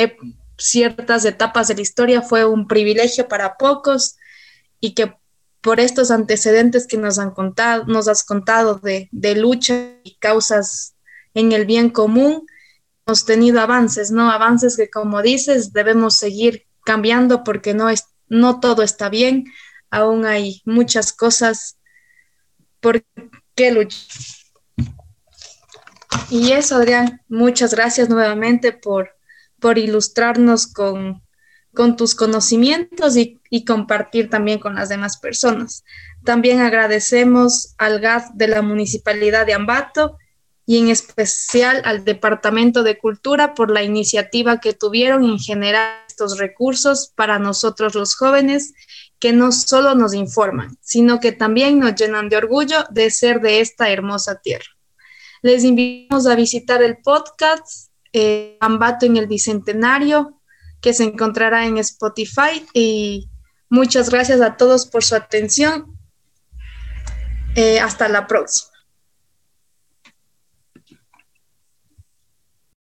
ciertas 0.57 1.25
etapas 1.25 1.67
de 1.67 1.75
la 1.75 1.81
historia 1.81 2.21
fue 2.21 2.45
un 2.45 2.67
privilegio 2.67 3.27
para 3.27 3.57
pocos 3.57 4.17
y 4.79 4.93
que 4.93 5.13
por 5.61 5.79
estos 5.79 6.11
antecedentes 6.11 6.87
que 6.87 6.97
nos 6.97 7.19
han 7.19 7.31
contado, 7.31 7.85
nos 7.85 8.07
has 8.07 8.23
contado 8.23 8.79
de, 8.79 9.09
lucha 9.35 9.91
y 10.03 10.15
causas 10.15 10.95
en 11.33 11.51
el 11.51 11.65
bien 11.65 11.89
común, 11.89 12.45
hemos 13.05 13.25
tenido 13.25 13.59
avances, 13.59 14.11
¿no? 14.11 14.31
Avances 14.31 14.77
que, 14.77 14.89
como 14.89 15.21
dices, 15.21 15.73
debemos 15.73 16.15
seguir 16.15 16.67
cambiando 16.85 17.43
porque 17.43 17.73
no, 17.73 17.89
es, 17.89 18.05
no 18.29 18.59
todo 18.59 18.81
está 18.81 19.09
bien, 19.09 19.45
aún 19.89 20.25
hay 20.25 20.61
muchas 20.65 21.11
cosas 21.11 21.77
por 22.79 23.03
qué 23.55 23.71
luchar. 23.71 24.07
Y 26.29 26.51
eso, 26.51 26.75
Adrián, 26.75 27.21
muchas 27.27 27.73
gracias 27.73 28.09
nuevamente 28.09 28.71
por, 28.71 29.16
por 29.59 29.77
ilustrarnos 29.77 30.67
con, 30.67 31.23
tus 31.95 32.15
conocimientos 32.15 33.15
y, 33.17 33.65
compartir 33.65 34.29
también 34.29 34.59
con 34.59 34.75
las 34.75 34.89
demás 34.89 35.17
personas. 35.17 35.83
También 36.23 36.59
agradecemos 36.59 37.75
al 37.77 37.99
GAD 37.99 38.31
de 38.33 38.47
la 38.47 38.61
Municipalidad 38.61 39.45
de 39.45 39.53
Ambato 39.53 40.17
y 40.65 40.79
en 40.79 40.89
especial 40.89 41.81
al 41.85 42.03
Departamento 42.03 42.83
de 42.83 42.97
Cultura 42.97 43.53
por 43.53 43.71
la 43.71 43.83
iniciativa 43.83 44.59
que 44.59 44.73
tuvieron 44.73 45.23
en 45.23 45.39
generar 45.39 46.03
estos 46.07 46.37
recursos 46.37 47.13
para 47.15 47.39
nosotros 47.39 47.95
los 47.95 48.15
jóvenes 48.15 48.73
que 49.19 49.33
no 49.33 49.51
solo 49.51 49.95
nos 49.95 50.13
informan, 50.13 50.77
sino 50.81 51.19
que 51.19 51.31
también 51.31 51.79
nos 51.79 51.95
llenan 51.95 52.27
de 52.29 52.37
orgullo 52.37 52.83
de 52.89 53.09
ser 53.11 53.39
de 53.39 53.61
esta 53.61 53.89
hermosa 53.89 54.41
tierra. 54.41 54.67
Les 55.41 55.63
invitamos 55.63 56.27
a 56.27 56.35
visitar 56.35 56.81
el 56.83 56.97
podcast 56.97 57.86
eh, 58.17 58.57
Ambato 58.59 59.05
en 59.05 59.17
el 59.17 59.27
Bicentenario, 59.27 60.39
que 60.81 60.93
se 60.93 61.03
encontrará 61.03 61.65
en 61.65 61.77
Spotify. 61.77 62.65
Y 62.73 63.29
muchas 63.69 64.09
gracias 64.09 64.41
a 64.41 64.57
todos 64.57 64.87
por 64.87 65.03
su 65.03 65.15
atención. 65.15 65.97
Eh, 67.55 67.79
hasta 67.79 68.07
la 68.07 68.27
próxima. 68.27 68.76